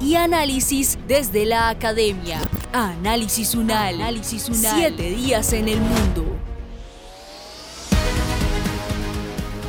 y 0.00 0.16
análisis 0.16 0.98
desde 1.06 1.44
la 1.44 1.68
academia. 1.68 2.40
Análisis 2.72 3.54
UNAL. 3.54 3.96
Análisis 3.96 4.48
UNAL. 4.48 4.74
Siete 4.76 5.10
días 5.10 5.52
en 5.52 5.68
el 5.68 5.80
mundo. 5.80 6.24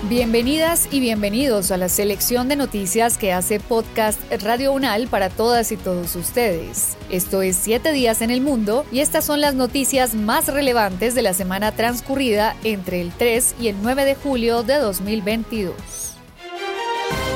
Bienvenidas 0.08 0.88
y 0.92 1.00
bienvenidos 1.00 1.72
a 1.72 1.78
la 1.78 1.90
selección 1.90 2.48
de 2.48 2.56
noticias 2.56 3.18
que 3.18 3.34
hace 3.34 3.60
podcast 3.60 4.20
Radio 4.44 4.72
Unal 4.72 5.08
para 5.08 5.32
todas 5.32 5.72
y 5.72 5.78
todos 5.78 6.16
ustedes. 6.16 6.96
Esto 7.10 7.42
es 7.42 7.56
7 7.56 7.92
días 7.92 8.22
en 8.22 8.30
el 8.30 8.42
mundo 8.42 8.86
y 8.92 9.00
estas 9.00 9.26
son 9.26 9.42
las 9.42 9.56
noticias 9.56 10.14
más 10.14 10.48
relevantes 10.48 11.16
de 11.16 11.24
la 11.24 11.34
semana 11.34 11.72
transcurrida 11.72 12.56
entre 12.64 13.02
el 13.02 13.14
3 13.14 13.56
y 13.60 13.70
el 13.70 13.78
9 13.82 14.06
de 14.06 14.14
julio 14.14 14.62
de 14.62 14.76
2022 14.76 16.15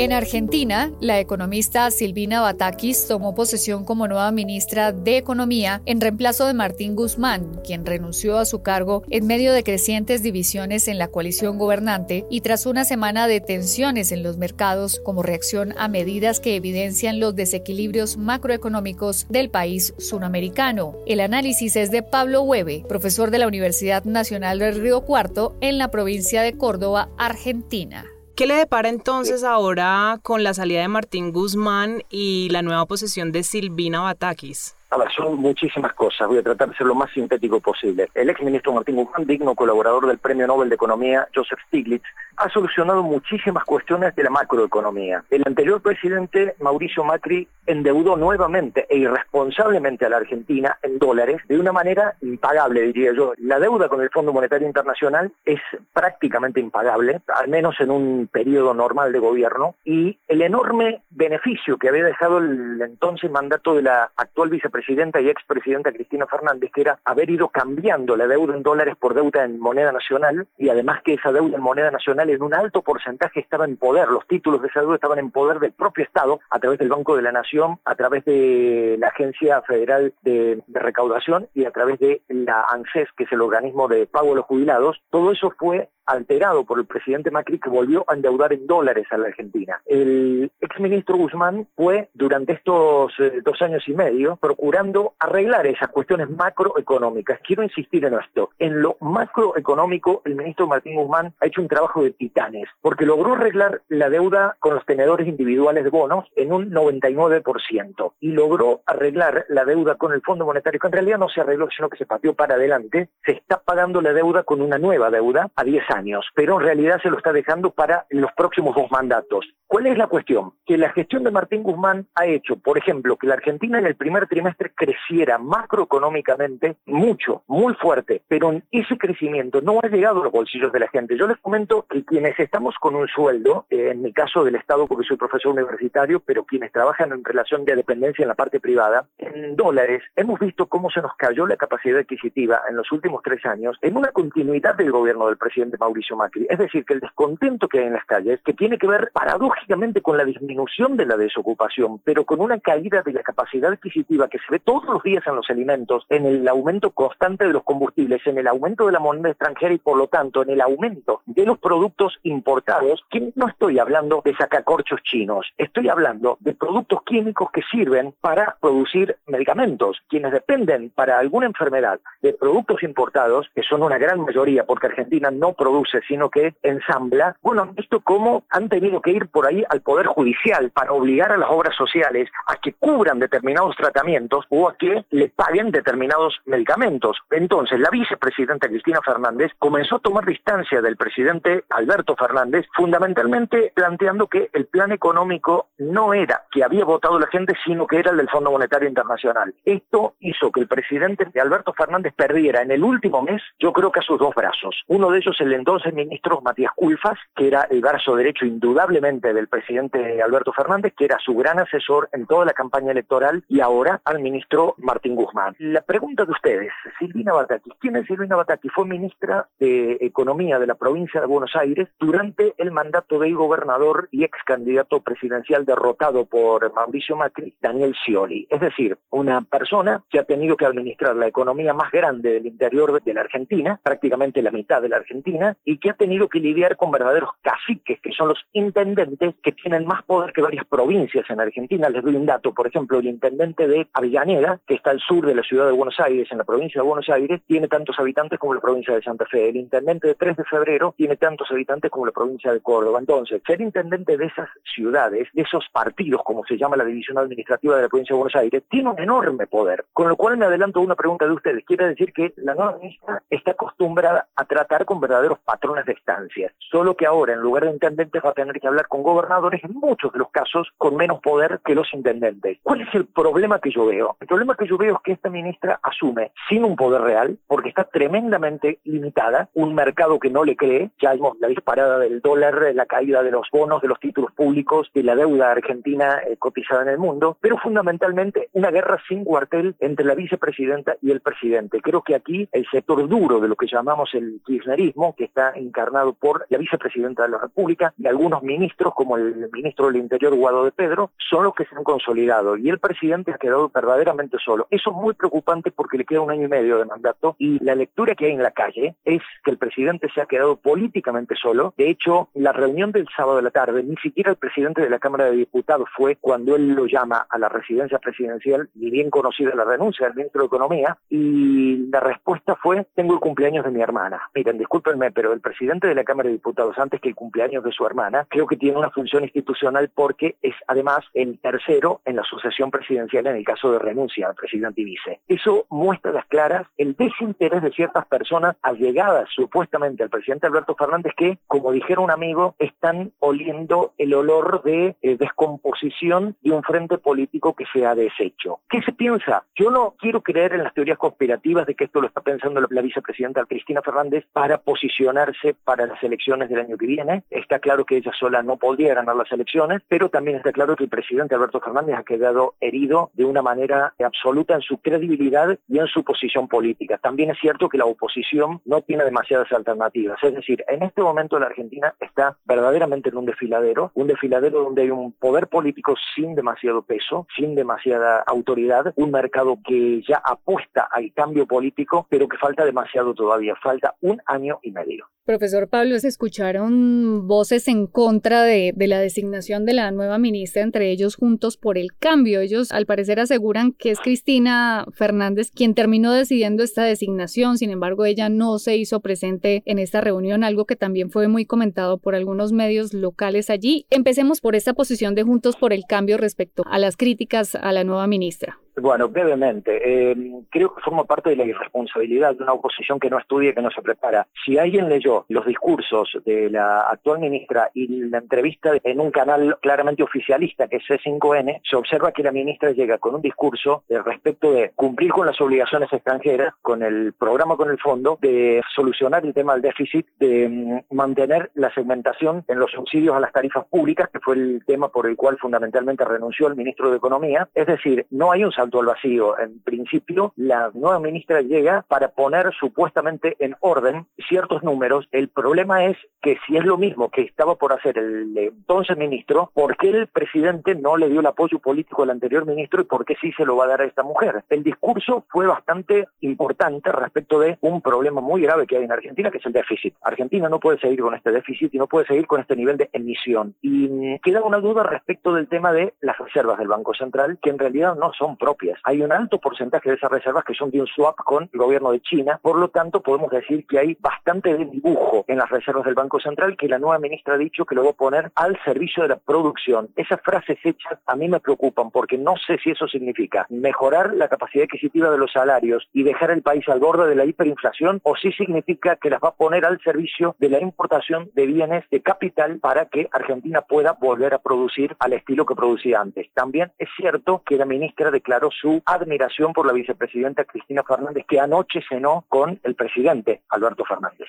En 0.00 0.12
Argentina, 0.12 0.92
la 1.00 1.18
economista 1.18 1.90
Silvina 1.90 2.40
Batakis 2.40 3.08
tomó 3.08 3.34
posesión 3.34 3.84
como 3.84 4.06
nueva 4.06 4.30
ministra 4.30 4.92
de 4.92 5.16
Economía 5.16 5.82
en 5.86 6.00
reemplazo 6.00 6.46
de 6.46 6.54
Martín 6.54 6.94
Guzmán, 6.94 7.60
quien 7.64 7.84
renunció 7.84 8.38
a 8.38 8.44
su 8.44 8.62
cargo 8.62 9.02
en 9.10 9.26
medio 9.26 9.52
de 9.52 9.64
crecientes 9.64 10.22
divisiones 10.22 10.86
en 10.86 10.98
la 10.98 11.08
coalición 11.08 11.58
gobernante 11.58 12.24
y 12.30 12.42
tras 12.42 12.64
una 12.64 12.84
semana 12.84 13.26
de 13.26 13.40
tensiones 13.40 14.12
en 14.12 14.22
los 14.22 14.36
mercados 14.36 15.00
como 15.04 15.24
reacción 15.24 15.74
a 15.76 15.88
medidas 15.88 16.38
que 16.38 16.54
evidencian 16.54 17.18
los 17.18 17.34
desequilibrios 17.34 18.18
macroeconómicos 18.18 19.26
del 19.28 19.50
país 19.50 19.94
sudamericano. 19.98 20.94
El 21.08 21.18
análisis 21.18 21.74
es 21.74 21.90
de 21.90 22.04
Pablo 22.04 22.42
Hueve, 22.42 22.84
profesor 22.88 23.32
de 23.32 23.38
la 23.38 23.48
Universidad 23.48 24.04
Nacional 24.04 24.60
del 24.60 24.80
Río 24.80 25.00
Cuarto 25.00 25.56
en 25.60 25.76
la 25.76 25.90
provincia 25.90 26.42
de 26.42 26.52
Córdoba, 26.52 27.08
Argentina. 27.18 28.04
¿Qué 28.38 28.46
le 28.46 28.54
depara 28.54 28.88
entonces 28.88 29.42
ahora 29.42 30.20
con 30.22 30.44
la 30.44 30.54
salida 30.54 30.80
de 30.80 30.86
Martín 30.86 31.32
Guzmán 31.32 32.04
y 32.08 32.48
la 32.50 32.62
nueva 32.62 32.86
posesión 32.86 33.32
de 33.32 33.42
Silvina 33.42 34.00
Batakis? 34.00 34.77
A 34.90 34.96
ver, 34.96 35.08
son 35.12 35.36
muchísimas 35.36 35.92
cosas. 35.92 36.26
Voy 36.28 36.38
a 36.38 36.42
tratar 36.42 36.70
de 36.70 36.76
ser 36.76 36.86
lo 36.86 36.94
más 36.94 37.10
sintético 37.12 37.60
posible. 37.60 38.08
El 38.14 38.30
ex 38.30 38.40
ministro 38.40 38.72
Martín 38.72 38.96
Guzmán, 38.96 39.26
digno 39.26 39.54
colaborador 39.54 40.06
del 40.06 40.16
Premio 40.16 40.46
Nobel 40.46 40.70
de 40.70 40.76
Economía 40.76 41.28
Joseph 41.34 41.58
Stiglitz, 41.66 42.06
ha 42.38 42.48
solucionado 42.48 43.02
muchísimas 43.02 43.64
cuestiones 43.64 44.14
de 44.14 44.22
la 44.22 44.30
macroeconomía. 44.30 45.24
El 45.28 45.42
anterior 45.44 45.82
presidente, 45.82 46.54
Mauricio 46.60 47.04
Macri, 47.04 47.46
endeudó 47.66 48.16
nuevamente 48.16 48.86
e 48.88 48.96
irresponsablemente 48.96 50.06
a 50.06 50.08
la 50.08 50.18
Argentina 50.18 50.78
en 50.82 50.98
dólares 50.98 51.42
de 51.48 51.58
una 51.58 51.72
manera 51.72 52.14
impagable, 52.22 52.80
diría 52.82 53.12
yo. 53.12 53.34
La 53.38 53.58
deuda 53.58 53.88
con 53.88 54.00
el 54.00 54.08
Fondo 54.08 54.32
Monetario 54.32 54.66
Internacional 54.68 55.32
es 55.44 55.60
prácticamente 55.92 56.60
impagable, 56.60 57.20
al 57.26 57.48
menos 57.48 57.74
en 57.80 57.90
un 57.90 58.28
periodo 58.32 58.72
normal 58.72 59.12
de 59.12 59.18
gobierno, 59.18 59.74
y 59.84 60.16
el 60.28 60.40
enorme 60.40 61.02
beneficio 61.10 61.76
que 61.76 61.88
había 61.88 62.04
dejado 62.04 62.38
el 62.38 62.80
entonces 62.80 63.30
mandato 63.30 63.74
de 63.74 63.82
la 63.82 64.12
actual 64.16 64.48
vicepresidenta 64.48 64.77
presidenta 64.78 65.20
y 65.20 65.28
expresidenta 65.28 65.90
Cristina 65.90 66.24
Fernández, 66.28 66.70
que 66.72 66.82
era 66.82 67.00
haber 67.04 67.28
ido 67.30 67.48
cambiando 67.48 68.16
la 68.16 68.28
deuda 68.28 68.54
en 68.54 68.62
dólares 68.62 68.94
por 68.94 69.12
deuda 69.12 69.44
en 69.44 69.58
moneda 69.58 69.90
nacional 69.90 70.46
y 70.56 70.68
además 70.68 71.02
que 71.02 71.14
esa 71.14 71.32
deuda 71.32 71.56
en 71.56 71.62
moneda 71.62 71.90
nacional 71.90 72.30
en 72.30 72.40
un 72.40 72.54
alto 72.54 72.82
porcentaje 72.82 73.40
estaba 73.40 73.64
en 73.64 73.76
poder, 73.76 74.06
los 74.06 74.24
títulos 74.28 74.62
de 74.62 74.68
esa 74.68 74.82
deuda 74.82 74.94
estaban 74.94 75.18
en 75.18 75.32
poder 75.32 75.58
del 75.58 75.72
propio 75.72 76.04
Estado 76.04 76.38
a 76.48 76.60
través 76.60 76.78
del 76.78 76.90
Banco 76.90 77.16
de 77.16 77.22
la 77.22 77.32
Nación, 77.32 77.80
a 77.84 77.96
través 77.96 78.24
de 78.24 78.96
la 79.00 79.08
Agencia 79.08 79.62
Federal 79.62 80.14
de, 80.22 80.62
Recaudación 80.68 81.48
y 81.54 81.64
a 81.64 81.72
través 81.72 81.98
de 81.98 82.22
la 82.28 82.64
ANSES, 82.70 83.08
que 83.16 83.24
es 83.24 83.32
el 83.32 83.40
organismo 83.40 83.88
de 83.88 84.06
pago 84.06 84.32
a 84.32 84.36
los 84.36 84.44
jubilados. 84.44 85.02
Todo 85.10 85.32
eso 85.32 85.52
fue 85.58 85.88
alterado 86.08 86.64
por 86.64 86.78
el 86.78 86.86
presidente 86.86 87.30
Macri 87.30 87.60
que 87.60 87.68
volvió 87.68 88.04
a 88.08 88.14
endeudar 88.14 88.52
en 88.52 88.66
dólares 88.66 89.06
a 89.10 89.18
la 89.18 89.28
Argentina. 89.28 89.80
El 89.84 90.50
exministro 90.60 91.16
Guzmán 91.16 91.68
fue 91.76 92.08
durante 92.14 92.54
estos 92.54 93.12
eh, 93.18 93.40
dos 93.44 93.60
años 93.60 93.86
y 93.86 93.92
medio 93.92 94.36
procurando 94.36 95.14
arreglar 95.18 95.66
esas 95.66 95.90
cuestiones 95.90 96.30
macroeconómicas. 96.30 97.40
Quiero 97.46 97.62
insistir 97.62 98.06
en 98.06 98.14
esto. 98.14 98.50
En 98.58 98.80
lo 98.80 98.96
macroeconómico, 99.00 100.22
el 100.24 100.34
ministro 100.34 100.66
Martín 100.66 100.96
Guzmán 100.96 101.34
ha 101.40 101.46
hecho 101.46 101.60
un 101.60 101.68
trabajo 101.68 102.02
de 102.02 102.12
titanes, 102.12 102.68
porque 102.80 103.04
logró 103.04 103.34
arreglar 103.34 103.82
la 103.88 104.08
deuda 104.08 104.56
con 104.60 104.74
los 104.74 104.86
tenedores 104.86 105.28
individuales 105.28 105.84
de 105.84 105.90
bonos 105.90 106.24
en 106.36 106.52
un 106.52 106.70
99% 106.70 108.12
y 108.20 108.32
logró 108.32 108.80
arreglar 108.86 109.44
la 109.48 109.64
deuda 109.66 109.96
con 109.96 110.12
el 110.12 110.22
Fondo 110.22 110.46
Monetario, 110.46 110.80
que 110.80 110.86
en 110.86 110.92
realidad 110.92 111.18
no 111.18 111.28
se 111.28 111.42
arregló, 111.42 111.68
sino 111.74 111.90
que 111.90 111.98
se 111.98 112.06
pateó 112.06 112.34
para 112.34 112.54
adelante. 112.54 113.10
Se 113.24 113.32
está 113.32 113.60
pagando 113.60 114.00
la 114.00 114.14
deuda 114.14 114.44
con 114.44 114.62
una 114.62 114.78
nueva 114.78 115.10
deuda 115.10 115.50
a 115.54 115.64
10 115.64 115.82
años 115.90 115.97
pero 116.34 116.58
en 116.58 116.66
realidad 116.66 117.00
se 117.02 117.10
lo 117.10 117.16
está 117.18 117.32
dejando 117.32 117.70
para 117.70 118.06
los 118.10 118.32
próximos 118.32 118.74
dos 118.74 118.90
mandatos. 118.90 119.46
¿Cuál 119.66 119.86
es 119.86 119.98
la 119.98 120.06
cuestión? 120.06 120.54
Que 120.64 120.78
la 120.78 120.90
gestión 120.90 121.24
de 121.24 121.30
Martín 121.30 121.62
Guzmán 121.62 122.06
ha 122.14 122.24
hecho, 122.24 122.56
por 122.56 122.78
ejemplo, 122.78 123.16
que 123.16 123.26
la 123.26 123.34
Argentina 123.34 123.78
en 123.78 123.86
el 123.86 123.96
primer 123.96 124.26
trimestre 124.26 124.72
creciera 124.74 125.36
macroeconómicamente 125.36 126.76
mucho, 126.86 127.42
muy 127.46 127.74
fuerte, 127.74 128.22
pero 128.28 128.62
ese 128.70 128.96
crecimiento 128.96 129.60
no 129.60 129.78
ha 129.82 129.88
llegado 129.88 130.20
a 130.20 130.24
los 130.24 130.32
bolsillos 130.32 130.72
de 130.72 130.80
la 130.80 130.88
gente. 130.88 131.18
Yo 131.18 131.26
les 131.26 131.36
comento 131.38 131.84
que 131.88 132.02
quienes 132.02 132.38
estamos 132.40 132.76
con 132.80 132.94
un 132.94 133.08
sueldo, 133.08 133.66
eh, 133.68 133.90
en 133.90 134.00
mi 134.00 134.12
caso 134.14 134.42
del 134.42 134.54
Estado 134.54 134.86
porque 134.86 135.06
soy 135.06 135.18
profesor 135.18 135.52
universitario, 135.52 136.20
pero 136.20 136.44
quienes 136.44 136.72
trabajan 136.72 137.12
en 137.12 137.22
relación 137.22 137.66
de 137.66 137.76
dependencia 137.76 138.22
en 138.22 138.28
la 138.28 138.34
parte 138.34 138.60
privada, 138.60 139.06
en 139.18 139.54
dólares, 139.54 140.02
hemos 140.16 140.40
visto 140.40 140.66
cómo 140.66 140.90
se 140.90 141.02
nos 141.02 141.14
cayó 141.16 141.46
la 141.46 141.56
capacidad 141.56 141.98
adquisitiva 141.98 142.62
en 142.70 142.76
los 142.76 142.90
últimos 142.90 143.22
tres 143.22 143.44
años 143.44 143.76
en 143.82 143.96
una 143.96 144.12
continuidad 144.12 144.76
del 144.76 144.92
gobierno 144.92 145.26
del 145.26 145.36
presidente 145.36 145.76
Mauricio 145.78 145.87
Macri. 146.16 146.46
Es 146.48 146.58
decir, 146.58 146.84
que 146.84 146.94
el 146.94 147.00
descontento 147.00 147.68
que 147.68 147.80
hay 147.80 147.86
en 147.86 147.92
las 147.92 148.04
calles, 148.04 148.40
que 148.44 148.54
tiene 148.54 148.78
que 148.78 148.86
ver 148.86 149.10
paradójicamente 149.12 150.00
con 150.00 150.16
la 150.16 150.24
disminución 150.24 150.96
de 150.96 151.06
la 151.06 151.16
desocupación, 151.16 152.00
pero 152.04 152.24
con 152.24 152.40
una 152.40 152.58
caída 152.58 153.02
de 153.02 153.12
la 153.12 153.22
capacidad 153.22 153.72
adquisitiva 153.72 154.28
que 154.28 154.38
se 154.38 154.44
ve 154.50 154.58
todos 154.58 154.84
los 154.84 155.02
días 155.02 155.26
en 155.26 155.36
los 155.36 155.48
alimentos, 155.50 156.04
en 156.08 156.26
el 156.26 156.46
aumento 156.48 156.90
constante 156.90 157.46
de 157.46 157.52
los 157.52 157.62
combustibles, 157.62 158.26
en 158.26 158.38
el 158.38 158.46
aumento 158.46 158.86
de 158.86 158.92
la 158.92 159.00
moneda 159.00 159.30
extranjera 159.30 159.74
y 159.74 159.78
por 159.78 159.96
lo 159.96 160.08
tanto 160.08 160.42
en 160.42 160.50
el 160.50 160.60
aumento 160.60 161.22
de 161.26 161.46
los 161.46 161.58
productos 161.58 162.18
importados, 162.22 163.04
que 163.10 163.32
no 163.34 163.48
estoy 163.48 163.78
hablando 163.78 164.22
de 164.24 164.34
sacacorchos 164.34 165.02
chinos, 165.02 165.46
estoy 165.56 165.88
hablando 165.88 166.38
de 166.40 166.54
productos 166.54 167.02
químicos 167.02 167.50
que 167.50 167.62
sirven 167.70 168.14
para 168.20 168.56
producir 168.60 169.16
medicamentos. 169.26 169.98
Quienes 170.08 170.32
dependen 170.32 170.90
para 170.90 171.18
alguna 171.18 171.46
enfermedad 171.46 172.00
de 172.22 172.32
productos 172.32 172.82
importados, 172.82 173.50
que 173.54 173.62
son 173.62 173.82
una 173.82 173.98
gran 173.98 174.20
mayoría, 174.20 174.64
porque 174.64 174.86
Argentina 174.86 175.30
no 175.30 175.52
produce 175.52 175.77
sino 176.06 176.30
que 176.30 176.54
ensambla, 176.62 177.36
bueno, 177.42 177.62
han 177.62 177.74
visto 177.74 178.00
cómo 178.00 178.44
han 178.50 178.68
tenido 178.68 179.00
que 179.00 179.12
ir 179.12 179.28
por 179.28 179.46
ahí 179.46 179.64
al 179.68 179.80
Poder 179.80 180.06
Judicial 180.06 180.70
para 180.70 180.92
obligar 180.92 181.32
a 181.32 181.36
las 181.36 181.50
obras 181.50 181.74
sociales 181.76 182.28
a 182.46 182.56
que 182.56 182.72
cubran 182.72 183.18
determinados 183.18 183.76
tratamientos 183.76 184.44
o 184.48 184.68
a 184.68 184.76
que 184.76 185.04
le 185.10 185.28
paguen 185.28 185.70
determinados 185.70 186.40
medicamentos. 186.46 187.18
Entonces, 187.30 187.78
la 187.80 187.90
vicepresidenta 187.90 188.68
Cristina 188.68 189.00
Fernández 189.04 189.52
comenzó 189.58 189.96
a 189.96 190.00
tomar 190.00 190.24
distancia 190.24 190.80
del 190.80 190.96
presidente 190.96 191.64
Alberto 191.70 192.16
Fernández, 192.16 192.66
fundamentalmente 192.74 193.72
planteando 193.74 194.26
que 194.26 194.50
el 194.52 194.66
plan 194.66 194.92
económico 194.92 195.68
no 195.78 196.14
era 196.14 196.44
que 196.50 196.64
había 196.64 196.84
votado 196.84 197.18
la 197.18 197.26
gente, 197.28 197.54
sino 197.64 197.86
que 197.86 197.98
era 197.98 198.10
el 198.10 198.16
del 198.16 198.28
Fondo 198.28 198.50
Monetario 198.50 198.88
Internacional. 198.88 199.54
Esto 199.64 200.14
hizo 200.20 200.50
que 200.50 200.60
el 200.60 200.68
presidente 200.68 201.28
Alberto 201.40 201.72
Fernández 201.72 202.12
perdiera 202.14 202.62
en 202.62 202.70
el 202.70 202.82
último 202.82 203.22
mes, 203.22 203.42
yo 203.58 203.72
creo 203.72 203.92
que 203.92 204.00
a 204.00 204.02
sus 204.02 204.18
dos 204.18 204.34
brazos. 204.34 204.82
Uno 204.86 205.10
de 205.10 205.18
ellos 205.18 205.36
el 205.40 205.52
entonces 205.58 205.92
ministro 205.92 206.40
Matías 206.40 206.72
Culfas, 206.74 207.18
que 207.34 207.48
era 207.48 207.62
el 207.70 207.80
brazo 207.80 208.16
derecho 208.16 208.46
indudablemente 208.46 209.32
del 209.32 209.48
presidente 209.48 210.22
Alberto 210.22 210.52
Fernández, 210.52 210.94
que 210.96 211.04
era 211.04 211.18
su 211.18 211.34
gran 211.34 211.58
asesor 211.58 212.08
en 212.12 212.26
toda 212.26 212.44
la 212.44 212.52
campaña 212.52 212.92
electoral, 212.92 213.44
y 213.48 213.60
ahora 213.60 214.00
al 214.04 214.20
ministro 214.20 214.74
Martín 214.78 215.14
Guzmán. 215.14 215.54
La 215.58 215.82
pregunta 215.82 216.24
de 216.24 216.32
ustedes, 216.32 216.72
Silvina 216.98 217.32
Bataki, 217.32 217.70
¿quién 217.80 217.96
es 217.96 218.06
Silvina 218.06 218.36
Bataki? 218.36 218.68
Fue 218.68 218.84
ministra 218.84 219.48
de 219.58 219.98
Economía 220.00 220.58
de 220.58 220.66
la 220.66 220.74
provincia 220.74 221.20
de 221.20 221.26
Buenos 221.26 221.54
Aires 221.56 221.88
durante 221.98 222.54
el 222.58 222.70
mandato 222.70 223.18
del 223.18 223.34
gobernador 223.34 224.08
y 224.10 224.24
ex 224.24 224.38
candidato 224.44 225.00
presidencial 225.00 225.64
derrotado 225.64 226.26
por 226.26 226.72
Mauricio 226.74 227.16
Macri, 227.16 227.54
Daniel 227.60 227.94
Scioli. 227.94 228.46
Es 228.50 228.60
decir, 228.60 228.98
una 229.10 229.42
persona 229.42 230.02
que 230.10 230.18
ha 230.18 230.24
tenido 230.24 230.56
que 230.56 230.66
administrar 230.66 231.16
la 231.16 231.26
economía 231.26 231.74
más 231.74 231.90
grande 231.90 232.32
del 232.32 232.46
interior 232.46 233.02
de 233.02 233.14
la 233.14 233.22
Argentina, 233.22 233.80
prácticamente 233.82 234.42
la 234.42 234.50
mitad 234.50 234.80
de 234.82 234.88
la 234.88 234.96
Argentina, 234.96 235.47
y 235.64 235.78
que 235.78 235.90
ha 235.90 235.94
tenido 235.94 236.28
que 236.28 236.40
lidiar 236.40 236.76
con 236.76 236.90
verdaderos 236.90 237.30
caciques, 237.42 238.00
que 238.00 238.12
son 238.12 238.28
los 238.28 238.38
intendentes 238.52 239.34
que 239.42 239.52
tienen 239.52 239.86
más 239.86 240.02
poder 240.04 240.32
que 240.32 240.42
varias 240.42 240.64
provincias 240.66 241.28
en 241.28 241.40
Argentina. 241.40 241.88
Les 241.88 242.02
doy 242.02 242.16
un 242.16 242.26
dato, 242.26 242.52
por 242.52 242.66
ejemplo, 242.66 242.98
el 242.98 243.06
intendente 243.06 243.66
de 243.66 243.88
Avellaneda, 243.92 244.60
que 244.66 244.74
está 244.74 244.90
al 244.90 245.00
sur 245.00 245.26
de 245.26 245.34
la 245.34 245.42
ciudad 245.42 245.66
de 245.66 245.72
Buenos 245.72 245.98
Aires, 246.00 246.28
en 246.30 246.38
la 246.38 246.44
provincia 246.44 246.80
de 246.80 246.86
Buenos 246.86 247.08
Aires, 247.08 247.40
tiene 247.46 247.68
tantos 247.68 247.98
habitantes 247.98 248.38
como 248.38 248.54
la 248.54 248.60
provincia 248.60 248.94
de 248.94 249.02
Santa 249.02 249.26
Fe. 249.26 249.48
El 249.48 249.56
intendente 249.56 250.08
de 250.08 250.14
3 250.14 250.36
de 250.36 250.44
febrero 250.44 250.94
tiene 250.96 251.16
tantos 251.16 251.50
habitantes 251.50 251.90
como 251.90 252.06
la 252.06 252.12
provincia 252.12 252.52
de 252.52 252.60
Córdoba. 252.60 252.98
Entonces, 252.98 253.42
ser 253.46 253.60
intendente 253.60 254.16
de 254.16 254.26
esas 254.26 254.48
ciudades, 254.74 255.28
de 255.32 255.42
esos 255.42 255.66
partidos, 255.72 256.22
como 256.24 256.44
se 256.44 256.56
llama 256.56 256.76
la 256.76 256.84
división 256.84 257.18
administrativa 257.18 257.76
de 257.76 257.82
la 257.82 257.88
provincia 257.88 258.14
de 258.14 258.18
Buenos 258.18 258.36
Aires, 258.36 258.62
tiene 258.68 258.90
un 258.90 258.98
enorme 258.98 259.46
poder. 259.46 259.86
Con 259.92 260.08
lo 260.08 260.16
cual 260.16 260.36
me 260.36 260.46
adelanto 260.46 260.80
a 260.80 260.82
una 260.82 260.96
pregunta 260.96 261.26
de 261.26 261.32
ustedes. 261.32 261.64
Quiere 261.64 261.88
decir 261.88 262.12
que 262.12 262.32
la 262.36 262.54
nueva 262.54 262.76
ministra 262.76 263.22
está 263.30 263.52
acostumbrada 263.52 264.28
a 264.34 264.44
tratar 264.44 264.84
con 264.84 265.00
verdaderos 265.00 265.37
patrones 265.40 265.86
de 265.86 265.92
estancias. 265.92 266.52
Solo 266.70 266.96
que 266.96 267.06
ahora, 267.06 267.34
en 267.34 267.40
lugar 267.40 267.64
de 267.64 267.70
intendentes, 267.70 268.22
va 268.24 268.30
a 268.30 268.34
tener 268.34 268.60
que 268.60 268.66
hablar 268.66 268.88
con 268.88 269.02
gobernadores, 269.02 269.62
en 269.64 269.74
muchos 269.74 270.12
de 270.12 270.18
los 270.18 270.30
casos, 270.30 270.68
con 270.76 270.96
menos 270.96 271.20
poder 271.20 271.60
que 271.64 271.74
los 271.74 271.92
intendentes. 271.92 272.58
¿Cuál 272.62 272.82
es 272.82 272.94
el 272.94 273.06
problema 273.06 273.58
que 273.58 273.70
yo 273.70 273.86
veo? 273.86 274.16
El 274.20 274.26
problema 274.26 274.54
que 274.54 274.66
yo 274.66 274.76
veo 274.76 274.96
es 274.96 275.02
que 275.02 275.12
esta 275.12 275.30
ministra 275.30 275.80
asume 275.82 276.32
sin 276.48 276.64
un 276.64 276.76
poder 276.76 277.02
real, 277.02 277.38
porque 277.46 277.68
está 277.68 277.84
tremendamente 277.84 278.78
limitada, 278.84 279.48
un 279.54 279.74
mercado 279.74 280.18
que 280.18 280.30
no 280.30 280.44
le 280.44 280.56
cree, 280.56 280.90
ya 281.00 281.12
vimos 281.12 281.38
la 281.40 281.48
disparada 281.48 281.98
del 281.98 282.20
dólar, 282.20 282.74
la 282.74 282.86
caída 282.86 283.22
de 283.22 283.30
los 283.30 283.48
bonos, 283.50 283.82
de 283.82 283.88
los 283.88 284.00
títulos 284.00 284.32
públicos, 284.32 284.90
de 284.94 285.02
la 285.02 285.14
deuda 285.14 285.50
argentina 285.50 286.20
eh, 286.26 286.36
cotizada 286.38 286.82
en 286.82 286.88
el 286.88 286.98
mundo, 286.98 287.36
pero 287.40 287.58
fundamentalmente 287.58 288.48
una 288.52 288.70
guerra 288.70 288.98
sin 289.08 289.24
cuartel 289.24 289.74
entre 289.80 290.04
la 290.04 290.14
vicepresidenta 290.14 290.96
y 291.02 291.10
el 291.10 291.20
presidente. 291.20 291.80
Creo 291.80 292.02
que 292.02 292.14
aquí 292.14 292.48
el 292.52 292.66
sector 292.70 293.08
duro 293.08 293.40
de 293.40 293.48
lo 293.48 293.56
que 293.56 293.66
llamamos 293.66 294.10
el 294.14 294.40
kirchnerismo, 294.44 295.14
que 295.16 295.27
está 295.28 295.52
encarnado 295.54 296.12
por 296.12 296.46
la 296.48 296.58
vicepresidenta 296.58 297.22
de 297.22 297.30
la 297.30 297.38
República 297.38 297.94
y 297.96 298.06
algunos 298.06 298.42
ministros, 298.42 298.94
como 298.94 299.16
el 299.16 299.48
ministro 299.52 299.86
del 299.86 299.96
Interior 299.96 300.34
Guado 300.34 300.64
de 300.64 300.72
Pedro, 300.72 301.10
son 301.30 301.44
los 301.44 301.54
que 301.54 301.64
se 301.64 301.76
han 301.76 301.84
consolidado 301.84 302.56
y 302.56 302.68
el 302.68 302.78
presidente 302.78 303.32
ha 303.32 303.38
quedado 303.38 303.70
verdaderamente 303.72 304.38
solo. 304.44 304.66
Eso 304.70 304.90
es 304.90 304.96
muy 304.96 305.14
preocupante 305.14 305.70
porque 305.70 305.98
le 305.98 306.04
queda 306.04 306.20
un 306.20 306.30
año 306.30 306.44
y 306.44 306.48
medio 306.48 306.78
de 306.78 306.84
mandato 306.84 307.36
y 307.38 307.62
la 307.62 307.74
lectura 307.74 308.14
que 308.14 308.26
hay 308.26 308.32
en 308.32 308.42
la 308.42 308.50
calle 308.50 308.96
es 309.04 309.22
que 309.44 309.50
el 309.50 309.58
presidente 309.58 310.08
se 310.14 310.20
ha 310.20 310.26
quedado 310.26 310.56
políticamente 310.56 311.34
solo. 311.40 311.74
De 311.76 311.88
hecho, 311.88 312.28
la 312.34 312.52
reunión 312.52 312.92
del 312.92 313.06
sábado 313.16 313.36
de 313.36 313.42
la 313.42 313.50
tarde, 313.50 313.82
ni 313.82 313.96
siquiera 313.96 314.30
el 314.30 314.36
presidente 314.36 314.82
de 314.82 314.90
la 314.90 314.98
Cámara 314.98 315.26
de 315.26 315.32
Diputados 315.32 315.88
fue 315.96 316.16
cuando 316.16 316.56
él 316.56 316.74
lo 316.74 316.86
llama 316.86 317.26
a 317.28 317.38
la 317.38 317.48
residencia 317.48 317.98
presidencial, 317.98 318.68
y 318.74 318.90
bien 318.90 319.10
conocida 319.10 319.54
la 319.54 319.64
renuncia 319.64 320.06
del 320.06 320.16
ministro 320.16 320.42
de 320.42 320.46
Economía, 320.46 320.96
y 321.08 321.88
la 321.90 322.00
respuesta 322.00 322.56
fue, 322.56 322.86
tengo 322.94 323.14
el 323.14 323.20
cumpleaños 323.20 323.64
de 323.64 323.70
mi 323.70 323.80
hermana. 323.80 324.20
Miren, 324.34 324.58
discúlpenme, 324.58 325.10
pero 325.18 325.32
el 325.32 325.40
presidente 325.40 325.88
de 325.88 325.96
la 325.96 326.04
Cámara 326.04 326.28
de 326.28 326.34
Diputados, 326.34 326.78
antes 326.78 327.00
que 327.00 327.08
el 327.08 327.16
cumpleaños 327.16 327.64
de 327.64 327.72
su 327.72 327.84
hermana, 327.84 328.24
creo 328.30 328.46
que 328.46 328.56
tiene 328.56 328.78
una 328.78 328.90
función 328.90 329.24
institucional 329.24 329.90
porque 329.92 330.36
es 330.42 330.54
además 330.68 331.00
el 331.12 331.40
tercero 331.40 332.00
en 332.04 332.14
la 332.14 332.22
sucesión 332.22 332.70
presidencial 332.70 333.26
en 333.26 333.34
el 333.34 333.44
caso 333.44 333.72
de 333.72 333.80
renuncia 333.80 334.28
al 334.28 334.36
presidente 334.36 334.80
y 334.82 334.84
vice. 334.84 335.18
Eso 335.26 335.66
muestra 335.70 336.12
las 336.12 336.24
claras 336.26 336.68
el 336.76 336.94
desinterés 336.94 337.62
de 337.62 337.72
ciertas 337.72 338.06
personas 338.06 338.54
allegadas 338.62 339.28
supuestamente 339.34 340.04
al 340.04 340.08
presidente 340.08 340.46
Alberto 340.46 340.76
Fernández 340.76 341.12
que, 341.16 341.38
como 341.48 341.72
dijera 341.72 342.00
un 342.00 342.12
amigo, 342.12 342.54
están 342.60 343.10
oliendo 343.18 343.94
el 343.98 344.14
olor 344.14 344.62
de 344.62 344.94
eh, 345.02 345.16
descomposición 345.16 346.36
de 346.42 346.52
un 346.52 346.62
frente 346.62 346.96
político 346.96 347.56
que 347.56 347.64
se 347.72 347.84
ha 347.84 347.96
deshecho. 347.96 348.60
¿Qué 348.70 348.82
se 348.82 348.92
piensa? 348.92 349.42
Yo 349.56 349.72
no 349.72 349.96
quiero 349.98 350.22
creer 350.22 350.52
en 350.52 350.62
las 350.62 350.74
teorías 350.74 350.96
conspirativas 350.96 351.66
de 351.66 351.74
que 351.74 351.86
esto 351.86 352.00
lo 352.00 352.06
está 352.06 352.20
pensando 352.20 352.60
la, 352.60 352.82
vicepresidenta 352.82 353.44
Cristina 353.46 353.82
Fernández 353.82 354.24
para 354.32 354.58
posicionarse 355.08 355.54
para 355.64 355.86
las 355.86 356.02
elecciones 356.02 356.50
del 356.50 356.60
año 356.60 356.76
que 356.76 356.86
viene. 356.86 357.24
Está 357.30 357.58
claro 357.58 357.84
que 357.84 357.96
ella 357.96 358.12
sola 358.18 358.42
no 358.42 358.56
podría 358.56 358.94
ganar 358.94 359.16
las 359.16 359.30
elecciones, 359.32 359.80
pero 359.88 360.10
también 360.10 360.36
está 360.36 360.52
claro 360.52 360.76
que 360.76 360.84
el 360.84 360.90
presidente 360.90 361.34
Alberto 361.34 361.60
Fernández 361.60 361.96
ha 361.96 362.02
quedado 362.02 362.54
herido 362.60 363.10
de 363.14 363.24
una 363.24 363.40
manera 363.40 363.94
absoluta 364.04 364.54
en 364.54 364.60
su 364.60 364.78
credibilidad 364.78 365.58
y 365.66 365.78
en 365.78 365.86
su 365.86 366.04
posición 366.04 366.46
política. 366.46 366.98
También 366.98 367.30
es 367.30 367.38
cierto 367.40 367.68
que 367.68 367.78
la 367.78 367.86
oposición 367.86 368.60
no 368.66 368.82
tiene 368.82 369.04
demasiadas 369.04 369.50
alternativas. 369.52 370.18
Es 370.22 370.34
decir, 370.34 370.62
en 370.68 370.82
este 370.82 371.00
momento 371.00 371.38
la 371.38 371.46
Argentina 371.46 371.94
está 372.00 372.36
verdaderamente 372.44 373.08
en 373.08 373.16
un 373.16 373.26
desfiladero, 373.26 373.92
un 373.94 374.08
desfiladero 374.08 374.64
donde 374.64 374.82
hay 374.82 374.90
un 374.90 375.12
poder 375.12 375.46
político 375.46 375.94
sin 376.14 376.34
demasiado 376.34 376.82
peso, 376.82 377.26
sin 377.34 377.54
demasiada 377.54 378.24
autoridad, 378.26 378.92
un 378.96 379.10
mercado 379.10 379.58
que 379.64 380.02
ya 380.06 380.20
apuesta 380.22 380.88
al 380.90 381.12
cambio 381.14 381.46
político, 381.46 382.06
pero 382.10 382.28
que 382.28 382.36
falta 382.36 382.64
demasiado 382.64 383.14
todavía, 383.14 383.54
falta 383.62 383.94
un 384.02 384.20
año 384.26 384.58
y 384.62 384.70
medio. 384.70 384.97
Profesor 385.28 385.68
Pablo, 385.68 385.98
se 386.00 386.08
escucharon 386.08 387.28
voces 387.28 387.68
en 387.68 387.86
contra 387.86 388.44
de, 388.44 388.72
de, 388.74 388.86
la 388.86 388.98
designación 388.98 389.66
de 389.66 389.74
la 389.74 389.90
nueva 389.90 390.16
ministra, 390.16 390.62
entre 390.62 390.90
ellos 390.90 391.16
Juntos 391.16 391.58
por 391.58 391.76
el 391.76 391.94
Cambio. 391.98 392.40
Ellos 392.40 392.72
al 392.72 392.86
parecer 392.86 393.20
aseguran 393.20 393.72
que 393.72 393.90
es 393.90 394.00
Cristina 394.00 394.86
Fernández 394.90 395.50
quien 395.54 395.74
terminó 395.74 396.14
decidiendo 396.14 396.62
esta 396.62 396.82
designación, 396.82 397.58
sin 397.58 397.70
embargo 397.70 398.06
ella 398.06 398.30
no 398.30 398.58
se 398.58 398.78
hizo 398.78 399.00
presente 399.00 399.62
en 399.66 399.78
esta 399.78 400.00
reunión, 400.00 400.44
algo 400.44 400.64
que 400.64 400.76
también 400.76 401.10
fue 401.10 401.28
muy 401.28 401.44
comentado 401.44 401.98
por 401.98 402.14
algunos 402.14 402.52
medios 402.52 402.94
locales 402.94 403.50
allí. 403.50 403.84
Empecemos 403.90 404.40
por 404.40 404.56
esta 404.56 404.72
posición 404.72 405.14
de 405.14 405.24
Juntos 405.24 405.56
por 405.56 405.74
el 405.74 405.84
Cambio 405.86 406.16
respecto 406.16 406.62
a 406.66 406.78
las 406.78 406.96
críticas 406.96 407.54
a 407.54 407.72
la 407.72 407.84
nueva 407.84 408.06
ministra. 408.06 408.58
Bueno, 408.80 409.08
brevemente, 409.08 409.80
eh, 409.84 410.16
creo 410.50 410.74
que 410.74 410.82
forma 410.82 411.04
parte 411.04 411.30
de 411.30 411.36
la 411.36 411.44
irresponsabilidad 411.44 412.36
de 412.36 412.42
una 412.42 412.52
oposición 412.52 413.00
que 413.00 413.10
no 413.10 413.18
estudia, 413.18 413.52
que 413.52 413.62
no 413.62 413.70
se 413.70 413.82
prepara. 413.82 414.26
Si 414.44 414.58
alguien 414.58 414.88
leyó 414.88 415.24
los 415.28 415.46
discursos 415.46 416.16
de 416.24 416.50
la 416.50 416.82
actual 416.82 417.18
ministra 417.18 417.70
y 417.74 417.88
la 418.08 418.18
entrevista 418.18 418.72
en 418.82 419.00
un 419.00 419.10
canal 419.10 419.58
claramente 419.60 420.02
oficialista 420.02 420.68
que 420.68 420.76
es 420.76 420.82
C5N, 420.84 421.60
se 421.68 421.76
observa 421.76 422.12
que 422.12 422.22
la 422.22 422.32
ministra 422.32 422.70
llega 422.70 422.98
con 422.98 423.14
un 423.14 423.22
discurso 423.22 423.84
respecto 423.88 424.52
de 424.52 424.70
cumplir 424.74 425.10
con 425.10 425.26
las 425.26 425.40
obligaciones 425.40 425.92
extranjeras, 425.92 426.54
con 426.62 426.82
el 426.82 427.12
programa, 427.14 427.56
con 427.56 427.70
el 427.70 427.78
fondo, 427.78 428.18
de 428.20 428.62
solucionar 428.74 429.24
el 429.24 429.34
tema 429.34 429.54
del 429.54 429.62
déficit, 429.62 430.06
de 430.18 430.48
mm, 430.48 430.94
mantener 430.94 431.50
la 431.54 431.72
segmentación 431.74 432.44
en 432.48 432.58
los 432.58 432.70
subsidios 432.70 433.16
a 433.16 433.20
las 433.20 433.32
tarifas 433.32 433.66
públicas, 433.66 434.08
que 434.12 434.20
fue 434.20 434.34
el 434.34 434.62
tema 434.66 434.88
por 434.88 435.06
el 435.06 435.16
cual 435.16 435.36
fundamentalmente 435.38 436.04
renunció 436.04 436.46
el 436.46 436.56
ministro 436.56 436.90
de 436.90 436.96
Economía. 436.96 437.48
Es 437.54 437.66
decir, 437.66 438.06
no 438.10 438.32
hay 438.32 438.44
un 438.44 438.52
salto 438.68 438.80
al 438.80 438.86
vacío. 438.86 439.38
En 439.38 439.60
principio, 439.60 440.32
la 440.36 440.70
nueva 440.74 441.00
ministra 441.00 441.40
llega 441.40 441.84
para 441.88 442.08
poner 442.08 442.52
supuestamente 442.58 443.36
en 443.38 443.56
orden 443.60 444.06
ciertos 444.28 444.62
números. 444.62 445.08
El 445.12 445.28
problema 445.28 445.86
es 445.86 445.96
que 446.20 446.38
si 446.46 446.56
es 446.56 446.64
lo 446.64 446.76
mismo 446.76 447.10
que 447.10 447.22
estaba 447.22 447.54
por 447.54 447.72
hacer 447.72 447.98
el 447.98 448.36
entonces 448.36 448.96
ministro, 448.96 449.50
¿por 449.54 449.76
qué 449.76 449.90
el 449.90 450.06
presidente 450.08 450.74
no 450.74 450.96
le 450.96 451.08
dio 451.08 451.20
el 451.20 451.26
apoyo 451.26 451.58
político 451.58 452.02
al 452.02 452.10
anterior 452.10 452.44
ministro 452.44 452.82
y 452.82 452.84
por 452.84 453.04
qué 453.04 453.16
sí 453.20 453.32
se 453.32 453.44
lo 453.44 453.56
va 453.56 453.64
a 453.64 453.68
dar 453.68 453.80
a 453.80 453.84
esta 453.84 454.02
mujer? 454.02 454.44
El 454.50 454.62
discurso 454.62 455.24
fue 455.28 455.46
bastante 455.46 456.06
importante 456.20 456.92
respecto 456.92 457.40
de 457.40 457.56
un 457.60 457.80
problema 457.80 458.20
muy 458.20 458.42
grave 458.42 458.66
que 458.66 458.76
hay 458.76 458.84
en 458.84 458.92
Argentina, 458.92 459.30
que 459.30 459.38
es 459.38 459.46
el 459.46 459.52
déficit. 459.52 459.94
Argentina 460.02 460.48
no 460.48 460.60
puede 460.60 460.78
seguir 460.78 461.00
con 461.00 461.14
este 461.14 461.30
déficit 461.30 461.72
y 461.74 461.78
no 461.78 461.86
puede 461.86 462.06
seguir 462.06 462.26
con 462.26 462.40
este 462.40 462.56
nivel 462.56 462.76
de 462.76 462.90
emisión. 462.92 463.54
Y 463.62 464.18
queda 464.20 464.42
una 464.42 464.58
duda 464.58 464.82
respecto 464.82 465.32
del 465.32 465.48
tema 465.48 465.72
de 465.72 465.94
las 466.00 466.18
reservas 466.18 466.58
del 466.58 466.68
Banco 466.68 466.94
Central, 466.94 467.38
que 467.40 467.50
en 467.50 467.58
realidad 467.58 467.94
no 467.94 468.12
son 468.18 468.36
propias 468.36 468.57
hay 468.84 469.02
un 469.02 469.12
alto 469.12 469.38
porcentaje 469.38 469.90
de 469.90 469.96
esas 469.96 470.10
reservas 470.10 470.44
que 470.44 470.54
son 470.54 470.70
de 470.70 470.80
un 470.80 470.86
swap 470.86 471.16
con 471.16 471.48
el 471.52 471.58
gobierno 471.58 471.92
de 471.92 472.00
China, 472.00 472.38
por 472.42 472.58
lo 472.58 472.68
tanto 472.68 473.02
podemos 473.02 473.30
decir 473.30 473.66
que 473.66 473.78
hay 473.78 473.96
bastante 474.00 474.56
dibujo 474.56 475.24
en 475.28 475.38
las 475.38 475.50
reservas 475.50 475.84
del 475.84 475.94
Banco 475.94 476.20
Central 476.20 476.56
que 476.56 476.68
la 476.68 476.78
nueva 476.78 476.98
ministra 476.98 477.34
ha 477.34 477.38
dicho 477.38 477.64
que 477.64 477.74
lo 477.74 477.84
va 477.84 477.90
a 477.90 477.94
poner 477.94 478.32
al 478.34 478.58
servicio 478.64 479.02
de 479.02 479.10
la 479.10 479.16
producción. 479.16 479.88
Esas 479.96 480.20
frases 480.22 480.58
hechas 480.64 480.98
a 481.06 481.16
mí 481.16 481.28
me 481.28 481.40
preocupan 481.40 481.90
porque 481.90 482.18
no 482.18 482.34
sé 482.46 482.58
si 482.62 482.70
eso 482.70 482.86
significa 482.88 483.46
mejorar 483.50 484.14
la 484.14 484.28
capacidad 484.28 484.64
adquisitiva 484.64 485.10
de 485.10 485.18
los 485.18 485.32
salarios 485.32 485.88
y 485.92 486.02
dejar 486.02 486.30
el 486.30 486.42
país 486.42 486.68
al 486.68 486.80
borde 486.80 487.08
de 487.08 487.14
la 487.14 487.24
hiperinflación 487.24 488.00
o 488.02 488.16
si 488.16 488.32
significa 488.32 488.96
que 488.96 489.10
las 489.10 489.20
va 489.20 489.28
a 489.28 489.34
poner 489.34 489.64
al 489.64 489.80
servicio 489.80 490.36
de 490.38 490.48
la 490.48 490.60
importación 490.60 491.30
de 491.34 491.46
bienes 491.46 491.84
de 491.90 492.02
capital 492.02 492.58
para 492.58 492.86
que 492.86 493.08
Argentina 493.12 493.62
pueda 493.62 493.92
volver 493.92 494.34
a 494.34 494.38
producir 494.38 494.96
al 494.98 495.12
estilo 495.12 495.46
que 495.46 495.54
producía 495.54 496.00
antes. 496.00 496.28
También 496.34 496.72
es 496.78 496.88
cierto 496.96 497.42
que 497.44 497.56
la 497.56 497.64
ministra 497.64 498.10
declaró 498.10 498.37
su 498.50 498.82
admiración 498.84 499.52
por 499.52 499.66
la 499.66 499.72
vicepresidenta 499.72 500.44
Cristina 500.44 500.82
Fernández, 500.82 501.24
que 501.28 501.40
anoche 501.40 501.80
cenó 501.88 502.24
con 502.28 502.60
el 502.62 502.74
presidente 502.74 503.42
Alberto 503.48 503.84
Fernández. 503.84 504.28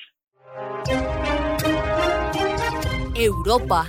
Europa. 3.15 3.85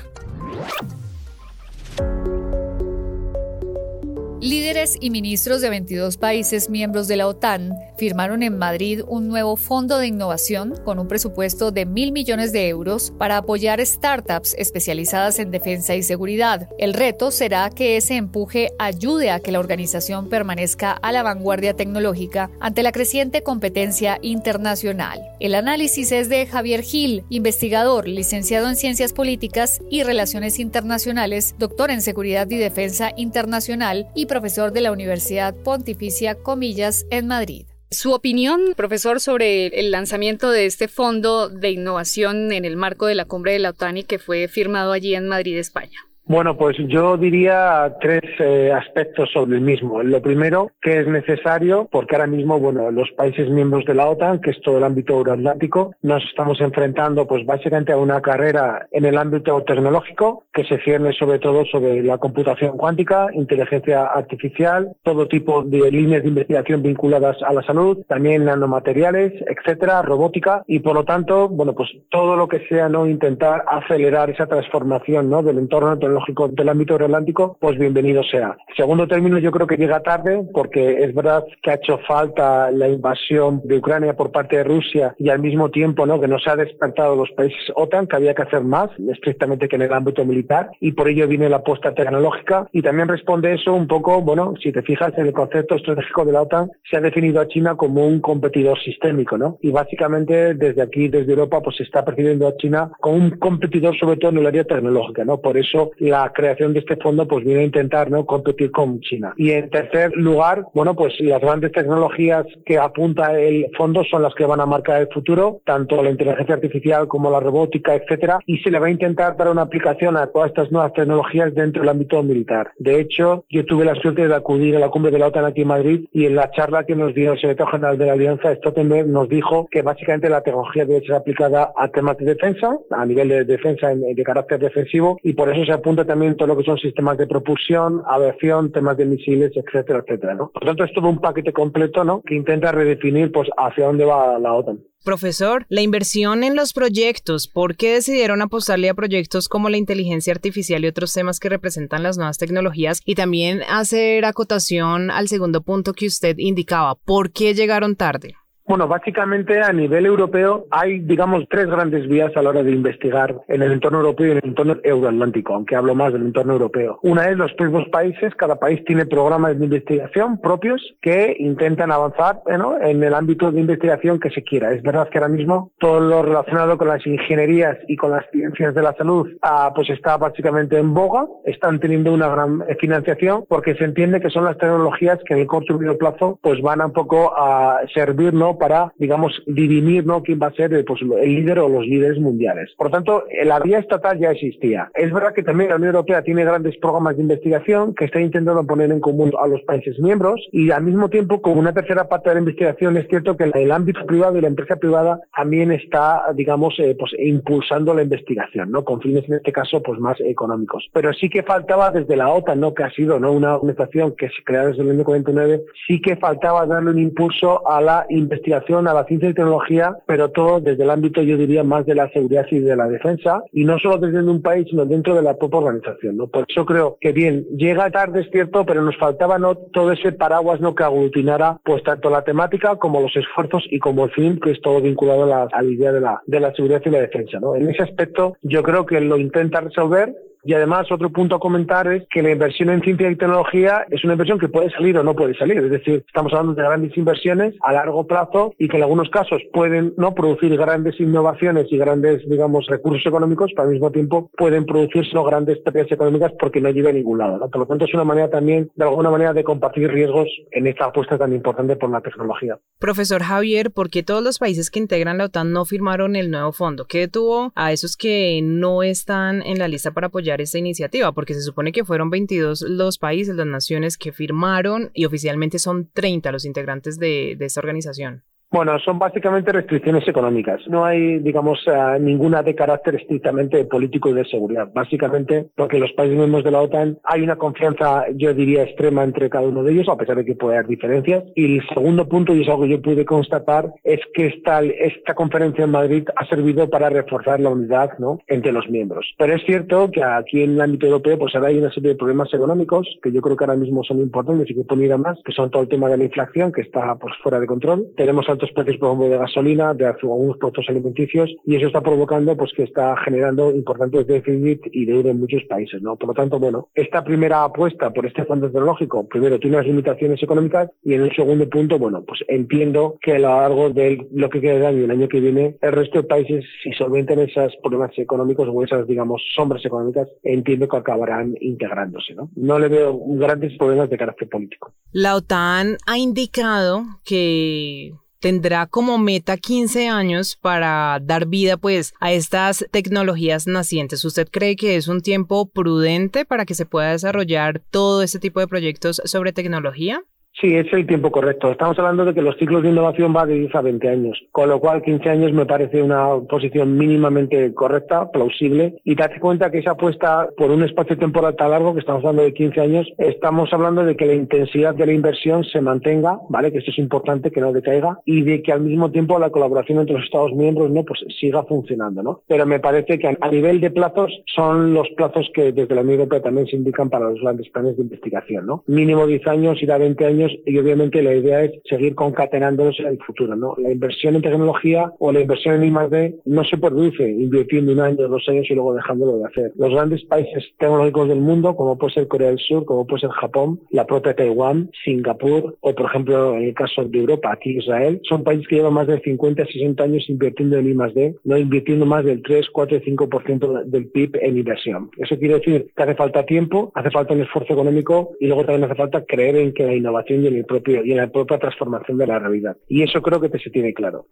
Líderes 4.41 4.97
y 5.01 5.11
ministros 5.11 5.61
de 5.61 5.69
22 5.69 6.17
países 6.17 6.71
miembros 6.71 7.09
de 7.09 7.17
la 7.17 7.27
OTAN 7.27 7.73
firmaron 8.01 8.43
en 8.43 8.57
Madrid 8.57 9.03
un 9.07 9.29
nuevo 9.29 9.57
fondo 9.57 9.99
de 9.99 10.07
innovación 10.07 10.75
con 10.87 10.99
un 10.99 11.07
presupuesto 11.07 11.71
de 11.71 11.85
mil 11.85 12.13
millones 12.13 12.51
de 12.51 12.67
euros 12.67 13.13
para 13.19 13.37
apoyar 13.37 13.85
startups 13.85 14.55
especializadas 14.57 15.39
en 15.39 15.51
defensa 15.51 15.95
y 15.95 16.03
seguridad. 16.03 16.71
El 16.79 16.95
reto 16.95 17.31
será 17.31 17.69
que 17.69 17.99
ese 17.99 18.17
empuje 18.17 18.71
ayude 18.79 19.31
a 19.31 19.41
que 19.41 19.53
la 19.53 19.59
organización 19.61 20.31
permanezca 20.31 20.93
a 20.93 21.13
la 21.13 21.23
vanguardia 21.23 21.77
tecnológica 21.77 22.51
ante 22.59 22.83
la 22.83 22.91
creciente 22.91 23.43
competencia 23.43 24.19
internacional. 24.23 25.21
El 25.39 25.55
análisis 25.55 26.11
es 26.11 26.31
de 26.31 26.47
Javier 26.47 26.81
Gil, 26.81 27.25
investigador, 27.29 28.09
licenciado 28.09 28.71
en 28.71 28.77
Ciencias 28.77 29.13
Políticas 29.13 29.79
y 29.91 30.05
Relaciones 30.05 30.59
Internacionales, 30.59 31.55
doctor 31.59 31.91
en 31.91 32.01
Seguridad 32.01 32.49
y 32.49 32.57
Defensa 32.57 33.13
Internacional 33.15 34.09
y 34.15 34.25
profesor 34.25 34.73
de 34.73 34.81
la 34.81 34.91
Universidad 34.91 35.55
Pontificia 35.55 36.35
Comillas 36.35 37.05
en 37.11 37.27
Madrid. 37.27 37.70
Su 37.93 38.13
opinión, 38.13 38.75
profesor, 38.77 39.19
sobre 39.19 39.67
el 39.67 39.91
lanzamiento 39.91 40.53
de 40.53 40.67
este 40.67 40.87
fondo 40.87 41.49
de 41.49 41.73
innovación 41.73 42.53
en 42.53 42.65
el 42.65 42.77
marco 42.77 43.07
de 43.07 43.17
la 43.17 43.25
cumbre 43.25 43.53
de 43.53 43.59
la 43.59 43.71
OTAN 43.71 43.97
y 43.97 44.05
que 44.05 44.21
fue 44.21 44.47
firmado 44.47 44.93
allí 44.93 45.17
en 45.17 45.27
Madrid, 45.27 45.59
España. 45.59 45.99
Bueno, 46.31 46.57
pues 46.57 46.77
yo 46.87 47.17
diría 47.17 47.97
tres 48.01 48.23
eh, 48.39 48.71
aspectos 48.73 49.29
sobre 49.33 49.57
el 49.57 49.63
mismo. 49.63 50.01
Lo 50.01 50.23
primero, 50.23 50.71
que 50.81 51.01
es 51.01 51.09
necesario, 51.09 51.89
porque 51.91 52.15
ahora 52.15 52.29
mismo, 52.29 52.61
bueno, 52.61 52.89
los 52.93 53.11
países 53.17 53.51
miembros 53.51 53.85
de 53.85 53.95
la 53.95 54.09
OTAN, 54.09 54.41
que 54.41 54.51
es 54.51 54.61
todo 54.61 54.79
el 54.79 54.85
ámbito 54.85 55.15
euroatlántico, 55.15 55.93
nos 56.03 56.23
estamos 56.23 56.61
enfrentando, 56.61 57.27
pues 57.27 57.45
básicamente 57.45 57.91
a 57.91 57.97
una 57.97 58.23
carrera 58.23 58.87
en 58.93 59.07
el 59.07 59.19
ámbito 59.19 59.61
tecnológico 59.65 60.45
que 60.53 60.63
se 60.63 60.79
cierne 60.83 61.13
sobre 61.15 61.41
todo 61.41 61.65
sobre 61.65 62.01
la 62.01 62.19
computación 62.19 62.77
cuántica, 62.77 63.27
inteligencia 63.33 64.05
artificial, 64.05 64.93
todo 65.03 65.27
tipo 65.27 65.65
de 65.65 65.91
líneas 65.91 66.23
de 66.23 66.29
investigación 66.29 66.81
vinculadas 66.81 67.39
a 67.43 67.53
la 67.53 67.65
salud, 67.65 68.05
también 68.07 68.45
nanomateriales, 68.45 69.33
etcétera, 69.49 70.03
robótica 70.03 70.63
y 70.69 70.79
por 70.79 70.95
lo 70.95 71.05
tanto, 71.05 71.49
bueno, 71.49 71.75
pues 71.75 71.89
todo 72.09 72.37
lo 72.37 72.47
que 72.47 72.65
sea 72.69 72.89
no 72.89 73.09
intentar 73.09 73.65
acelerar 73.67 74.31
esa 74.31 74.47
transformación, 74.47 75.29
¿no? 75.29 75.43
del 75.43 75.59
entorno 75.59 75.99
tecnológico 75.99 76.20
del 76.53 76.69
ámbito 76.69 76.95
euroatlántico, 76.95 77.57
pues 77.61 77.79
bienvenido 77.79 78.23
sea. 78.25 78.57
Segundo 78.77 79.07
término, 79.07 79.39
yo 79.39 79.51
creo 79.51 79.67
que 79.67 79.77
llega 79.77 80.01
tarde 80.01 80.43
porque 80.53 81.03
es 81.05 81.15
verdad 81.15 81.45
que 81.63 81.71
ha 81.71 81.75
hecho 81.75 81.99
falta 82.07 82.71
la 82.71 82.89
invasión 82.89 83.61
de 83.65 83.79
Ucrania 83.79 84.17
por 84.17 84.31
parte 84.31 84.57
de 84.57 84.65
Rusia 84.65 85.15
y 85.19 85.29
al 85.29 85.41
mismo 85.41 85.71
tiempo 85.71 86.07
¿no? 86.07 86.21
que 86.21 86.29
nos 86.29 86.47
ha 86.47 86.57
despertado 86.57 87.17
los 87.17 87.31
países 87.33 87.61
OTAN, 87.75 88.07
que 88.07 88.17
había 88.17 88.35
que 88.35 88.43
hacer 88.43 88.63
más, 88.63 88.91
estrictamente 89.11 89.69
que 89.69 89.77
en 89.77 89.83
el 89.83 89.93
ámbito 89.93 90.25
militar, 90.25 90.71
y 90.81 90.93
por 90.93 91.09
ello 91.09 91.27
viene 91.27 91.49
la 91.49 91.57
apuesta 91.57 91.95
tecnológica 91.95 92.69
y 92.73 92.83
también 92.83 93.09
responde 93.09 93.55
eso 93.55 93.75
un 93.75 93.87
poco, 93.87 94.21
bueno, 94.23 94.55
si 94.63 94.73
te 94.73 94.83
fijas 94.83 95.13
en 95.17 95.27
el 95.27 95.33
concepto 95.33 95.77
estratégico 95.77 96.25
de 96.25 96.33
la 96.33 96.43
OTAN, 96.43 96.71
se 96.89 96.97
ha 96.97 97.01
definido 97.01 97.41
a 97.41 97.49
China 97.49 97.77
como 97.77 98.07
un 98.07 98.21
competidor 98.21 98.79
sistémico, 98.83 99.37
¿no? 99.37 99.59
Y 99.61 99.71
básicamente 99.71 100.55
desde 100.55 100.83
aquí, 100.83 101.09
desde 101.09 101.33
Europa, 101.33 101.61
pues 101.61 101.77
se 101.77 101.85
está 101.85 102.05
percibiendo 102.05 102.47
a 102.49 102.57
China 102.57 102.91
como 103.01 103.17
un 103.17 103.31
competidor 103.39 103.97
sobre 103.99 104.17
todo 104.17 104.31
en 104.31 104.39
el 104.39 104.47
área 104.47 104.65
tecnológica, 104.65 105.25
¿no? 105.25 105.39
Por 105.39 105.57
eso 105.57 105.91
la 106.11 106.31
creación 106.33 106.73
de 106.73 106.81
este 106.81 106.97
fondo 106.97 107.27
pues 107.27 107.45
viene 107.45 107.61
a 107.61 107.65
intentar 107.65 108.11
¿no? 108.11 108.27
competir 108.27 108.71
con 108.71 109.01
China. 109.01 109.33
Y 109.37 109.53
en 109.53 109.71
tercer 109.71 110.13
lugar, 110.17 110.65
bueno, 110.75 110.95
pues 110.95 111.15
las 111.21 111.41
grandes 111.41 111.73
tecnologías 111.73 112.45
que 112.67 112.79
apunta 112.79 113.39
el 113.39 113.69
fondo 113.77 114.03
son 114.05 114.23
las 114.23 114.35
que 114.35 114.45
van 114.45 114.61
a 114.61 114.67
marcar 114.67 115.01
el 115.01 115.09
futuro, 115.09 115.61
tanto 115.65 116.03
la 116.03 116.11
inteligencia 116.11 116.55
artificial 116.57 117.09
como 117.09 117.31
la 117.31 117.41
robótica, 117.41 117.95
etcétera, 117.95 118.41
y 118.47 118.59
se 118.59 118.71
le 118.71 118.79
va 118.79 118.87
a 118.87 118.91
intentar 118.91 119.37
dar 119.37 119.49
una 119.49 119.63
aplicación 119.63 120.17
a 120.17 120.27
todas 120.27 120.49
estas 120.49 120.71
nuevas 120.73 120.93
tecnologías 120.93 121.55
dentro 121.55 121.83
del 121.83 121.91
ámbito 121.91 122.23
militar. 122.23 122.73
De 122.79 123.01
hecho, 123.01 123.45
yo 123.49 123.65
tuve 123.65 123.85
la 123.85 123.95
suerte 123.95 124.27
de 124.27 124.35
acudir 124.35 124.77
a 124.77 124.81
la 124.81 124.89
cumbre 124.89 125.11
de 125.11 125.19
la 125.19 125.29
OTAN 125.29 125.45
aquí 125.45 125.63
en 125.63 125.69
Madrid 125.69 126.05
y 126.13 126.27
en 126.27 126.35
la 126.35 126.51
charla 126.51 126.85
que 126.85 126.97
nos 126.97 127.15
dio 127.15 127.33
el 127.33 127.41
secretario 127.41 127.73
general 127.73 127.99
de 127.99 128.07
la 128.07 128.13
Alianza, 128.13 128.55
Stoltenberg, 128.57 129.07
nos 129.09 129.29
dijo 129.29 129.69
que 129.71 129.83
básicamente 129.83 130.29
la 130.29 130.43
tecnología 130.43 130.85
debe 130.85 131.07
ser 131.07 131.17
aplicada 131.17 131.73
a 131.77 131.89
temas 131.89 132.17
de 132.19 132.27
defensa, 132.27 132.77
a 132.91 133.07
nivel 133.07 133.29
de 133.29 133.45
defensa 133.45 133.95
de 133.95 134.23
carácter 134.25 134.59
defensivo, 134.59 135.19
y 135.23 135.33
por 135.35 135.51
eso 135.51 135.65
se 135.65 135.73
apunta 135.91 136.05
también 136.05 136.37
todo 136.37 136.47
lo 136.47 136.57
que 136.57 136.63
son 136.63 136.79
sistemas 136.79 137.19
de 137.19 137.27
propulsión, 137.27 138.03
aviación, 138.07 138.71
temas 138.71 138.97
de 138.97 139.07
misiles, 139.07 139.51
etcétera, 139.57 140.05
etcétera. 140.07 140.35
¿no? 140.35 140.51
Por 140.51 140.63
lo 140.63 140.71
tanto, 140.71 140.85
es 140.85 140.93
todo 140.95 141.09
un 141.09 141.21
paquete 141.21 141.53
completo 141.53 142.05
¿no? 142.05 142.23
que 142.23 142.37
intenta 142.37 142.71
redefinir 142.71 143.33
pues, 143.33 143.49
hacia 143.57 143.87
dónde 143.87 144.05
va 144.05 144.39
la 144.39 144.55
OTAN. 144.55 144.81
Profesor, 145.03 145.65
la 145.69 145.81
inversión 145.81 146.45
en 146.45 146.55
los 146.55 146.73
proyectos, 146.73 147.49
¿por 147.49 147.75
qué 147.75 147.95
decidieron 147.95 148.43
apostarle 148.43 148.91
a 148.91 148.95
proyectos 148.95 149.49
como 149.49 149.69
la 149.69 149.79
inteligencia 149.79 150.33
artificial 150.33 150.85
y 150.85 150.89
otros 150.89 151.13
temas 151.13 151.41
que 151.41 151.49
representan 151.49 152.03
las 152.03 152.19
nuevas 152.19 152.39
tecnologías? 152.39 153.01
Y 153.05 153.15
también 153.15 153.63
hacer 153.69 154.25
acotación 154.25 155.11
al 155.11 155.27
segundo 155.27 155.63
punto 155.63 155.95
que 155.95 156.07
usted 156.07 156.37
indicaba, 156.39 156.95
¿por 156.95 157.33
qué 157.33 157.55
llegaron 157.55 157.97
tarde? 157.97 158.35
Bueno, 158.71 158.87
básicamente 158.87 159.61
a 159.61 159.73
nivel 159.73 160.07
europeo 160.07 160.67
hay, 160.71 161.01
digamos, 161.01 161.43
tres 161.51 161.67
grandes 161.67 162.07
vías 162.07 162.31
a 162.37 162.43
la 162.43 162.51
hora 162.51 162.63
de 162.63 162.71
investigar 162.71 163.35
en 163.49 163.63
el 163.63 163.73
entorno 163.73 163.99
europeo 163.99 164.29
y 164.29 164.31
en 164.31 164.37
el 164.37 164.51
entorno 164.51 164.77
euroatlántico, 164.85 165.55
aunque 165.55 165.75
hablo 165.75 165.97
más 165.97 166.13
del 166.13 166.23
entorno 166.23 166.53
europeo. 166.53 167.01
Una 167.03 167.29
es 167.29 167.37
los 167.37 167.51
mismos 167.59 167.89
países, 167.89 168.33
cada 168.37 168.61
país 168.61 168.81
tiene 168.85 169.07
programas 169.07 169.59
de 169.59 169.65
investigación 169.65 170.41
propios 170.41 170.81
que 171.03 171.35
intentan 171.41 171.91
avanzar 171.91 172.43
en 172.47 173.03
el 173.03 173.13
ámbito 173.13 173.51
de 173.51 173.59
investigación 173.59 174.21
que 174.21 174.31
se 174.31 174.45
quiera. 174.45 174.71
Es 174.71 174.85
verdad 174.85 175.09
que 175.09 175.19
ahora 175.19 175.31
mismo 175.31 175.73
todo 175.81 175.99
lo 175.99 176.23
relacionado 176.23 176.79
con 176.79 176.87
las 176.87 177.05
ingenierías 177.05 177.77
y 177.89 177.97
con 177.97 178.13
las 178.13 178.25
ciencias 178.31 178.73
de 178.73 178.83
la 178.83 178.95
salud 178.95 179.29
ah, 179.43 179.73
pues 179.75 179.91
está 179.91 180.17
básicamente 180.17 180.79
en 180.79 180.95
boga, 180.95 181.27
están 181.45 181.81
teniendo 181.81 182.15
una 182.15 182.29
gran 182.29 182.63
financiación 182.79 183.47
porque 183.49 183.75
se 183.75 183.83
entiende 183.83 184.21
que 184.21 184.31
son 184.31 184.45
las 184.45 184.59
tecnologías 184.59 185.19
que 185.27 185.35
en 185.35 185.41
el 185.41 185.49
corto 185.49 185.75
y 185.75 185.79
medio 185.81 185.99
plazo 185.99 186.39
pues 186.41 186.63
van 186.63 186.81
a 186.81 186.87
un 186.87 186.93
poco 186.93 187.37
a 187.37 187.81
servir 187.93 188.33
¿no? 188.33 188.60
Para, 188.61 188.93
digamos, 188.99 189.33
dirimir 189.47 190.07
¿no? 190.07 190.23
quién 190.23 190.39
va 190.41 190.49
a 190.49 190.53
ser 190.53 190.85
pues, 190.85 191.01
el 191.01 191.35
líder 191.35 191.59
o 191.59 191.69
los 191.69 191.87
líderes 191.87 192.21
mundiales. 192.21 192.71
Por 192.77 192.89
lo 192.89 192.93
tanto, 192.93 193.25
la 193.43 193.59
vía 193.59 193.79
estatal 193.79 194.19
ya 194.21 194.31
existía. 194.31 194.91
Es 194.95 195.11
verdad 195.13 195.33
que 195.35 195.43
también 195.43 195.71
la 195.71 195.77
Unión 195.77 195.95
Europea 195.95 196.23
tiene 196.23 196.45
grandes 196.45 196.77
programas 196.77 197.17
de 197.17 197.23
investigación 197.23 197.95
que 197.95 198.05
está 198.05 198.21
intentando 198.21 198.65
poner 198.67 198.93
en 198.93 199.01
común 199.01 199.33
a 199.41 199.49
los 199.49 199.63
países 199.63 199.99
miembros 199.99 200.47
y 200.53 200.71
al 200.71 200.85
mismo 200.85 201.09
tiempo, 201.09 201.41
como 201.41 201.59
una 201.59 201.73
tercera 201.73 202.09
parte 202.09 202.29
de 202.29 202.35
la 202.35 202.41
investigación, 202.41 202.97
es 202.99 203.09
cierto 203.09 203.37
que 203.37 203.45
el 203.45 203.73
ámbito 203.73 204.05
privado 204.07 204.37
y 204.37 204.43
la 204.43 204.49
empresa 204.49 204.77
privada 204.77 205.21
también 205.35 205.73
está, 205.73 206.23
digamos, 206.35 206.75
eh, 206.79 206.95
pues 206.99 207.13
impulsando 207.19 207.95
la 207.95 208.03
investigación, 208.03 208.71
¿no? 208.71 208.85
Con 208.85 209.01
fines, 209.01 209.27
en 209.29 209.37
este 209.37 209.53
caso, 209.53 209.83
pues 209.83 209.99
más 209.99 210.21
económicos. 210.21 210.89
Pero 210.93 211.13
sí 211.15 211.31
que 211.31 211.43
faltaba 211.43 211.91
desde 211.91 212.17
la 212.17 212.29
OTAN, 212.29 212.61
¿no? 212.61 212.75
Que 212.75 212.85
ha 212.85 212.91
sido, 212.91 213.19
¿no? 213.19 213.33
Una 213.33 213.57
organización 213.57 214.15
que 214.17 214.29
se 214.29 214.45
creó 214.45 214.67
desde 214.69 214.83
el 214.83 214.91
año 214.91 215.05
49, 215.05 215.63
sí 215.87 216.01
que 216.01 216.17
faltaba 216.17 216.67
darle 216.67 216.91
un 216.91 216.99
impulso 216.99 217.67
a 217.67 217.81
la 217.81 218.07
investigación 218.11 218.50
a 218.55 218.95
la 218.95 219.05
ciencia 219.05 219.29
y 219.29 219.35
tecnología, 219.35 219.97
pero 220.07 220.31
todo 220.31 220.61
desde 220.61 220.85
el 220.85 220.91
ámbito, 220.91 221.23
yo 221.23 221.37
diría, 221.37 221.65
más 221.65 221.87
de 221.87 221.95
la 221.95 222.11
seguridad 222.11 222.47
y 222.51 222.61
de 222.61 222.77
la 222.77 222.89
defensa, 222.89 223.43
y 223.53 223.65
no 223.65 223.79
solo 223.79 223.99
desde 223.99 224.23
un 224.23 224.43
país, 224.43 224.67
sino 224.69 224.85
dentro 224.85 225.15
de 225.15 225.23
la 225.23 225.37
propia 225.37 225.61
organización. 225.61 226.17
¿no? 226.17 226.27
Por 226.29 226.45
eso 226.49 226.65
creo 226.65 226.97
que 227.01 227.13
bien, 227.13 227.47
llega 227.57 227.91
tarde, 227.91 228.21
es 228.21 228.31
cierto, 228.31 228.65
pero 228.65 228.83
nos 228.83 228.97
faltaba 228.97 229.39
no 229.39 229.55
todo 229.55 229.93
ese 229.93 230.13
paraguas 230.13 230.61
no 230.61 230.75
que 230.75 230.85
aglutinara 230.85 231.59
pues 231.65 231.83
tanto 231.83 232.11
la 232.11 232.23
temática 232.23 232.77
como 232.77 233.01
los 233.01 233.15
esfuerzos 233.17 233.65
y 233.71 233.79
como 233.79 234.05
el 234.05 234.11
fin, 234.13 234.41
que 234.41 234.53
es 234.53 234.61
todo 234.61 234.81
vinculado 234.81 235.25
a 235.25 235.27
la, 235.27 235.49
a 235.53 235.63
la 235.63 235.71
idea 235.71 235.93
de 235.93 236.01
la, 236.01 236.23
de 236.27 236.41
la 236.41 236.53
seguridad 236.55 236.83
y 236.85 236.91
la 236.91 237.01
defensa. 237.01 237.39
¿no? 237.41 237.55
En 237.55 237.69
ese 237.69 237.83
aspecto, 237.83 238.37
yo 238.43 238.63
creo 238.63 238.87
que 238.87 239.01
lo 239.01 239.17
intenta 239.19 239.61
resolver 239.61 240.15
y 240.43 240.55
además, 240.55 240.91
otro 240.91 241.11
punto 241.11 241.37
a 241.37 241.41
comentar 241.41 241.87
es 241.93 242.05
que 242.11 242.23
la 242.23 242.31
inversión 242.31 242.71
en 242.71 242.81
ciencia 242.83 243.11
y 243.11 243.17
tecnología 243.17 243.87
es 243.91 244.03
una 244.05 244.15
inversión 244.15 244.39
que 244.39 244.49
puede 244.49 244.71
salir 244.71 244.97
o 244.99 245.03
no 245.03 245.15
puede 245.15 245.35
salir. 245.35 245.59
Es 245.59 245.71
decir, 245.71 246.05
estamos 246.07 246.33
hablando 246.33 246.55
de 246.55 246.63
grandes 246.63 246.97
inversiones 246.97 247.55
a 247.63 247.73
largo 247.73 248.07
plazo 248.07 248.55
y 248.59 248.69
que 248.69 248.77
en 248.77 248.83
algunos 248.85 249.11
casos 249.11 249.43
pueden 249.53 249.95
no 249.97 250.15
producir 250.15 250.57
grandes 250.57 250.99
innovaciones 250.99 251.67
y 251.71 251.77
grandes, 251.77 252.23
digamos, 252.29 252.67
recursos 252.69 253.07
económicos, 253.07 253.51
pero 253.55 253.69
al 253.69 253.75
mismo 253.75 253.91
tiempo 253.91 254.31
pueden 254.37 254.65
producirse 254.65 255.11
grandes 255.25 255.59
pérdidas 255.59 255.93
económicas 255.93 256.33
porque 256.39 256.61
no 256.61 256.71
lleva 256.71 256.91
a 256.91 256.93
ningún 256.93 257.19
lado. 257.19 257.39
Por 257.51 257.61
lo 257.61 257.67
tanto, 257.67 257.85
es 257.85 257.95
una 257.95 258.05
manera 258.05 258.31
también, 258.31 258.71
de 258.75 258.85
alguna 258.85 259.11
manera, 259.11 259.33
de 259.33 259.45
compartir 259.45 259.91
riesgos 259.91 260.29
en 260.53 260.67
esta 260.67 260.87
apuesta 260.87 261.19
tan 261.19 261.33
importante 261.33 261.77
por 261.77 261.91
la 261.91 262.01
tecnología. 262.01 262.59
Profesor 262.79 263.23
Javier, 263.23 263.71
¿por 263.71 263.91
qué 263.91 264.03
todos 264.03 264.23
los 264.23 264.39
países 264.39 264.71
que 264.71 264.79
integran 264.79 265.19
la 265.19 265.25
OTAN 265.27 265.53
no 265.53 265.65
firmaron 265.65 266.17
el 266.17 266.31
nuevo 266.31 266.53
fondo? 266.53 266.87
¿Qué 266.87 267.01
detuvo 267.01 267.53
a 267.55 267.73
esos 267.73 267.97
que 267.97 268.41
no 268.43 268.83
están 268.83 269.43
en 269.43 269.59
la 269.59 269.69
lista 269.69 269.91
para 269.91 270.07
apoyar 270.07 270.30
esta 270.39 270.59
iniciativa, 270.59 271.13
porque 271.13 271.33
se 271.33 271.41
supone 271.41 271.73
que 271.73 271.85
fueron 271.85 272.11
22 272.11 272.63
los 272.63 272.99
países, 272.99 273.35
las 273.35 273.47
naciones 273.47 273.97
que 273.97 274.13
firmaron 274.13 274.91
y 274.93 275.07
oficialmente 275.07 275.59
son 275.59 275.91
30 275.93 276.31
los 276.33 276.45
integrantes 276.45 276.99
de, 276.99 277.39
esta 277.41 277.61
organización. 277.61 278.23
Bueno, 278.53 278.77
son 278.81 278.99
básicamente 278.99 279.53
restricciones 279.53 280.09
económicas. 280.09 280.61
No 280.67 280.85
hay, 280.85 281.21
digamos, 281.21 281.61
eh, 281.69 282.01
ninguna 282.01 282.43
de 282.43 282.57
carácter 282.57 282.97
estrictamente 282.97 283.65
político 283.65 284.09
y 284.09 284.15
de 284.15 284.25
seguridad. 284.25 284.69
Básicamente 284.75 285.47
porque 285.55 285.79
los 285.79 285.93
países 285.93 286.19
miembros 286.19 286.43
de 286.43 286.51
la 286.51 286.61
OTAN 286.61 286.99
hay 287.05 287.23
una 287.23 287.37
confianza, 287.37 288.07
yo 288.17 288.35
diría, 288.35 288.65
extrema 288.65 289.05
entre 289.05 289.31
cada 289.31 289.47
uno 289.47 289.63
de 289.63 289.73
ellos, 289.73 289.89
a 289.89 289.97
pesar 289.97 290.17
de 290.17 290.25
que 290.25 290.35
puede 290.35 290.57
haber 290.57 290.67
diferencias. 290.67 291.23
Y 291.37 291.59
el 291.59 291.69
segundo 291.69 292.09
punto, 292.09 292.35
y 292.35 292.43
es 292.43 292.49
algo 292.49 292.65
que 292.65 292.71
yo 292.71 292.83
pude 292.83 293.05
constatar, 293.05 293.73
es 293.85 294.01
que 294.15 294.27
esta, 294.27 294.65
esta 294.65 295.15
conferencia 295.15 295.63
en 295.63 295.71
Madrid 295.71 296.09
ha 296.17 296.27
servido 296.27 296.69
para 296.69 296.91
reforzar 296.91 297.39
la 297.39 297.51
unidad 297.51 297.99
¿no? 298.01 298.19
entre 298.27 298.51
los 298.51 298.69
miembros. 298.69 299.07
Pero 299.17 299.37
es 299.37 299.45
cierto 299.47 299.93
que 299.93 300.03
aquí 300.03 300.43
en 300.43 300.55
el 300.55 300.61
ámbito 300.61 300.87
europeo 300.87 301.21
pues 301.21 301.37
ahora 301.37 301.49
hay 301.49 301.59
una 301.59 301.73
serie 301.73 301.91
de 301.91 301.97
problemas 301.97 302.35
económicos 302.35 302.89
que 303.01 303.13
yo 303.13 303.21
creo 303.21 303.37
que 303.37 303.45
ahora 303.45 303.57
mismo 303.57 303.85
son 303.85 304.01
importantes 304.01 304.51
y 304.51 304.57
que 304.57 304.65
pueden 304.65 304.87
ir 304.87 304.93
a 304.93 304.99
más, 304.99 305.19
que 305.25 305.31
son 305.31 305.53
todo 305.53 305.63
el 305.63 305.69
tema 305.69 305.89
de 305.89 305.99
la 305.99 306.05
inflación 306.05 306.51
que 306.51 306.63
está 306.63 306.97
pues 306.97 307.15
fuera 307.23 307.39
de 307.39 307.47
control. 307.47 307.87
Tenemos 307.97 308.29
altos 308.41 308.55
precios, 308.55 308.79
por 308.79 308.89
ejemplo, 308.89 309.09
de 309.09 309.19
gasolina, 309.19 309.75
de 309.75 309.87
algunos 309.87 310.37
productos 310.39 310.67
alimenticios, 310.69 311.31
y 311.45 311.57
eso 311.57 311.67
está 311.67 311.81
provocando 311.81 312.37
pues 312.37 312.53
que 312.57 312.63
está 312.63 312.97
generando 313.05 313.51
importantes 313.51 314.07
déficits 314.07 314.63
y 314.73 314.87
deuda 314.87 315.11
en 315.11 315.21
muchos 315.21 315.43
países, 315.45 315.83
¿no? 315.83 315.97
Por 315.97 316.09
lo 316.09 316.15
tanto, 316.15 316.39
bueno, 316.39 316.69
esta 316.75 317.05
primera 317.05 317.45
apuesta 317.45 317.93
por 317.93 318.07
este 318.07 318.25
fondo 318.25 318.47
tecnológico, 318.47 319.07
primero 319.09 319.39
tiene 319.39 319.57
unas 319.57 319.67
limitaciones 319.67 320.23
económicas 320.23 320.71
y 320.83 320.95
en 320.95 321.03
el 321.03 321.15
segundo 321.15 321.49
punto, 321.49 321.79
bueno, 321.79 322.03
pues 322.05 322.21
entiendo 322.29 322.97
que 323.01 323.17
a 323.17 323.19
lo 323.19 323.29
largo 323.29 323.71
de 323.71 324.07
lo 324.13 324.31
que 324.31 324.41
queda 324.41 324.59
de 324.59 324.67
año 324.67 324.85
el 324.85 324.91
año 324.91 325.09
que 325.09 325.21
viene, 325.21 325.57
el 325.61 325.73
resto 325.73 326.03
de 326.03 326.09
países, 326.09 326.45
si 326.63 326.73
solventan 326.73 327.19
esos 327.19 327.55
problemas 327.63 327.91
económicos 327.99 328.49
o 328.51 328.65
esas, 328.65 328.87
digamos, 328.87 329.23
sombras 329.35 329.65
económicas, 329.65 330.09
entiendo 330.23 330.69
que 330.69 330.77
acabarán 330.77 331.35
integrándose, 331.41 332.15
¿no? 332.15 332.31
No 332.37 332.59
le 332.59 332.69
veo 332.69 332.99
grandes 333.17 333.57
problemas 333.59 333.91
de 333.91 333.99
carácter 333.99 334.29
político. 334.29 334.73
La 334.93 335.15
OTAN 335.17 335.77
ha 335.87 335.99
indicado 335.99 336.83
que 337.05 337.93
tendrá 338.21 338.67
como 338.67 338.99
meta 338.99 339.37
15 339.37 339.89
años 339.89 340.37
para 340.41 340.99
dar 341.03 341.27
vida 341.27 341.57
pues 341.57 341.95
a 342.01 342.13
estas 342.13 342.65
tecnologías 342.71 343.47
nacientes. 343.47 344.05
¿Usted 344.05 344.29
cree 344.31 344.57
que 344.57 344.77
es 344.77 344.89
un 344.89 345.01
tiempo 345.01 345.47
prudente 345.47 346.25
para 346.25 346.45
que 346.45 346.55
se 346.55 346.67
pueda 346.67 346.93
desarrollar 346.93 347.61
todo 347.71 348.03
este 348.03 348.19
tipo 348.19 348.41
de 348.41 348.49
proyectos 348.49 349.01
sobre 349.05 349.33
tecnología? 349.33 350.03
Sí, 350.39 350.55
es 350.55 350.73
el 350.73 350.87
tiempo 350.87 351.11
correcto. 351.11 351.51
Estamos 351.51 351.79
hablando 351.79 352.05
de 352.05 352.15
que 352.15 352.23
los 352.23 352.37
ciclos 352.37 352.63
de 352.63 352.71
innovación 352.71 353.13
van 353.13 353.29
de 353.29 353.35
10 353.35 353.55
a 353.55 353.61
20 353.63 353.89
años, 353.89 354.19
con 354.31 354.49
lo 354.49 354.61
cual 354.61 354.81
15 354.81 355.11
años 355.11 355.33
me 355.33 355.45
parece 355.45 355.83
una 355.83 356.19
posición 356.29 356.79
mínimamente 356.79 357.53
correcta, 357.53 358.11
plausible, 358.11 358.77
y 358.85 358.95
date 358.95 359.21
cuenta 359.21 359.51
que 359.51 359.59
esa 359.59 359.73
apuesta 359.73 360.29
por 360.37 360.51
un 360.51 360.63
espacio 360.63 360.97
temporal 360.97 361.37
tan 361.37 361.51
largo, 361.51 361.75
que 361.75 361.81
estamos 361.81 362.01
hablando 362.05 362.23
de 362.23 362.33
15 362.33 362.61
años, 362.61 362.89
estamos 362.97 363.53
hablando 363.53 363.85
de 363.85 363.97
que 363.97 364.07
la 364.07 364.15
intensidad 364.15 364.75
de 364.75 364.87
la 364.87 364.93
inversión 364.93 365.45
se 365.45 365.61
mantenga, 365.61 366.19
¿vale? 366.29 366.53
Que 366.53 366.59
esto 366.59 366.71
es 366.71 366.79
importante, 366.79 367.31
que 367.31 367.41
no 367.41 367.53
decaiga, 367.53 367.99
y 368.07 368.23
de 368.23 368.43
que 368.43 368.53
al 368.53 368.63
mismo 368.63 368.91
tiempo 368.91 369.19
la 369.19 369.31
colaboración 369.31 369.81
entre 369.81 369.97
los 369.97 370.05
Estados 370.05 370.33
miembros, 370.33 370.71
¿no? 370.71 370.85
Pues 370.85 371.01
siga 371.21 371.43
funcionando, 371.43 372.03
¿no? 372.03 372.23
Pero 372.29 372.47
me 372.47 372.61
parece 372.61 372.99
que 372.99 373.09
a 373.21 373.29
nivel 373.29 373.61
de 373.61 373.73
plazos 373.73 374.23
son 374.35 374.73
los 374.73 374.89
plazos 374.97 375.29
que 375.35 375.53
desde 375.53 375.75
la 375.75 375.83
Unión 375.83 375.99
Europea 376.01 376.23
también 376.23 376.47
se 376.47 376.57
indican 376.57 376.89
para 376.89 377.11
los 377.11 377.21
grandes 377.21 377.51
planes 377.51 377.77
de 377.77 377.83
investigación, 377.83 378.47
¿no? 378.47 378.65
Mínimo 378.69 379.07
10 379.07 379.27
años, 379.27 379.63
ir 379.63 379.73
a 379.73 379.79
20 379.79 380.07
años 380.07 380.20
y 380.47 380.59
obviamente 380.59 381.03
la 381.03 381.15
idea 381.15 381.45
es 381.45 381.53
seguir 381.69 381.95
concatenándolos 381.95 382.79
en 382.81 382.87
el 382.87 382.99
futuro. 382.99 383.37
¿no? 383.37 383.55
La 383.59 383.71
inversión 383.71 384.17
en 384.17 384.23
tecnología 384.23 384.93
o 384.99 385.13
la 385.13 385.21
inversión 385.21 385.63
en 385.63 385.65
I+D 385.65 386.17
no 386.25 386.45
se 386.45 386.59
produce 386.59 387.09
invirtiendo 387.09 387.73
un 387.73 387.81
año, 387.81 388.09
dos 388.09 388.29
años 388.29 388.47
y 388.51 388.55
luego 388.55 388.75
dejándolo 388.75 389.19
de 389.19 389.27
hacer. 389.27 389.53
Los 389.57 389.71
grandes 389.71 390.05
países 390.05 390.45
tecnológicos 390.59 391.09
del 391.09 391.21
mundo, 391.21 391.55
como 391.57 391.79
puede 391.79 391.95
ser 391.95 392.09
Corea 392.09 392.29
del 392.29 392.39
Sur, 392.39 392.65
como 392.65 392.87
puede 392.87 393.03
ser 393.03 393.11
Japón, 393.11 393.61
la 393.71 393.87
propia 393.87 394.15
Taiwán, 394.15 394.71
Singapur 394.85 395.57
o, 395.61 395.75
por 395.75 395.87
ejemplo, 395.87 396.37
en 396.37 396.45
el 396.45 396.55
caso 396.55 396.85
de 396.85 396.99
Europa, 396.99 397.33
aquí 397.33 397.57
Israel, 397.59 398.01
son 398.09 398.25
países 398.25 398.47
que 398.49 398.57
llevan 398.57 398.75
más 398.75 398.87
de 398.87 399.01
50, 399.01 399.45
60 399.47 399.83
años 399.83 400.09
invirtiendo 400.09 400.59
en 400.59 400.69
I+D, 400.69 401.17
no 401.25 401.39
invirtiendo 401.39 401.87
más 401.87 402.05
del 402.05 402.23
3, 402.23 402.47
4, 402.53 402.81
5% 402.81 403.65
del 403.65 403.87
PIB 403.89 404.19
en 404.21 404.39
inversión. 404.39 404.91
Eso 404.99 405.19
quiere 405.19 405.35
decir 405.35 405.71
que 405.75 405.83
hace 405.83 405.95
falta 405.95 406.25
tiempo, 406.25 406.73
hace 406.75 406.91
falta 406.91 407.15
un 407.15 407.23
esfuerzo 407.23 407.53
económico 407.53 408.13
y 408.21 408.27
luego 408.27 408.45
también 408.45 408.65
hace 408.65 408.75
falta 408.75 409.05
creer 409.05 409.37
en 409.37 409.53
que 409.53 409.65
la 409.65 409.75
innovación 409.75 410.10
y 410.19 410.27
en, 410.27 410.37
el 410.37 410.45
propio, 410.45 410.85
y 410.85 410.93
en 410.93 410.99
la 410.99 411.11
propia 411.11 411.39
transformación 411.39 411.99
de 411.99 412.07
la 412.07 412.19
realidad. 412.19 412.57
Y 412.69 412.83
eso 412.83 413.01
creo 413.01 413.21
que 413.21 413.29
se 413.39 413.51
tiene 413.51 413.73
claro. 413.73 414.07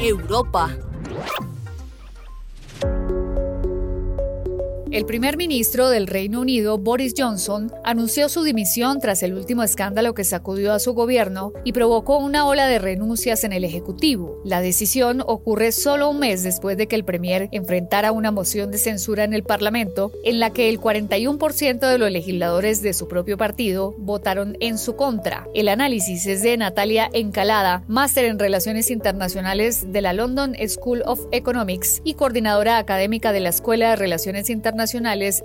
Europa. 0.00 0.68
El 4.94 5.06
primer 5.06 5.36
ministro 5.36 5.88
del 5.88 6.06
Reino 6.06 6.40
Unido, 6.40 6.78
Boris 6.78 7.14
Johnson, 7.18 7.72
anunció 7.82 8.28
su 8.28 8.44
dimisión 8.44 9.00
tras 9.00 9.24
el 9.24 9.34
último 9.34 9.64
escándalo 9.64 10.14
que 10.14 10.22
sacudió 10.22 10.72
a 10.72 10.78
su 10.78 10.94
gobierno 10.94 11.52
y 11.64 11.72
provocó 11.72 12.18
una 12.18 12.46
ola 12.46 12.68
de 12.68 12.78
renuncias 12.78 13.42
en 13.42 13.52
el 13.52 13.64
Ejecutivo. 13.64 14.40
La 14.44 14.60
decisión 14.60 15.20
ocurre 15.26 15.72
solo 15.72 16.10
un 16.10 16.20
mes 16.20 16.44
después 16.44 16.76
de 16.76 16.86
que 16.86 16.94
el 16.94 17.04
Premier 17.04 17.48
enfrentara 17.50 18.12
una 18.12 18.30
moción 18.30 18.70
de 18.70 18.78
censura 18.78 19.24
en 19.24 19.32
el 19.32 19.42
Parlamento, 19.42 20.12
en 20.22 20.38
la 20.38 20.50
que 20.50 20.68
el 20.68 20.78
41% 20.78 21.90
de 21.90 21.98
los 21.98 22.12
legisladores 22.12 22.80
de 22.80 22.94
su 22.94 23.08
propio 23.08 23.36
partido 23.36 23.96
votaron 23.98 24.56
en 24.60 24.78
su 24.78 24.94
contra. 24.94 25.48
El 25.54 25.70
análisis 25.70 26.24
es 26.26 26.44
de 26.44 26.56
Natalia 26.56 27.10
Encalada, 27.12 27.82
máster 27.88 28.26
en 28.26 28.38
Relaciones 28.38 28.92
Internacionales 28.92 29.90
de 29.90 30.02
la 30.02 30.12
London 30.12 30.54
School 30.68 31.02
of 31.04 31.26
Economics 31.32 32.00
y 32.04 32.14
coordinadora 32.14 32.78
académica 32.78 33.32
de 33.32 33.40
la 33.40 33.48
Escuela 33.48 33.90
de 33.90 33.96
Relaciones 33.96 34.50
Internacionales 34.50 34.83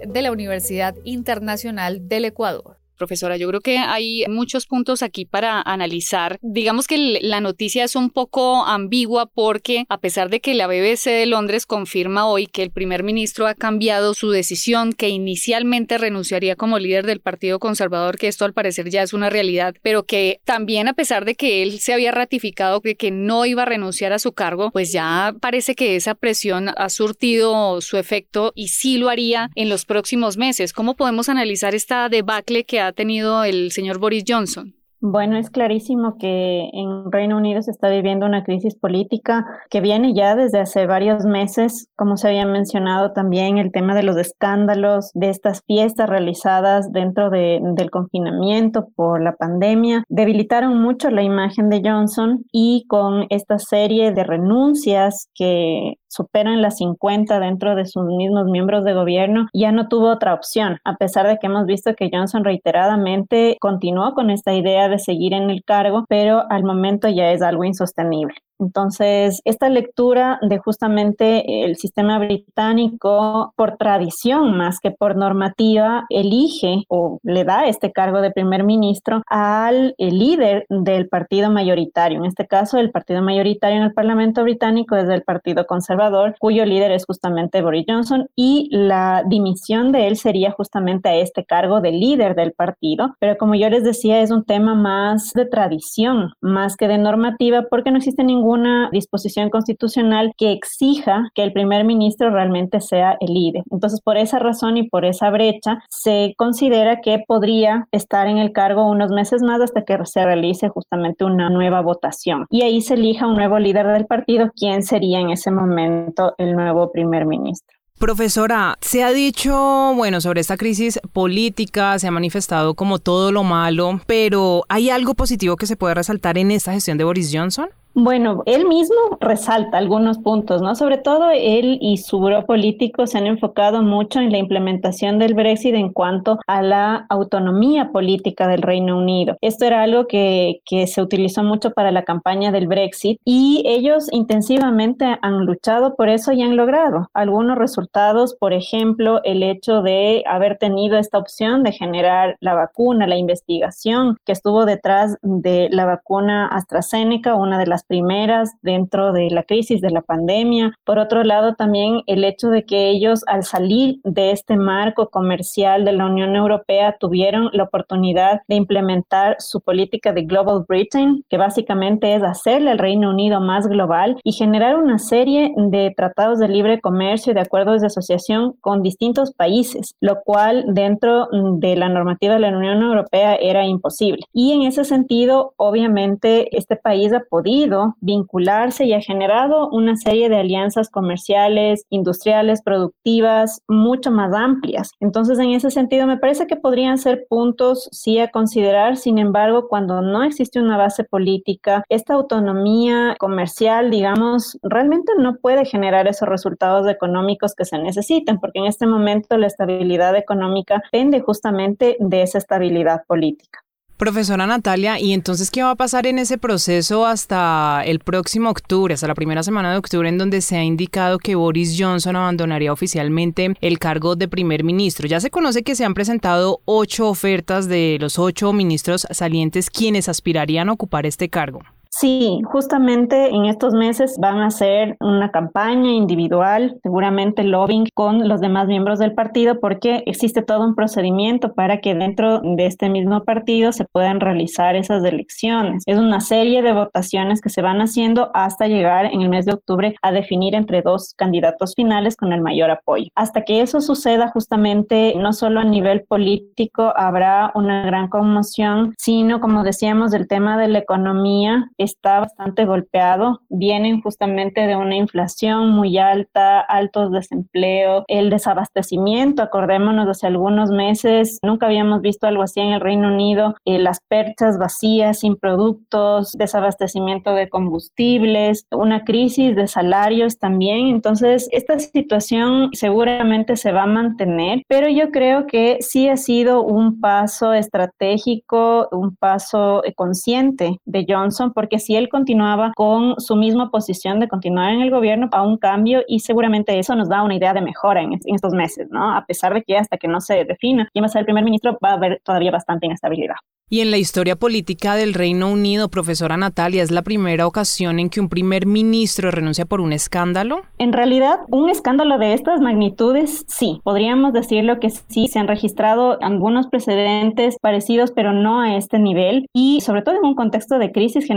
de 0.06 0.22
la 0.22 0.32
Universidad 0.32 0.96
Internacional 1.04 2.08
del 2.08 2.26
Ecuador. 2.26 2.79
Profesora, 3.00 3.38
yo 3.38 3.48
creo 3.48 3.62
que 3.62 3.78
hay 3.78 4.26
muchos 4.28 4.66
puntos 4.66 5.02
aquí 5.04 5.24
para 5.24 5.62
analizar. 5.62 6.38
Digamos 6.42 6.86
que 6.86 7.18
la 7.22 7.40
noticia 7.40 7.86
es 7.86 7.96
un 7.96 8.10
poco 8.10 8.66
ambigua 8.66 9.26
porque 9.26 9.86
a 9.88 10.00
pesar 10.00 10.30
de 10.30 10.42
que 10.42 10.54
la 10.54 10.68
BBC 10.68 11.06
de 11.06 11.26
Londres 11.26 11.66
confirma 11.66 12.28
hoy 12.28 12.46
que 12.46 12.62
el 12.62 12.72
primer 12.72 13.04
ministro 13.04 13.48
ha 13.48 13.56
cambiado 13.56 14.14
su 14.14 14.32
decisión, 14.32 14.92
que 14.92 15.08
inicialmente 15.08 15.98
renunciaría 15.98 16.58
como 16.58 16.78
líder 16.78 17.06
del 17.06 17.22
Partido 17.22 17.58
Conservador, 17.58 18.18
que 18.18 18.28
esto 18.28 18.44
al 18.44 18.54
parecer 18.54 18.90
ya 18.90 19.02
es 19.02 19.14
una 19.14 19.30
realidad, 19.30 19.76
pero 19.82 20.04
que 20.04 20.42
también 20.44 20.90
a 20.90 20.94
pesar 20.94 21.24
de 21.24 21.36
que 21.36 21.64
él 21.64 21.80
se 21.80 21.94
había 21.94 22.12
ratificado 22.12 22.82
de 22.84 22.96
que 22.96 23.12
no 23.12 23.46
iba 23.46 23.64
a 23.64 23.66
renunciar 23.66 24.12
a 24.12 24.20
su 24.20 24.34
cargo, 24.34 24.72
pues 24.72 24.92
ya 24.92 25.34
parece 25.40 25.74
que 25.74 25.96
esa 25.96 26.16
presión 26.16 26.70
ha 26.76 26.90
surtido 26.90 27.80
su 27.80 27.96
efecto 27.96 28.52
y 28.56 28.68
sí 28.68 28.98
lo 28.98 29.10
haría 29.10 29.52
en 29.56 29.70
los 29.70 29.86
próximos 29.86 30.36
meses. 30.36 30.74
¿Cómo 30.74 30.98
podemos 30.98 31.30
analizar 31.30 31.76
esta 31.76 32.10
debacle 32.10 32.66
que 32.66 32.82
ha 32.82 32.89
ha 32.90 32.94
tenido 32.94 33.44
el 33.44 33.72
señor 33.72 34.00
Boris 34.00 34.24
Johnson? 34.28 34.76
Bueno, 35.02 35.38
es 35.38 35.50
clarísimo 35.50 36.18
que 36.18 36.70
en 36.74 37.10
Reino 37.10 37.38
Unido 37.38 37.62
se 37.62 37.72
está 37.72 37.90
viviendo 37.90 38.26
una 38.26 38.44
crisis 38.44 38.76
política 38.76 39.46
que 39.70 39.80
viene 39.80 40.14
ya 40.14 40.36
desde 40.36 40.60
hace 40.60 40.88
varios 40.88 41.24
meses, 41.24 41.88
como 41.96 42.18
se 42.18 42.28
había 42.28 42.46
mencionado 42.46 43.14
también 43.14 43.58
el 43.58 43.72
tema 43.72 43.96
de 43.96 44.04
los 44.04 44.18
escándalos, 44.18 45.12
de 45.14 45.30
estas 45.30 45.64
fiestas 45.66 46.10
realizadas 46.10 46.92
dentro 46.92 47.30
de, 47.30 47.62
del 47.76 47.90
confinamiento 47.92 48.90
por 48.94 49.24
la 49.24 49.38
pandemia, 49.38 50.04
debilitaron 50.10 50.82
mucho 50.82 51.10
la 51.10 51.24
imagen 51.24 51.70
de 51.70 51.82
Johnson 51.82 52.44
y 52.52 52.84
con 52.90 53.26
esta 53.30 53.58
serie 53.58 54.12
de 54.12 54.26
renuncias 54.26 55.30
que 55.34 55.94
superan 56.10 56.62
las 56.62 56.78
50 56.78 57.40
dentro 57.40 57.76
de 57.76 57.86
sus 57.86 58.04
mismos 58.04 58.46
miembros 58.46 58.84
de 58.84 58.94
gobierno, 58.94 59.48
ya 59.54 59.72
no 59.72 59.88
tuvo 59.88 60.12
otra 60.12 60.34
opción, 60.34 60.80
a 60.84 60.96
pesar 60.96 61.28
de 61.28 61.38
que 61.38 61.48
hemos 61.48 61.66
visto 61.66 61.94
que 61.96 62.10
Johnson 62.12 62.44
reiteradamente 62.44 63.58
continuó 63.62 64.14
con 64.14 64.30
esta 64.30 64.54
idea 64.54 64.90
de 64.90 65.00
seguir 65.00 65.34
en 65.34 65.50
el 65.50 65.64
cargo, 65.64 66.06
pero 66.10 66.44
al 66.50 66.64
momento 66.64 67.08
ya 67.08 67.32
es 67.32 67.42
algo 67.42 67.64
insostenible. 67.64 68.36
Entonces, 68.60 69.42
esta 69.46 69.70
lectura 69.70 70.38
de 70.42 70.58
justamente 70.58 71.64
el 71.64 71.78
sistema 71.78 72.20
británico, 72.20 73.54
por 73.56 73.78
tradición 73.78 74.58
más 74.58 74.80
que 74.80 74.92
por 74.92 75.16
normativa, 75.16 76.06
elige 76.10 76.84
o 76.90 77.20
le 77.24 77.46
da 77.46 77.68
este 77.68 77.92
cargo 77.92 78.22
de 78.22 78.32
primer 78.32 78.64
ministro 78.66 79.22
al 79.28 79.96
líder 79.98 80.66
del 80.70 81.08
partido 81.08 81.50
mayoritario. 81.50 82.20
En 82.20 82.26
este 82.26 82.48
caso, 82.48 82.78
el 82.78 82.92
partido 82.92 83.22
mayoritario 83.22 83.78
en 83.78 83.84
el 83.84 83.94
Parlamento 83.94 84.44
británico 84.44 84.96
es 84.98 85.08
el 85.08 85.24
Partido 85.24 85.66
Conservador, 85.66 86.36
cuyo 86.40 86.66
líder 86.66 86.92
es 86.92 87.06
justamente 87.06 87.62
Boris 87.62 87.86
Johnson, 87.88 88.28
y 88.36 88.68
la 88.72 89.24
dimisión 89.26 89.92
de 89.92 90.08
él 90.08 90.18
sería 90.18 90.52
justamente 90.52 91.08
a 91.08 91.16
este 91.16 91.46
cargo 91.46 91.80
de 91.80 91.92
líder 91.92 92.36
del 92.36 92.52
partido. 92.52 93.16
Pero 93.20 93.38
como 93.38 93.56
yo 93.56 93.70
les 93.70 93.84
decía, 93.84 94.22
es 94.22 94.32
un 94.32 94.44
tema 94.44 94.76
más 94.76 95.32
de 95.34 95.46
tradición, 95.46 96.34
más 96.42 96.76
que 96.76 96.90
de 96.90 96.98
normativa, 96.98 97.68
porque 97.70 97.92
no 97.92 97.98
existe 97.98 98.24
ningún 98.24 98.49
una 98.50 98.90
disposición 98.92 99.50
constitucional 99.50 100.34
que 100.38 100.52
exija 100.52 101.30
que 101.36 101.44
el 101.44 101.54
primer 101.54 101.86
ministro 101.86 102.32
realmente 102.32 102.82
sea 102.82 103.18
el 103.20 103.34
líder. 103.34 103.64
Entonces, 103.72 104.02
por 104.02 104.18
esa 104.18 104.40
razón 104.40 104.78
y 104.78 104.90
por 104.90 105.06
esa 105.06 105.30
brecha, 105.30 105.84
se 105.90 106.34
considera 106.38 107.02
que 107.02 107.24
podría 107.28 107.88
estar 107.92 108.28
en 108.28 108.38
el 108.38 108.52
cargo 108.52 108.90
unos 108.90 109.12
meses 109.12 109.42
más 109.44 109.62
hasta 109.62 109.84
que 109.84 109.98
se 110.06 110.26
realice 110.26 110.70
justamente 110.70 111.26
una 111.26 111.50
nueva 111.50 111.82
votación. 111.82 112.46
Y 112.50 112.64
ahí 112.64 112.82
se 112.82 112.96
elija 112.96 113.28
un 113.28 113.36
nuevo 113.36 113.60
líder 113.60 113.88
del 113.88 114.06
partido, 114.06 114.52
quien 114.56 114.84
sería 114.84 115.20
en 115.20 115.30
ese 115.30 115.52
momento 115.52 116.34
el 116.38 116.56
nuevo 116.56 116.92
primer 116.92 117.26
ministro. 117.26 117.78
Profesora, 118.00 118.78
se 118.80 119.04
ha 119.04 119.12
dicho, 119.12 119.94
bueno, 119.94 120.22
sobre 120.22 120.40
esta 120.40 120.56
crisis 120.56 121.02
política, 121.12 122.00
se 122.00 122.08
ha 122.08 122.12
manifestado 122.12 122.74
como 122.74 123.00
todo 123.00 123.34
lo 123.34 123.44
malo, 123.44 124.00
pero 124.08 124.64
¿hay 124.70 124.90
algo 124.90 125.16
positivo 125.16 125.58
que 125.58 125.66
se 125.66 125.76
puede 125.76 125.96
resaltar 125.96 126.38
en 126.38 126.52
esta 126.52 126.72
gestión 126.72 126.98
de 126.98 127.04
Boris 127.04 127.30
Johnson? 127.34 127.68
Bueno, 128.02 128.44
él 128.46 128.66
mismo 128.66 128.96
resalta 129.20 129.78
algunos 129.78 130.20
puntos, 130.20 130.62
¿no? 130.62 130.74
Sobre 130.74 131.00
todo 131.00 131.32
él 131.32 131.80
y 131.82 131.98
su 131.98 132.22
grupo 132.22 132.46
político 132.46 133.06
se 133.06 133.18
han 133.18 133.28
enfocado 133.28 133.82
mucho 133.84 134.22
en 134.22 134.32
la 134.32 134.38
implementación 134.38 135.20
del 135.20 135.34
Brexit 135.34 135.76
en 135.76 135.92
cuanto 135.92 136.40
a 136.48 136.62
la 136.62 137.06
autonomía 137.10 137.92
política 137.92 138.48
del 138.48 138.62
Reino 138.62 138.98
Unido. 138.98 139.36
Esto 139.42 139.66
era 139.66 139.84
algo 139.84 140.08
que, 140.08 140.62
que 140.64 140.88
se 140.88 141.02
utilizó 141.02 141.44
mucho 141.44 141.72
para 141.72 141.92
la 141.92 142.04
campaña 142.04 142.54
del 142.54 142.70
Brexit 142.70 143.20
y 143.26 143.64
ellos 143.66 144.08
intensivamente 144.14 145.18
han 145.22 145.46
luchado 145.46 145.98
por 145.98 146.08
eso 146.08 146.32
y 146.32 146.42
han 146.42 146.56
logrado 146.56 147.10
algunos 147.14 147.58
resultados, 147.58 148.34
por 148.34 148.54
ejemplo, 148.54 149.20
el 149.26 149.44
hecho 149.44 149.82
de 149.82 150.24
haber 150.26 150.58
tenido 150.58 150.98
esta 150.98 151.18
opción 151.18 151.64
de 151.64 151.74
generar 151.74 152.38
la 152.40 152.54
vacuna, 152.54 153.08
la 153.08 153.18
investigación 153.18 154.16
que 154.26 154.32
estuvo 154.32 154.66
detrás 154.66 155.18
de 155.22 155.68
la 155.70 155.84
vacuna 155.84 156.48
AstraZeneca, 156.48 157.36
una 157.36 157.60
de 157.60 157.68
las 157.68 157.89
primeras 157.90 158.52
dentro 158.62 159.12
de 159.12 159.30
la 159.32 159.44
crisis 159.44 159.82
de 159.82 159.90
la 159.90 160.02
pandemia. 160.02 160.74
Por 160.86 161.00
otro 161.00 161.24
lado, 161.24 161.56
también 161.56 162.04
el 162.06 162.24
hecho 162.24 162.50
de 162.50 162.64
que 162.64 162.90
ellos 162.90 163.24
al 163.28 163.44
salir 163.44 164.00
de 164.04 164.32
este 164.32 164.56
marco 164.56 165.10
comercial 165.10 165.84
de 165.84 165.94
la 165.94 166.06
Unión 166.06 166.36
Europea 166.36 166.96
tuvieron 167.00 167.50
la 167.52 167.64
oportunidad 167.64 168.42
de 168.48 168.56
implementar 168.56 169.36
su 169.40 169.60
política 169.60 170.14
de 170.14 170.24
Global 170.24 170.64
Britain, 170.68 171.26
que 171.30 171.38
básicamente 171.38 172.16
es 172.16 172.24
hacerle 172.24 172.72
al 172.72 172.80
Reino 172.80 173.10
Unido 173.10 173.42
más 173.42 173.68
global 173.68 174.18
y 174.24 174.34
generar 174.34 174.78
una 174.78 175.00
serie 175.00 175.52
de 175.58 175.92
tratados 175.98 176.40
de 176.40 176.48
libre 176.48 176.80
comercio 176.80 177.32
y 177.32 177.34
de 177.34 177.42
acuerdos 177.42 177.82
de 177.82 177.88
asociación 177.88 178.54
con 178.62 178.84
distintos 178.84 179.34
países, 179.34 179.96
lo 180.00 180.22
cual 180.24 180.66
dentro 180.68 181.28
de 181.32 181.76
la 181.76 181.90
normativa 181.90 182.36
de 182.36 182.40
la 182.40 182.56
Unión 182.56 182.84
Europea 182.84 183.36
era 183.36 183.66
imposible. 183.66 184.22
Y 184.34 184.54
en 184.54 184.62
ese 184.64 184.84
sentido, 184.84 185.54
obviamente, 185.58 186.56
este 186.56 186.76
país 186.76 187.12
ha 187.14 187.24
podido 187.30 187.69
vincularse 188.00 188.86
y 188.86 188.94
ha 188.94 189.02
generado 189.02 189.70
una 189.70 189.96
serie 189.96 190.30
de 190.30 190.38
alianzas 190.38 190.90
comerciales, 190.90 191.86
industriales, 191.90 192.62
productivas, 192.62 193.62
mucho 193.68 194.12
más 194.12 194.34
amplias. 194.34 194.92
Entonces, 195.00 195.40
en 195.40 195.52
ese 195.52 195.72
sentido, 195.72 196.08
me 196.08 196.18
parece 196.18 196.48
que 196.48 196.56
podrían 196.56 196.98
ser 196.98 197.26
puntos 197.30 197.90
sí 197.92 198.20
a 198.20 198.30
considerar. 198.30 198.98
Sin 198.98 199.18
embargo, 199.18 199.68
cuando 199.68 200.02
no 200.02 200.24
existe 200.24 200.60
una 200.60 200.78
base 200.78 201.04
política, 201.04 201.84
esta 201.90 202.14
autonomía 202.14 203.16
comercial, 203.20 203.92
digamos, 203.92 204.58
realmente 204.64 205.14
no 205.18 205.38
puede 205.38 205.66
generar 205.66 206.08
esos 206.08 206.28
resultados 206.28 206.88
económicos 206.88 207.56
que 207.56 207.66
se 207.66 207.78
necesitan, 207.78 208.40
porque 208.40 208.60
en 208.60 208.66
este 208.66 208.88
momento 208.88 209.38
la 209.38 209.48
estabilidad 209.48 210.16
económica 210.16 210.82
depende 210.92 211.22
justamente 211.22 211.98
de 212.00 212.22
esa 212.22 212.38
estabilidad 212.38 213.04
política. 213.08 213.60
Profesora 214.00 214.48
Natalia, 214.48 214.98
¿y 214.98 215.12
entonces 215.12 215.52
qué 215.52 215.62
va 215.62 215.72
a 215.72 215.76
pasar 215.76 216.08
en 216.08 216.20
ese 216.20 216.38
proceso 216.38 217.06
hasta 217.06 217.84
el 217.86 218.00
próximo 218.00 218.50
octubre, 218.50 218.94
hasta 218.94 219.08
la 219.08 219.14
primera 219.14 219.44
semana 219.44 219.74
de 219.74 219.78
octubre, 219.78 220.08
en 220.08 220.18
donde 220.18 220.40
se 220.40 220.56
ha 220.56 220.64
indicado 220.64 221.18
que 221.18 221.36
Boris 221.36 221.76
Johnson 221.78 222.16
abandonaría 222.16 222.72
oficialmente 222.72 223.56
el 223.60 223.78
cargo 223.78 224.16
de 224.16 224.30
primer 224.30 224.64
ministro? 224.64 225.06
Ya 225.06 225.20
se 225.20 225.30
conoce 225.30 225.64
que 225.64 225.76
se 225.76 225.84
han 225.84 225.96
presentado 225.96 226.62
ocho 226.64 227.10
ofertas 227.10 227.68
de 227.68 227.98
los 228.00 228.20
ocho 228.20 228.54
ministros 228.54 229.06
salientes 229.12 229.70
quienes 229.70 230.08
aspirarían 230.08 230.70
a 230.70 230.72
ocupar 230.72 231.06
este 231.06 231.28
cargo. 231.28 231.64
Sí, 231.92 232.40
justamente 232.46 233.30
en 233.30 233.46
estos 233.46 233.74
meses 233.74 234.16
van 234.20 234.38
a 234.38 234.48
hacer 234.48 234.96
una 235.00 235.32
campaña 235.32 235.92
individual, 235.92 236.78
seguramente 236.84 237.44
lobbying 237.44 237.88
con 237.96 238.30
los 238.30 238.42
demás 238.42 238.68
miembros 238.68 239.00
del 239.00 239.16
partido, 239.16 239.60
porque 239.60 240.04
existe 240.06 240.44
todo 240.44 240.66
un 240.66 240.76
procedimiento 240.76 241.54
para 241.54 241.82
que 241.82 241.96
dentro 241.96 242.42
de 242.42 242.68
este 242.68 242.90
mismo 242.90 243.24
partido 243.24 243.72
se 243.72 243.86
puedan 243.86 244.20
realizar 244.20 244.76
esas 244.76 245.04
elecciones. 245.04 245.82
Es 245.88 245.98
una 245.98 246.22
serie 246.22 246.62
de 246.62 246.74
votaciones 246.74 247.42
que 247.42 247.50
se 247.50 247.64
van 247.64 247.82
haciendo 247.82 248.30
hasta 248.36 248.68
llegar 248.68 249.06
en 249.06 249.22
el 249.22 249.30
mes 249.30 249.46
de 249.46 249.54
octubre 249.54 249.96
a 250.04 250.12
definir 250.12 250.54
entre 250.54 250.84
dos 250.84 251.16
candidatos 251.18 251.74
finales 251.76 252.16
con 252.16 252.34
el 252.34 252.42
mayor 252.42 252.70
apoyo. 252.70 253.08
Hasta 253.16 253.42
que 253.42 253.62
eso 253.62 253.82
suceda, 253.82 254.30
justamente, 254.30 255.16
no 255.18 255.34
solo 255.34 255.60
a 255.60 255.66
nivel 255.66 256.04
político 256.04 256.94
habrá 256.96 257.52
una 257.56 257.84
gran 257.88 258.10
conmoción, 258.10 258.94
sino, 259.00 259.42
como 259.42 259.64
decíamos, 259.64 260.12
del 260.12 260.28
tema 260.28 260.56
de 260.60 260.68
la 260.68 260.80
economía 260.80 261.72
está 261.84 262.20
bastante 262.20 262.66
golpeado. 262.66 263.42
Vienen 263.50 264.02
justamente 264.02 264.68
de 264.68 264.76
una 264.76 264.96
inflación 264.96 265.72
muy 265.72 265.98
alta, 265.98 266.60
altos 266.60 267.12
desempleo, 267.12 268.04
el 268.08 268.30
desabastecimiento. 268.30 269.42
Acordémonos, 269.42 270.08
hace 270.08 270.28
algunos 270.28 270.70
meses 270.70 271.40
nunca 271.44 271.66
habíamos 271.66 272.02
visto 272.02 272.28
algo 272.28 272.44
así 272.44 272.60
en 272.60 272.74
el 272.74 272.82
Reino 272.82 273.08
Unido. 273.08 273.56
Eh, 273.66 273.80
las 273.80 274.00
perchas 274.08 274.58
vacías, 274.58 275.20
sin 275.20 275.36
productos, 275.36 276.34
desabastecimiento 276.34 277.34
de 277.34 277.50
combustibles, 277.50 278.66
una 278.72 279.04
crisis 279.04 279.56
de 279.56 279.68
salarios 279.68 280.38
también. 280.38 280.88
Entonces, 280.88 281.48
esta 281.52 281.80
situación 281.80 282.70
seguramente 282.74 283.56
se 283.56 283.72
va 283.72 283.84
a 283.84 283.88
mantener, 283.88 284.64
pero 284.68 284.90
yo 284.90 285.12
creo 285.12 285.48
que 285.48 285.78
sí 285.82 286.10
ha 286.10 286.18
sido 286.18 286.64
un 286.64 287.00
paso 287.00 287.54
estratégico, 287.54 288.88
un 288.92 289.16
paso 289.16 289.84
eh, 289.84 289.94
consciente 289.94 290.80
de 290.86 291.06
Johnson, 291.08 291.54
porque 291.54 291.69
si 291.78 291.96
él 291.96 292.10
continuaba 292.10 292.72
con 292.76 293.20
su 293.20 293.36
misma 293.36 293.70
posición 293.70 294.20
de 294.20 294.28
continuar 294.28 294.74
en 294.74 294.82
el 294.82 294.90
gobierno 294.90 295.30
a 295.32 295.44
un 295.44 295.58
cambio 295.58 296.02
y 296.08 296.22
seguramente 296.22 296.80
eso 296.80 296.96
nos 296.96 297.10
da 297.10 297.22
una 297.22 297.36
idea 297.36 297.54
de 297.54 297.62
mejora 297.62 298.02
en, 298.02 298.20
estos 298.26 298.54
meses, 298.54 298.88
¿no? 298.90 299.16
A 299.16 299.26
pesar 299.26 299.54
de 299.54 299.62
que 299.62 299.78
hasta 299.78 299.98
que 299.98 300.08
no 300.08 300.22
se 300.22 300.46
defina 300.46 300.90
quién 300.92 301.04
va 301.04 301.08
a 301.08 301.10
ser 301.10 301.20
el 301.20 301.26
primer 301.26 301.44
ministro 301.44 301.78
va 301.84 301.92
a 301.92 301.94
haber 301.94 302.22
todavía 302.24 302.50
bastante 302.50 302.88
inestabilidad. 302.88 303.36
Y 303.72 303.82
en 303.82 303.92
la 303.92 303.98
historia 303.98 304.36
política 304.36 304.96
del 304.96 305.14
Reino 305.14 305.52
Unido, 305.52 305.90
profesora 305.90 306.38
Natalia, 306.38 306.82
¿es 306.82 306.90
la 306.90 307.04
primera 307.04 307.46
ocasión 307.46 308.00
en 308.00 308.10
que 308.10 308.20
un 308.20 308.28
primer 308.28 308.66
ministro 308.66 309.30
renuncia 309.30 309.68
por 309.68 309.80
un 309.80 309.94
escándalo? 309.94 310.62
En 310.80 310.92
realidad, 310.92 311.42
un 311.52 311.70
escándalo 311.70 312.18
de 312.18 312.34
estas 312.34 312.62
magnitudes, 312.62 313.46
sí. 313.48 313.80
Podríamos 313.84 314.34
decirlo 314.34 314.80
que 314.80 314.90
sí, 314.90 315.28
se 315.28 315.38
han 315.38 315.48
registrado 315.48 316.18
algunos 316.24 316.66
precedentes 316.66 317.58
parecidos, 317.62 318.10
pero 318.10 318.34
no 318.34 318.60
a 318.60 318.76
este 318.76 318.98
nivel. 318.98 319.46
Y 319.54 319.82
sobre 319.82 320.02
todo 320.02 320.16
en 320.16 320.26
un 320.26 320.34
contexto 320.34 320.80
de 320.80 320.92
crisis 320.92 321.28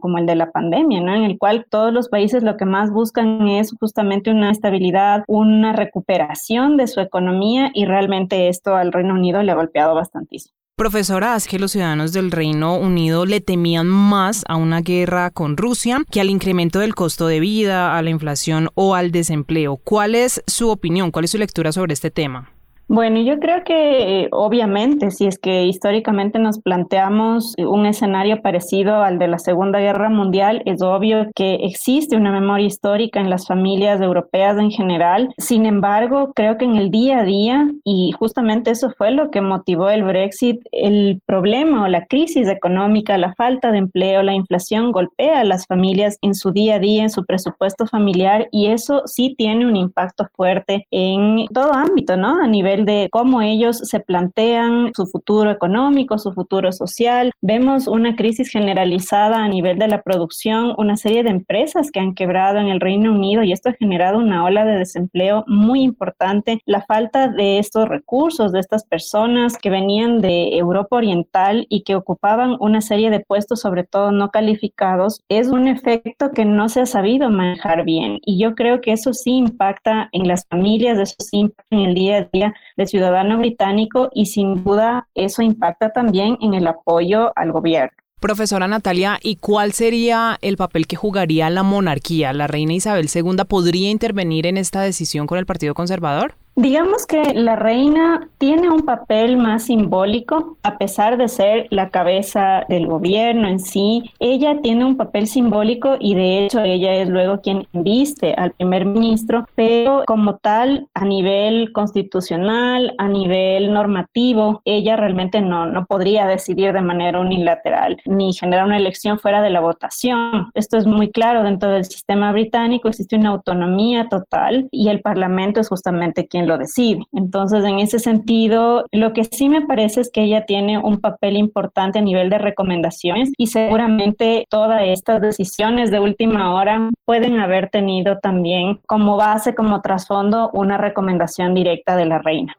como 0.00 0.18
el 0.18 0.26
de 0.26 0.36
la 0.36 0.50
pandemia, 0.50 1.00
¿no? 1.00 1.14
En 1.14 1.22
el 1.22 1.38
cual 1.38 1.66
todos 1.68 1.92
los 1.92 2.08
países 2.08 2.42
lo 2.42 2.56
que 2.56 2.64
más 2.64 2.90
buscan 2.90 3.48
es 3.48 3.74
justamente 3.78 4.30
una 4.30 4.50
estabilidad, 4.50 5.24
una 5.26 5.72
recuperación 5.72 6.76
de 6.76 6.86
su 6.86 7.00
economía 7.00 7.70
y 7.74 7.86
realmente 7.86 8.48
esto 8.48 8.74
al 8.74 8.92
Reino 8.92 9.14
Unido 9.14 9.42
le 9.42 9.52
ha 9.52 9.56
golpeado 9.56 9.94
bastantísimo. 9.94 10.54
Profesora, 10.76 11.34
es 11.34 11.48
que 11.48 11.58
los 11.58 11.72
ciudadanos 11.72 12.12
del 12.12 12.30
Reino 12.30 12.76
Unido 12.76 13.26
le 13.26 13.40
temían 13.40 13.88
más 13.88 14.44
a 14.46 14.54
una 14.54 14.80
guerra 14.80 15.32
con 15.32 15.56
Rusia 15.56 16.04
que 16.08 16.20
al 16.20 16.30
incremento 16.30 16.78
del 16.78 16.94
costo 16.94 17.26
de 17.26 17.40
vida, 17.40 17.98
a 17.98 18.02
la 18.02 18.10
inflación 18.10 18.68
o 18.74 18.94
al 18.94 19.10
desempleo. 19.10 19.76
¿Cuál 19.82 20.14
es 20.14 20.40
su 20.46 20.70
opinión? 20.70 21.10
¿Cuál 21.10 21.24
es 21.24 21.32
su 21.32 21.38
lectura 21.38 21.72
sobre 21.72 21.94
este 21.94 22.12
tema? 22.12 22.52
Bueno, 22.90 23.20
yo 23.20 23.38
creo 23.38 23.64
que 23.64 24.22
eh, 24.22 24.28
obviamente 24.32 25.10
si 25.10 25.26
es 25.26 25.38
que 25.38 25.66
históricamente 25.66 26.38
nos 26.38 26.58
planteamos 26.58 27.54
un 27.58 27.84
escenario 27.84 28.40
parecido 28.40 29.02
al 29.02 29.18
de 29.18 29.28
la 29.28 29.38
Segunda 29.38 29.78
Guerra 29.78 30.08
Mundial, 30.08 30.62
es 30.64 30.80
obvio 30.80 31.26
que 31.34 31.56
existe 31.56 32.16
una 32.16 32.32
memoria 32.32 32.66
histórica 32.66 33.20
en 33.20 33.28
las 33.28 33.46
familias 33.46 34.00
europeas 34.00 34.56
en 34.56 34.70
general. 34.70 35.34
Sin 35.36 35.66
embargo, 35.66 36.32
creo 36.34 36.56
que 36.56 36.64
en 36.64 36.76
el 36.76 36.90
día 36.90 37.18
a 37.18 37.24
día, 37.24 37.70
y 37.84 38.12
justamente 38.18 38.70
eso 38.70 38.90
fue 38.96 39.10
lo 39.10 39.30
que 39.30 39.42
motivó 39.42 39.90
el 39.90 40.04
Brexit, 40.04 40.62
el 40.72 41.20
problema 41.26 41.84
o 41.84 41.88
la 41.88 42.06
crisis 42.06 42.48
económica, 42.48 43.18
la 43.18 43.34
falta 43.34 43.70
de 43.70 43.78
empleo, 43.78 44.22
la 44.22 44.32
inflación 44.32 44.92
golpea 44.92 45.40
a 45.40 45.44
las 45.44 45.66
familias 45.66 46.16
en 46.22 46.34
su 46.34 46.52
día 46.52 46.76
a 46.76 46.78
día, 46.78 47.02
en 47.02 47.10
su 47.10 47.26
presupuesto 47.26 47.86
familiar, 47.86 48.48
y 48.50 48.68
eso 48.68 49.02
sí 49.04 49.34
tiene 49.36 49.66
un 49.66 49.76
impacto 49.76 50.26
fuerte 50.34 50.86
en 50.90 51.44
todo 51.52 51.74
ámbito, 51.74 52.16
¿no? 52.16 52.42
A 52.42 52.46
nivel 52.46 52.77
de 52.84 53.08
cómo 53.10 53.42
ellos 53.42 53.78
se 53.78 54.00
plantean 54.00 54.92
su 54.94 55.06
futuro 55.06 55.50
económico, 55.50 56.18
su 56.18 56.32
futuro 56.32 56.72
social. 56.72 57.32
Vemos 57.40 57.86
una 57.86 58.16
crisis 58.16 58.50
generalizada 58.50 59.42
a 59.42 59.48
nivel 59.48 59.78
de 59.78 59.88
la 59.88 60.02
producción, 60.02 60.74
una 60.78 60.96
serie 60.96 61.22
de 61.22 61.30
empresas 61.30 61.90
que 61.90 62.00
han 62.00 62.14
quebrado 62.14 62.58
en 62.58 62.68
el 62.68 62.80
Reino 62.80 63.12
Unido 63.12 63.42
y 63.42 63.52
esto 63.52 63.70
ha 63.70 63.74
generado 63.74 64.18
una 64.18 64.44
ola 64.44 64.64
de 64.64 64.78
desempleo 64.78 65.44
muy 65.46 65.82
importante. 65.82 66.60
La 66.66 66.82
falta 66.82 67.28
de 67.28 67.58
estos 67.58 67.88
recursos, 67.88 68.52
de 68.52 68.60
estas 68.60 68.84
personas 68.84 69.56
que 69.56 69.70
venían 69.70 70.20
de 70.20 70.56
Europa 70.56 70.96
Oriental 70.96 71.66
y 71.68 71.82
que 71.82 71.96
ocupaban 71.96 72.56
una 72.60 72.80
serie 72.80 73.10
de 73.10 73.20
puestos, 73.20 73.60
sobre 73.60 73.84
todo 73.84 74.12
no 74.12 74.30
calificados, 74.30 75.22
es 75.28 75.48
un 75.48 75.68
efecto 75.68 76.30
que 76.30 76.44
no 76.44 76.68
se 76.68 76.80
ha 76.80 76.86
sabido 76.86 77.30
manejar 77.30 77.84
bien. 77.84 78.18
Y 78.24 78.38
yo 78.38 78.54
creo 78.54 78.80
que 78.80 78.92
eso 78.92 79.12
sí 79.12 79.32
impacta 79.32 80.08
en 80.12 80.28
las 80.28 80.46
familias, 80.48 80.98
eso 80.98 81.16
sí 81.18 81.38
impacta 81.38 81.64
en 81.70 81.80
el 81.80 81.94
día 81.94 82.18
a 82.18 82.28
día 82.32 82.54
de 82.76 82.86
ciudadano 82.86 83.38
británico 83.38 84.10
y 84.12 84.26
sin 84.26 84.64
duda 84.64 85.08
eso 85.14 85.42
impacta 85.42 85.90
también 85.90 86.38
en 86.40 86.54
el 86.54 86.66
apoyo 86.66 87.32
al 87.36 87.52
gobierno. 87.52 87.96
Profesora 88.20 88.66
Natalia, 88.66 89.20
¿y 89.22 89.36
cuál 89.36 89.72
sería 89.72 90.38
el 90.42 90.56
papel 90.56 90.88
que 90.88 90.96
jugaría 90.96 91.50
la 91.50 91.62
monarquía? 91.62 92.32
¿La 92.32 92.48
reina 92.48 92.72
Isabel 92.72 93.08
II 93.14 93.44
podría 93.48 93.90
intervenir 93.90 94.46
en 94.46 94.56
esta 94.56 94.82
decisión 94.82 95.28
con 95.28 95.38
el 95.38 95.46
Partido 95.46 95.72
Conservador? 95.72 96.34
Digamos 96.58 97.06
que 97.06 97.34
la 97.34 97.54
reina 97.54 98.28
tiene 98.36 98.68
un 98.68 98.84
papel 98.84 99.36
más 99.36 99.66
simbólico, 99.66 100.56
a 100.64 100.76
pesar 100.76 101.16
de 101.16 101.28
ser 101.28 101.68
la 101.70 101.90
cabeza 101.90 102.64
del 102.68 102.88
gobierno 102.88 103.46
en 103.46 103.60
sí, 103.60 104.10
ella 104.18 104.60
tiene 104.60 104.84
un 104.84 104.96
papel 104.96 105.28
simbólico 105.28 105.94
y 106.00 106.16
de 106.16 106.44
hecho 106.44 106.60
ella 106.60 106.94
es 106.94 107.08
luego 107.08 107.40
quien 107.42 107.68
viste 107.72 108.34
al 108.34 108.50
primer 108.50 108.86
ministro, 108.86 109.46
pero 109.54 110.02
como 110.04 110.38
tal, 110.38 110.88
a 110.94 111.04
nivel 111.04 111.70
constitucional, 111.70 112.92
a 112.98 113.06
nivel 113.06 113.72
normativo, 113.72 114.60
ella 114.64 114.96
realmente 114.96 115.40
no, 115.40 115.66
no 115.66 115.86
podría 115.86 116.26
decidir 116.26 116.72
de 116.72 116.80
manera 116.80 117.20
unilateral 117.20 117.98
ni 118.04 118.32
generar 118.32 118.66
una 118.66 118.78
elección 118.78 119.20
fuera 119.20 119.42
de 119.42 119.50
la 119.50 119.60
votación. 119.60 120.50
Esto 120.54 120.76
es 120.76 120.86
muy 120.86 121.12
claro 121.12 121.44
dentro 121.44 121.70
del 121.70 121.84
sistema 121.84 122.32
británico, 122.32 122.88
existe 122.88 123.14
una 123.14 123.28
autonomía 123.28 124.08
total 124.08 124.66
y 124.72 124.88
el 124.88 125.02
Parlamento 125.02 125.60
es 125.60 125.68
justamente 125.68 126.26
quien 126.26 126.47
lo 126.48 126.58
decide. 126.58 127.04
Entonces, 127.12 127.64
en 127.64 127.78
ese 127.78 128.00
sentido, 128.00 128.84
lo 128.90 129.12
que 129.12 129.24
sí 129.24 129.48
me 129.48 129.64
parece 129.64 130.00
es 130.00 130.10
que 130.12 130.22
ella 130.22 130.46
tiene 130.46 130.78
un 130.78 131.00
papel 131.00 131.36
importante 131.36 132.00
a 132.00 132.02
nivel 132.02 132.30
de 132.30 132.38
recomendaciones 132.38 133.30
y 133.36 133.46
seguramente 133.46 134.46
todas 134.50 134.82
estas 134.84 135.20
decisiones 135.20 135.92
de 135.92 136.00
última 136.00 136.54
hora 136.54 136.90
pueden 137.04 137.38
haber 137.38 137.70
tenido 137.70 138.18
también 138.18 138.80
como 138.86 139.16
base, 139.16 139.54
como 139.54 139.80
trasfondo, 139.80 140.50
una 140.52 140.76
recomendación 140.78 141.54
directa 141.54 141.94
de 141.94 142.06
la 142.06 142.18
reina. 142.18 142.56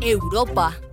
Europa. 0.00 0.87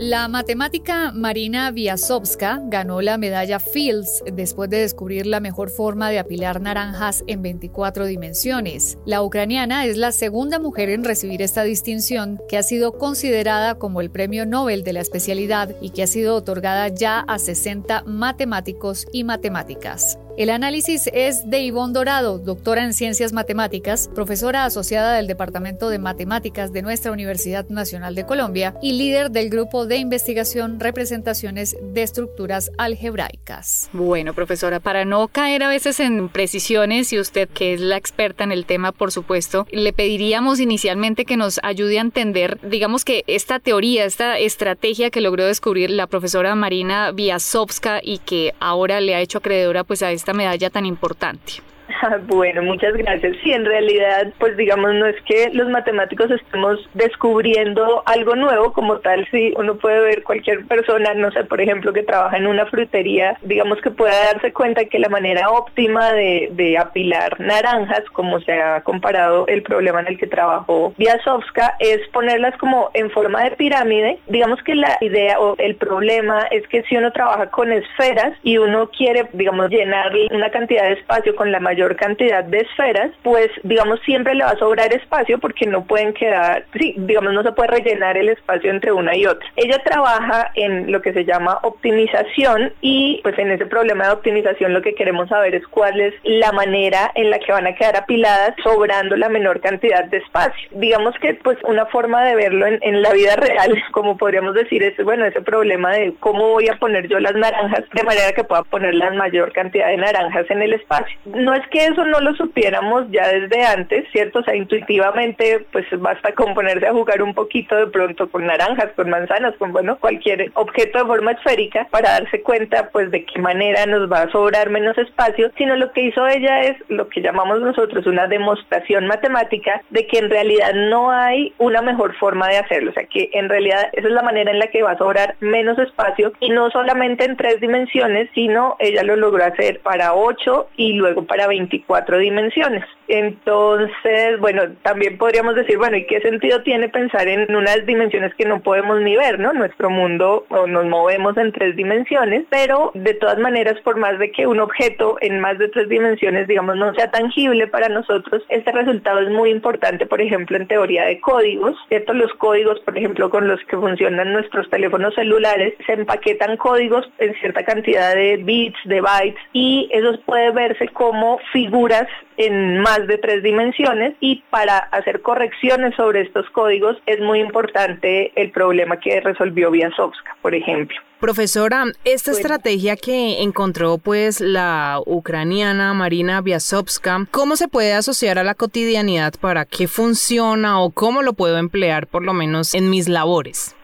La 0.00 0.28
matemática 0.28 1.10
Marina 1.10 1.72
Viasovska 1.72 2.60
ganó 2.66 3.00
la 3.00 3.18
medalla 3.18 3.58
Fields 3.58 4.22
después 4.32 4.70
de 4.70 4.76
descubrir 4.76 5.26
la 5.26 5.40
mejor 5.40 5.70
forma 5.70 6.08
de 6.08 6.20
apilar 6.20 6.60
naranjas 6.60 7.24
en 7.26 7.42
24 7.42 8.06
dimensiones. 8.06 8.96
La 9.06 9.24
ucraniana 9.24 9.86
es 9.86 9.96
la 9.96 10.12
segunda 10.12 10.60
mujer 10.60 10.88
en 10.90 11.02
recibir 11.02 11.42
esta 11.42 11.64
distinción, 11.64 12.40
que 12.48 12.56
ha 12.56 12.62
sido 12.62 12.92
considerada 12.92 13.74
como 13.74 14.00
el 14.00 14.12
premio 14.12 14.46
Nobel 14.46 14.84
de 14.84 14.92
la 14.92 15.00
especialidad 15.00 15.74
y 15.80 15.90
que 15.90 16.04
ha 16.04 16.06
sido 16.06 16.36
otorgada 16.36 16.86
ya 16.86 17.18
a 17.18 17.40
60 17.40 18.04
matemáticos 18.06 19.04
y 19.10 19.24
matemáticas. 19.24 20.16
El 20.38 20.50
análisis 20.50 21.10
es 21.12 21.50
de 21.50 21.62
Ivonne 21.62 21.92
Dorado, 21.92 22.38
doctora 22.38 22.84
en 22.84 22.94
Ciencias 22.94 23.32
Matemáticas, 23.32 24.08
profesora 24.14 24.64
asociada 24.64 25.16
del 25.16 25.26
Departamento 25.26 25.90
de 25.90 25.98
Matemáticas 25.98 26.72
de 26.72 26.82
nuestra 26.82 27.10
Universidad 27.10 27.68
Nacional 27.68 28.14
de 28.14 28.24
Colombia 28.24 28.76
y 28.80 28.92
líder 28.92 29.32
del 29.32 29.50
grupo 29.50 29.87
de 29.88 29.96
investigación 29.96 30.78
Representaciones 30.78 31.76
de 31.82 32.02
Estructuras 32.02 32.70
Algebraicas. 32.78 33.88
Bueno, 33.92 34.34
profesora, 34.34 34.80
para 34.80 35.04
no 35.04 35.28
caer 35.28 35.62
a 35.62 35.68
veces 35.68 36.00
en 36.00 36.28
precisiones, 36.28 37.12
y 37.12 37.18
usted 37.18 37.48
que 37.48 37.74
es 37.74 37.80
la 37.80 37.96
experta 37.96 38.44
en 38.44 38.52
el 38.52 38.66
tema, 38.66 38.92
por 38.92 39.10
supuesto, 39.10 39.66
le 39.72 39.92
pediríamos 39.92 40.60
inicialmente 40.60 41.24
que 41.24 41.36
nos 41.36 41.58
ayude 41.62 41.98
a 41.98 42.02
entender, 42.02 42.58
digamos 42.62 43.04
que 43.04 43.24
esta 43.26 43.58
teoría, 43.58 44.04
esta 44.04 44.38
estrategia 44.38 45.10
que 45.10 45.20
logró 45.20 45.46
descubrir 45.46 45.90
la 45.90 46.06
profesora 46.06 46.54
Marina 46.54 47.10
Viasovska 47.12 48.00
y 48.02 48.18
que 48.18 48.54
ahora 48.60 49.00
le 49.00 49.14
ha 49.14 49.20
hecho 49.20 49.38
acreedora 49.38 49.84
pues 49.84 50.02
a 50.02 50.12
esta 50.12 50.34
medalla 50.34 50.70
tan 50.70 50.86
importante. 50.86 51.62
Bueno, 52.28 52.62
muchas 52.62 52.94
gracias. 52.94 53.36
Sí, 53.42 53.52
en 53.52 53.64
realidad, 53.64 54.32
pues 54.38 54.56
digamos, 54.56 54.94
no 54.94 55.06
es 55.06 55.16
que 55.22 55.50
los 55.52 55.68
matemáticos 55.68 56.30
estemos 56.30 56.78
descubriendo 56.94 58.02
algo 58.06 58.36
nuevo 58.36 58.72
como 58.72 58.98
tal, 58.98 59.26
si 59.30 59.52
uno 59.56 59.76
puede 59.76 60.00
ver 60.00 60.22
cualquier 60.22 60.66
persona, 60.66 61.14
no 61.14 61.30
sé, 61.30 61.44
por 61.44 61.60
ejemplo, 61.60 61.92
que 61.92 62.02
trabaja 62.02 62.36
en 62.36 62.46
una 62.46 62.66
frutería, 62.66 63.36
digamos 63.42 63.80
que 63.80 63.90
pueda 63.90 64.14
darse 64.32 64.52
cuenta 64.52 64.84
que 64.84 64.98
la 64.98 65.08
manera 65.08 65.50
óptima 65.50 66.12
de, 66.12 66.76
apilar 66.78 67.40
naranjas, 67.40 68.04
como 68.12 68.40
se 68.40 68.52
ha 68.52 68.82
comparado 68.82 69.46
el 69.46 69.62
problema 69.62 70.00
en 70.00 70.08
el 70.08 70.18
que 70.18 70.26
trabajó 70.26 70.92
Biasovska, 70.96 71.76
es 71.80 72.06
ponerlas 72.08 72.56
como 72.58 72.90
en 72.94 73.10
forma 73.10 73.42
de 73.44 73.52
pirámide. 73.52 74.18
Digamos 74.28 74.62
que 74.62 74.74
la 74.74 74.96
idea 75.00 75.40
o 75.40 75.56
el 75.58 75.76
problema 75.76 76.46
es 76.50 76.66
que 76.68 76.82
si 76.84 76.96
uno 76.96 77.10
trabaja 77.10 77.50
con 77.50 77.72
esferas 77.72 78.32
y 78.42 78.58
uno 78.58 78.90
quiere, 78.90 79.28
digamos, 79.32 79.70
llenar 79.70 80.12
una 80.30 80.50
cantidad 80.50 80.84
de 80.84 80.92
espacio 80.92 81.34
con 81.34 81.50
la 81.50 81.60
mayor 81.60 81.87
cantidad 81.96 82.44
de 82.44 82.60
esferas, 82.60 83.10
pues 83.22 83.48
digamos 83.62 84.00
siempre 84.04 84.34
le 84.34 84.44
va 84.44 84.50
a 84.50 84.58
sobrar 84.58 84.92
espacio 84.92 85.38
porque 85.38 85.66
no 85.66 85.84
pueden 85.84 86.12
quedar, 86.12 86.64
sí, 86.78 86.94
digamos 86.96 87.32
no 87.32 87.42
se 87.42 87.52
puede 87.52 87.70
rellenar 87.70 88.16
el 88.16 88.28
espacio 88.28 88.70
entre 88.70 88.92
una 88.92 89.16
y 89.16 89.26
otra. 89.26 89.48
Ella 89.56 89.82
trabaja 89.84 90.50
en 90.54 90.90
lo 90.90 91.02
que 91.02 91.12
se 91.12 91.24
llama 91.24 91.58
optimización 91.62 92.72
y 92.80 93.20
pues 93.22 93.38
en 93.38 93.50
ese 93.50 93.66
problema 93.66 94.06
de 94.06 94.12
optimización 94.12 94.72
lo 94.72 94.82
que 94.82 94.94
queremos 94.94 95.28
saber 95.28 95.54
es 95.54 95.66
cuál 95.68 96.00
es 96.00 96.14
la 96.24 96.52
manera 96.52 97.10
en 97.14 97.30
la 97.30 97.38
que 97.38 97.52
van 97.52 97.66
a 97.66 97.74
quedar 97.74 97.96
apiladas 97.96 98.54
sobrando 98.62 99.16
la 99.16 99.28
menor 99.28 99.60
cantidad 99.60 100.04
de 100.04 100.18
espacio. 100.18 100.68
Digamos 100.72 101.14
que 101.20 101.34
pues 101.34 101.58
una 101.64 101.86
forma 101.86 102.24
de 102.24 102.34
verlo 102.34 102.66
en, 102.66 102.78
en 102.82 103.02
la 103.02 103.12
vida 103.12 103.36
real, 103.36 103.82
como 103.92 104.16
podríamos 104.16 104.54
decir, 104.54 104.82
es 104.82 104.96
bueno 105.04 105.24
ese 105.24 105.40
problema 105.40 105.92
de 105.92 106.14
cómo 106.20 106.48
voy 106.48 106.68
a 106.68 106.76
poner 106.76 107.08
yo 107.08 107.18
las 107.20 107.34
naranjas 107.34 107.84
de 107.92 108.02
manera 108.02 108.32
que 108.32 108.44
pueda 108.44 108.62
poner 108.64 108.94
la 108.94 109.10
mayor 109.12 109.52
cantidad 109.52 109.88
de 109.88 109.96
naranjas 109.96 110.50
en 110.50 110.62
el 110.62 110.74
espacio. 110.74 111.16
No 111.24 111.54
es 111.54 111.66
que 111.68 111.77
eso 111.78 112.04
no 112.04 112.20
lo 112.20 112.34
supiéramos 112.34 113.10
ya 113.10 113.28
desde 113.28 113.64
antes, 113.64 114.06
¿cierto? 114.12 114.40
O 114.40 114.42
sea, 114.42 114.54
intuitivamente, 114.54 115.66
pues 115.72 115.86
basta 115.98 116.32
con 116.32 116.54
ponerse 116.54 116.86
a 116.86 116.92
jugar 116.92 117.22
un 117.22 117.34
poquito 117.34 117.76
de 117.76 117.86
pronto 117.86 118.28
con 118.28 118.46
naranjas, 118.46 118.90
con 118.96 119.10
manzanas, 119.10 119.54
con, 119.56 119.72
bueno, 119.72 119.98
cualquier 119.98 120.50
objeto 120.54 120.98
de 120.98 121.04
forma 121.04 121.32
esférica 121.32 121.86
para 121.90 122.12
darse 122.12 122.42
cuenta, 122.42 122.90
pues, 122.92 123.10
de 123.10 123.24
qué 123.24 123.40
manera 123.40 123.86
nos 123.86 124.10
va 124.10 124.22
a 124.22 124.30
sobrar 124.30 124.70
menos 124.70 124.96
espacio, 124.98 125.50
sino 125.56 125.76
lo 125.76 125.92
que 125.92 126.02
hizo 126.02 126.26
ella 126.26 126.62
es 126.62 126.76
lo 126.88 127.08
que 127.08 127.20
llamamos 127.20 127.60
nosotros 127.60 128.06
una 128.06 128.26
demostración 128.26 129.06
matemática 129.06 129.82
de 129.90 130.06
que 130.06 130.18
en 130.18 130.30
realidad 130.30 130.72
no 130.74 131.10
hay 131.10 131.52
una 131.58 131.82
mejor 131.82 132.14
forma 132.16 132.48
de 132.48 132.58
hacerlo, 132.58 132.90
o 132.90 132.94
sea, 132.94 133.04
que 133.04 133.30
en 133.32 133.48
realidad 133.48 133.88
esa 133.92 134.08
es 134.08 134.14
la 134.14 134.22
manera 134.22 134.50
en 134.50 134.58
la 134.58 134.68
que 134.68 134.82
va 134.82 134.92
a 134.92 134.98
sobrar 134.98 135.36
menos 135.40 135.78
espacio 135.78 136.32
y 136.40 136.50
no 136.50 136.70
solamente 136.70 137.24
en 137.24 137.36
tres 137.36 137.60
dimensiones, 137.60 138.28
sino 138.34 138.76
ella 138.78 139.02
lo 139.02 139.16
logró 139.16 139.44
hacer 139.44 139.80
para 139.80 140.14
ocho 140.14 140.68
y 140.76 140.94
luego 140.94 141.24
para 141.24 141.46
24 141.68 142.18
dimensiones. 142.18 142.84
Entonces, 143.08 144.38
bueno, 144.38 144.62
también 144.82 145.16
podríamos 145.16 145.54
decir, 145.54 145.78
bueno, 145.78 145.96
¿y 145.96 146.06
qué 146.06 146.20
sentido 146.20 146.62
tiene 146.62 146.88
pensar 146.88 147.26
en 147.26 147.54
unas 147.54 147.86
dimensiones 147.86 148.34
que 148.34 148.44
no 148.44 148.60
podemos 148.60 149.00
ni 149.00 149.16
ver, 149.16 149.38
¿no? 149.38 149.52
Nuestro 149.52 149.88
mundo 149.88 150.44
o 150.50 150.66
nos 150.66 150.84
movemos 150.86 151.36
en 151.38 151.52
tres 151.52 151.74
dimensiones, 151.74 152.44
pero 152.50 152.90
de 152.94 153.14
todas 153.14 153.38
maneras, 153.38 153.80
por 153.82 153.96
más 153.96 154.18
de 154.18 154.30
que 154.30 154.46
un 154.46 154.60
objeto 154.60 155.16
en 155.20 155.40
más 155.40 155.58
de 155.58 155.68
tres 155.68 155.88
dimensiones, 155.88 156.46
digamos, 156.48 156.76
no 156.76 156.94
sea 156.94 157.10
tangible 157.10 157.66
para 157.66 157.88
nosotros, 157.88 158.42
este 158.50 158.72
resultado 158.72 159.20
es 159.20 159.30
muy 159.30 159.50
importante, 159.50 160.04
por 160.04 160.20
ejemplo, 160.20 160.56
en 160.56 160.68
teoría 160.68 161.06
de 161.06 161.18
códigos, 161.20 161.76
¿cierto? 161.88 162.12
Los 162.12 162.32
códigos, 162.34 162.78
por 162.80 162.96
ejemplo, 162.96 163.30
con 163.30 163.48
los 163.48 163.62
que 163.64 163.76
funcionan 163.76 164.32
nuestros 164.32 164.68
teléfonos 164.68 165.14
celulares, 165.14 165.72
se 165.86 165.94
empaquetan 165.94 166.58
códigos 166.58 167.10
en 167.18 167.34
cierta 167.36 167.64
cantidad 167.64 168.14
de 168.14 168.36
bits, 168.36 168.78
de 168.84 169.00
bytes, 169.00 169.40
y 169.54 169.88
esos 169.92 170.18
puede 170.26 170.50
verse 170.50 170.88
como 170.88 171.38
figuras 171.58 172.06
en 172.36 172.78
más 172.82 173.08
de 173.08 173.18
tres 173.18 173.42
dimensiones 173.42 174.14
y 174.20 174.44
para 174.48 174.78
hacer 174.78 175.22
correcciones 175.22 175.92
sobre 175.96 176.20
estos 176.20 176.48
códigos 176.50 176.96
es 177.06 177.18
muy 177.18 177.40
importante 177.40 178.30
el 178.40 178.52
problema 178.52 179.00
que 179.00 179.20
resolvió 179.20 179.68
Viasovska, 179.72 180.36
por 180.40 180.54
ejemplo. 180.54 180.96
Profesora, 181.18 181.86
esta 182.04 182.30
estrategia 182.30 182.94
que 182.94 183.42
encontró 183.42 183.98
pues 183.98 184.40
la 184.40 185.00
ucraniana 185.04 185.94
Marina 185.94 186.40
Viasovska, 186.42 187.26
¿cómo 187.32 187.56
se 187.56 187.66
puede 187.66 187.92
asociar 187.92 188.38
a 188.38 188.44
la 188.44 188.54
cotidianidad 188.54 189.34
para 189.40 189.64
qué 189.64 189.88
funciona 189.88 190.80
o 190.80 190.90
cómo 190.90 191.22
lo 191.22 191.32
puedo 191.32 191.58
emplear 191.58 192.06
por 192.06 192.22
lo 192.22 192.34
menos 192.34 192.72
en 192.74 192.88
mis 192.88 193.08
labores? 193.08 193.74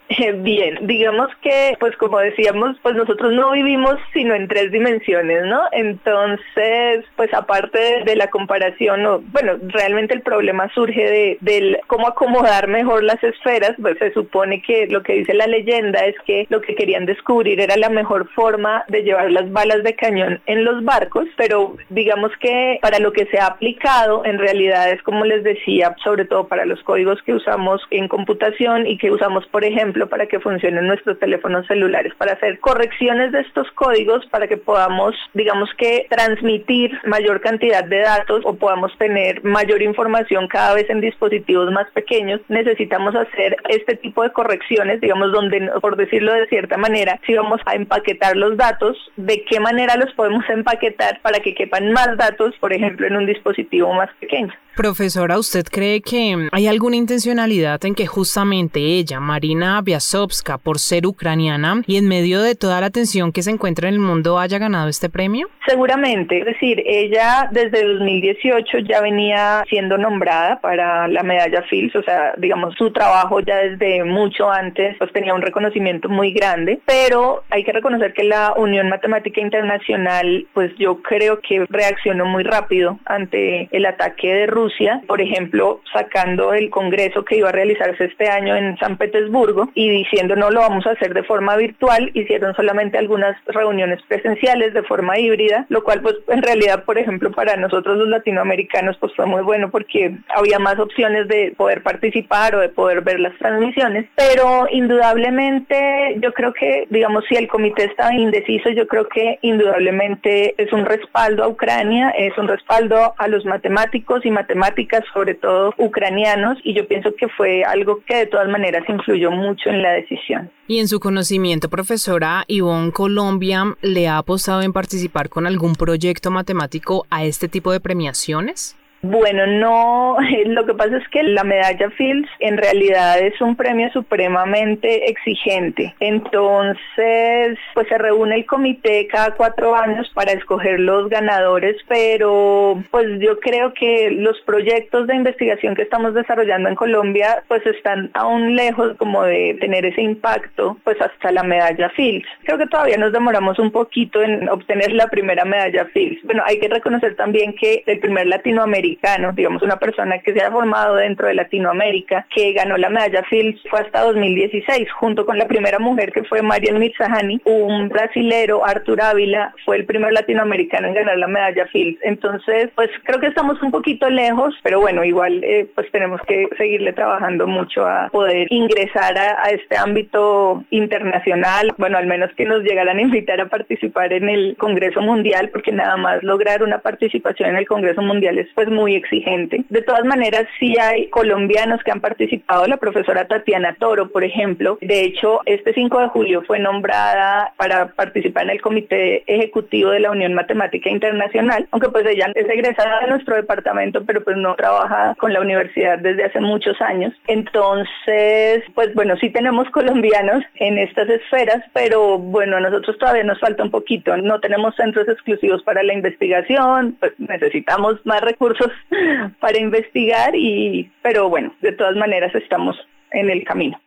Bien, 0.42 0.86
digamos 0.86 1.28
que, 1.40 1.76
pues 1.80 1.96
como 1.96 2.18
decíamos, 2.18 2.76
pues 2.82 2.94
nosotros 2.94 3.32
no 3.32 3.52
vivimos 3.52 3.96
sino 4.12 4.34
en 4.34 4.48
tres 4.48 4.70
dimensiones, 4.70 5.44
¿no? 5.46 5.62
Entonces, 5.72 7.04
pues 7.16 7.32
aparte 7.32 8.02
de 8.04 8.14
la 8.14 8.28
comparación, 8.28 9.24
bueno, 9.32 9.54
realmente 9.62 10.14
el 10.14 10.20
problema 10.20 10.70
surge 10.74 11.10
de 11.10 11.38
del 11.40 11.78
cómo 11.86 12.06
acomodar 12.06 12.68
mejor 12.68 13.02
las 13.02 13.22
esferas, 13.24 13.74
pues 13.80 13.96
se 13.98 14.12
supone 14.12 14.60
que 14.60 14.86
lo 14.88 15.02
que 15.02 15.14
dice 15.14 15.32
la 15.32 15.46
leyenda 15.46 16.04
es 16.04 16.14
que 16.26 16.46
lo 16.50 16.60
que 16.60 16.74
querían 16.74 17.06
descubrir 17.06 17.60
era 17.60 17.76
la 17.76 17.88
mejor 17.88 18.28
forma 18.34 18.84
de 18.88 19.02
llevar 19.02 19.30
las 19.30 19.50
balas 19.52 19.82
de 19.84 19.94
cañón 19.94 20.40
en 20.44 20.64
los 20.64 20.84
barcos, 20.84 21.26
pero 21.36 21.76
digamos 21.88 22.30
que 22.40 22.78
para 22.82 22.98
lo 22.98 23.12
que 23.12 23.24
se 23.26 23.38
ha 23.38 23.46
aplicado, 23.46 24.24
en 24.26 24.38
realidad 24.38 24.90
es 24.90 25.02
como 25.02 25.24
les 25.24 25.42
decía, 25.42 25.96
sobre 26.04 26.26
todo 26.26 26.46
para 26.46 26.66
los 26.66 26.82
códigos 26.82 27.22
que 27.22 27.32
usamos 27.32 27.80
en 27.90 28.06
computación 28.08 28.86
y 28.86 28.98
que 28.98 29.10
usamos, 29.10 29.46
por 29.46 29.64
ejemplo, 29.64 29.93
para 30.08 30.26
que 30.26 30.40
funcionen 30.40 30.86
nuestros 30.86 31.18
teléfonos 31.18 31.66
celulares, 31.66 32.12
para 32.16 32.32
hacer 32.32 32.58
correcciones 32.60 33.32
de 33.32 33.40
estos 33.40 33.70
códigos 33.72 34.26
para 34.26 34.46
que 34.46 34.56
podamos, 34.56 35.14
digamos 35.32 35.70
que, 35.78 36.06
transmitir 36.10 36.98
mayor 37.04 37.40
cantidad 37.40 37.84
de 37.84 38.00
datos 38.00 38.42
o 38.44 38.54
podamos 38.54 38.96
tener 38.98 39.42
mayor 39.44 39.82
información 39.82 40.48
cada 40.48 40.74
vez 40.74 40.88
en 40.90 41.00
dispositivos 41.00 41.70
más 41.72 41.90
pequeños, 41.92 42.40
necesitamos 42.48 43.14
hacer 43.14 43.56
este 43.68 43.96
tipo 43.96 44.22
de 44.22 44.32
correcciones, 44.32 45.00
digamos, 45.00 45.32
donde, 45.32 45.70
por 45.80 45.96
decirlo 45.96 46.32
de 46.32 46.46
cierta 46.48 46.76
manera, 46.76 47.20
si 47.26 47.34
vamos 47.34 47.60
a 47.66 47.74
empaquetar 47.74 48.36
los 48.36 48.56
datos, 48.56 48.96
de 49.16 49.44
qué 49.44 49.60
manera 49.60 49.96
los 49.96 50.12
podemos 50.14 50.44
empaquetar 50.48 51.20
para 51.22 51.40
que 51.40 51.54
quepan 51.54 51.92
más 51.92 52.16
datos, 52.16 52.54
por 52.60 52.72
ejemplo, 52.72 53.06
en 53.06 53.16
un 53.16 53.26
dispositivo 53.26 53.92
más 53.92 54.10
pequeño. 54.20 54.52
Profesora, 54.76 55.38
¿usted 55.38 55.64
cree 55.70 56.00
que 56.00 56.48
hay 56.50 56.66
alguna 56.66 56.96
intencionalidad 56.96 57.84
en 57.84 57.94
que 57.94 58.08
justamente 58.08 58.80
ella, 58.80 59.20
Marina 59.20 59.80
Vyazovska, 59.84 60.58
por 60.58 60.78
ser 60.78 61.06
ucraniana 61.06 61.82
y 61.86 61.96
en 61.96 62.08
medio 62.08 62.42
de 62.42 62.54
toda 62.54 62.80
la 62.80 62.90
tensión 62.90 63.32
que 63.32 63.42
se 63.42 63.50
encuentra 63.50 63.88
en 63.88 63.94
el 63.94 64.00
mundo, 64.00 64.38
haya 64.38 64.58
ganado 64.58 64.88
este 64.88 65.08
premio? 65.08 65.48
Seguramente, 65.66 66.40
es 66.40 66.44
decir, 66.44 66.82
ella 66.86 67.48
desde 67.52 67.84
2018 67.84 68.78
ya 68.80 69.00
venía 69.00 69.64
siendo 69.68 69.96
nombrada 69.96 70.60
para 70.60 71.08
la 71.08 71.22
medalla 71.22 71.62
Fields, 71.62 71.96
o 71.96 72.02
sea, 72.02 72.34
digamos, 72.36 72.74
su 72.76 72.92
trabajo 72.92 73.40
ya 73.40 73.56
desde 73.56 74.04
mucho 74.04 74.50
antes 74.50 74.96
pues 74.98 75.12
tenía 75.12 75.34
un 75.34 75.42
reconocimiento 75.42 76.08
muy 76.08 76.32
grande, 76.32 76.80
pero 76.86 77.44
hay 77.50 77.64
que 77.64 77.72
reconocer 77.72 78.12
que 78.12 78.24
la 78.24 78.54
Unión 78.56 78.88
Matemática 78.88 79.40
Internacional, 79.40 80.46
pues 80.52 80.72
yo 80.78 81.02
creo 81.02 81.40
que 81.40 81.66
reaccionó 81.68 82.26
muy 82.26 82.42
rápido 82.42 82.98
ante 83.06 83.68
el 83.72 83.86
ataque 83.86 84.34
de 84.34 84.46
Rusia, 84.46 85.02
por 85.06 85.20
ejemplo, 85.20 85.80
sacando 85.92 86.52
el 86.52 86.70
congreso 86.70 87.24
que 87.24 87.36
iba 87.36 87.48
a 87.48 87.52
realizarse 87.52 88.04
este 88.04 88.28
año 88.28 88.56
en 88.56 88.76
San 88.78 88.96
Petersburgo 88.96 89.70
y 89.74 89.88
diciendo 89.88 90.36
no 90.36 90.50
lo 90.50 90.60
vamos 90.60 90.86
a 90.86 90.92
hacer 90.92 91.14
de 91.14 91.22
forma 91.22 91.56
virtual, 91.56 92.10
hicieron 92.14 92.54
solamente 92.54 92.98
algunas 92.98 93.36
reuniones 93.46 94.00
presenciales 94.08 94.74
de 94.74 94.82
forma 94.82 95.18
híbrida, 95.18 95.66
lo 95.68 95.82
cual 95.84 96.00
pues 96.00 96.16
en 96.28 96.42
realidad, 96.42 96.84
por 96.84 96.98
ejemplo, 96.98 97.30
para 97.32 97.56
nosotros 97.56 97.96
los 97.98 98.08
latinoamericanos 98.08 98.96
pues 98.98 99.12
fue 99.14 99.26
muy 99.26 99.42
bueno 99.42 99.70
porque 99.70 100.16
había 100.28 100.58
más 100.58 100.78
opciones 100.78 101.28
de 101.28 101.54
poder 101.56 101.82
participar 101.82 102.54
o 102.54 102.60
de 102.60 102.68
poder 102.68 103.02
ver 103.02 103.20
las 103.20 103.36
transmisiones, 103.38 104.06
pero 104.16 104.66
indudablemente 104.70 106.16
yo 106.20 106.32
creo 106.32 106.52
que, 106.52 106.86
digamos, 106.90 107.24
si 107.28 107.36
el 107.36 107.48
comité 107.48 107.84
estaba 107.84 108.14
indeciso, 108.14 108.70
yo 108.70 108.86
creo 108.86 109.08
que 109.08 109.38
indudablemente 109.42 110.54
es 110.62 110.72
un 110.72 110.84
respaldo 110.84 111.44
a 111.44 111.48
Ucrania, 111.48 112.10
es 112.10 112.36
un 112.38 112.48
respaldo 112.48 113.14
a 113.16 113.28
los 113.28 113.44
matemáticos 113.44 114.24
y 114.24 114.30
matemáticas, 114.30 115.04
sobre 115.12 115.34
todo 115.34 115.74
ucranianos, 115.78 116.58
y 116.62 116.74
yo 116.74 116.86
pienso 116.86 117.14
que 117.14 117.28
fue 117.28 117.64
algo 117.64 118.00
que 118.06 118.16
de 118.16 118.26
todas 118.26 118.48
maneras 118.48 118.84
influyó 118.88 119.30
mucho 119.30 119.63
en 119.70 119.82
la 119.82 119.92
decisión. 119.92 120.50
Y 120.66 120.78
en 120.78 120.88
su 120.88 121.00
conocimiento, 121.00 121.68
profesora, 121.68 122.44
Ivonne 122.46 122.92
Colombia 122.92 123.76
le 123.82 124.08
ha 124.08 124.18
apostado 124.18 124.62
en 124.62 124.72
participar 124.72 125.28
con 125.28 125.46
algún 125.46 125.74
proyecto 125.74 126.30
matemático 126.30 127.06
a 127.10 127.24
este 127.24 127.48
tipo 127.48 127.72
de 127.72 127.80
premiaciones? 127.80 128.76
Bueno, 129.06 129.46
no, 129.46 130.16
lo 130.46 130.64
que 130.64 130.72
pasa 130.72 130.96
es 130.96 131.06
que 131.08 131.22
la 131.22 131.44
medalla 131.44 131.90
Fields 131.90 132.28
en 132.38 132.56
realidad 132.56 133.18
es 133.20 133.38
un 133.42 133.54
premio 133.54 133.90
supremamente 133.92 135.10
exigente. 135.10 135.94
Entonces, 136.00 137.58
pues 137.74 137.86
se 137.88 137.98
reúne 137.98 138.36
el 138.36 138.46
comité 138.46 139.06
cada 139.08 139.32
cuatro 139.32 139.74
años 139.76 140.10
para 140.14 140.32
escoger 140.32 140.80
los 140.80 141.10
ganadores, 141.10 141.76
pero 141.86 142.82
pues 142.90 143.20
yo 143.20 143.38
creo 143.40 143.74
que 143.74 144.10
los 144.10 144.40
proyectos 144.40 145.06
de 145.06 145.16
investigación 145.16 145.74
que 145.74 145.82
estamos 145.82 146.14
desarrollando 146.14 146.70
en 146.70 146.74
Colombia 146.74 147.42
pues 147.46 147.64
están 147.66 148.10
aún 148.14 148.56
lejos 148.56 148.96
como 148.96 149.22
de 149.24 149.58
tener 149.60 149.84
ese 149.84 150.00
impacto 150.00 150.78
pues 150.82 150.98
hasta 151.02 151.30
la 151.30 151.42
medalla 151.42 151.90
Fields. 151.90 152.26
Creo 152.44 152.56
que 152.56 152.66
todavía 152.68 152.96
nos 152.96 153.12
demoramos 153.12 153.58
un 153.58 153.70
poquito 153.70 154.22
en 154.22 154.48
obtener 154.48 154.92
la 154.92 155.08
primera 155.08 155.44
medalla 155.44 155.84
Fields. 155.92 156.22
Bueno, 156.24 156.42
hay 156.46 156.58
que 156.58 156.68
reconocer 156.68 157.16
también 157.16 157.54
que 157.54 157.82
el 157.86 157.98
primer 157.98 158.28
latinoamericano 158.28 158.93
digamos 159.34 159.62
una 159.62 159.76
persona 159.76 160.18
que 160.18 160.32
se 160.32 160.42
ha 160.42 160.50
formado 160.50 160.96
dentro 160.96 161.26
de 161.26 161.34
Latinoamérica, 161.34 162.26
que 162.34 162.52
ganó 162.52 162.76
la 162.76 162.88
medalla 162.88 163.22
Fields 163.24 163.60
fue 163.70 163.80
hasta 163.80 164.02
2016, 164.02 164.90
junto 164.92 165.26
con 165.26 165.38
la 165.38 165.46
primera 165.46 165.78
mujer 165.78 166.12
que 166.12 166.24
fue 166.24 166.42
Marian 166.42 166.78
Mirzahani, 166.78 167.40
un 167.44 167.88
brasilero, 167.88 168.64
Artur 168.64 169.00
Ávila, 169.00 169.54
fue 169.64 169.76
el 169.76 169.84
primer 169.84 170.12
latinoamericano 170.12 170.88
en 170.88 170.94
ganar 170.94 171.18
la 171.18 171.28
medalla 171.28 171.66
Fields. 171.66 171.98
Entonces, 172.02 172.70
pues 172.74 172.90
creo 173.04 173.20
que 173.20 173.26
estamos 173.28 173.60
un 173.62 173.70
poquito 173.70 174.08
lejos, 174.10 174.54
pero 174.62 174.80
bueno, 174.80 175.04
igual 175.04 175.42
eh, 175.44 175.66
pues 175.74 175.90
tenemos 175.90 176.20
que 176.26 176.48
seguirle 176.56 176.92
trabajando 176.92 177.46
mucho 177.46 177.86
a 177.86 178.08
poder 178.10 178.46
ingresar 178.50 179.16
a, 179.18 179.44
a 179.44 179.50
este 179.50 179.76
ámbito 179.76 180.64
internacional, 180.70 181.74
bueno, 181.78 181.98
al 181.98 182.06
menos 182.06 182.30
que 182.36 182.44
nos 182.44 182.62
llegaran 182.62 182.98
a 182.98 183.02
invitar 183.02 183.40
a 183.40 183.48
participar 183.48 184.12
en 184.12 184.28
el 184.28 184.56
Congreso 184.56 185.00
Mundial, 185.00 185.50
porque 185.50 185.72
nada 185.72 185.96
más 185.96 186.22
lograr 186.22 186.62
una 186.62 186.78
participación 186.78 187.50
en 187.50 187.56
el 187.56 187.66
Congreso 187.66 188.02
Mundial 188.02 188.38
es 188.38 188.48
pues 188.54 188.68
muy 188.74 188.94
exigente. 188.94 189.64
De 189.68 189.82
todas 189.82 190.04
maneras, 190.04 190.46
sí 190.58 190.76
hay 190.78 191.08
colombianos 191.08 191.82
que 191.82 191.90
han 191.90 192.00
participado, 192.00 192.66
la 192.66 192.76
profesora 192.76 193.26
Tatiana 193.26 193.76
Toro, 193.78 194.10
por 194.10 194.24
ejemplo. 194.24 194.78
De 194.80 195.02
hecho, 195.02 195.40
este 195.46 195.72
5 195.72 196.00
de 196.00 196.08
julio 196.08 196.42
fue 196.46 196.58
nombrada 196.58 197.52
para 197.56 197.88
participar 197.88 198.44
en 198.44 198.50
el 198.50 198.60
Comité 198.60 199.24
Ejecutivo 199.26 199.90
de 199.90 200.00
la 200.00 200.10
Unión 200.10 200.34
Matemática 200.34 200.90
Internacional, 200.90 201.66
aunque 201.70 201.88
pues 201.88 202.06
ella 202.06 202.30
es 202.34 202.48
egresada 202.48 203.00
de 203.00 203.08
nuestro 203.08 203.36
departamento, 203.36 204.04
pero 204.04 204.22
pues 204.22 204.36
no 204.36 204.54
trabaja 204.54 205.14
con 205.18 205.32
la 205.32 205.40
universidad 205.40 205.98
desde 205.98 206.24
hace 206.24 206.40
muchos 206.40 206.80
años. 206.80 207.12
Entonces, 207.26 208.64
pues 208.74 208.94
bueno, 208.94 209.16
sí 209.16 209.30
tenemos 209.30 209.68
colombianos 209.70 210.44
en 210.56 210.78
estas 210.78 211.08
esferas, 211.08 211.62
pero 211.72 212.18
bueno, 212.18 212.56
a 212.56 212.60
nosotros 212.60 212.98
todavía 212.98 213.24
nos 213.24 213.40
falta 213.40 213.62
un 213.62 213.70
poquito. 213.70 214.16
No 214.16 214.40
tenemos 214.40 214.74
centros 214.76 215.08
exclusivos 215.08 215.62
para 215.62 215.82
la 215.82 215.94
investigación, 215.94 216.96
pues 217.00 217.12
necesitamos 217.18 218.04
más 218.04 218.20
recursos 218.20 218.63
para 219.40 219.58
investigar 219.58 220.34
y 220.34 220.90
pero 221.02 221.28
bueno, 221.28 221.54
de 221.60 221.72
todas 221.72 221.96
maneras 221.96 222.34
estamos 222.34 222.76
en 223.12 223.30
el 223.30 223.44
camino. 223.44 223.80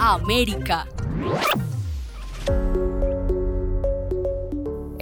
América. 0.00 0.84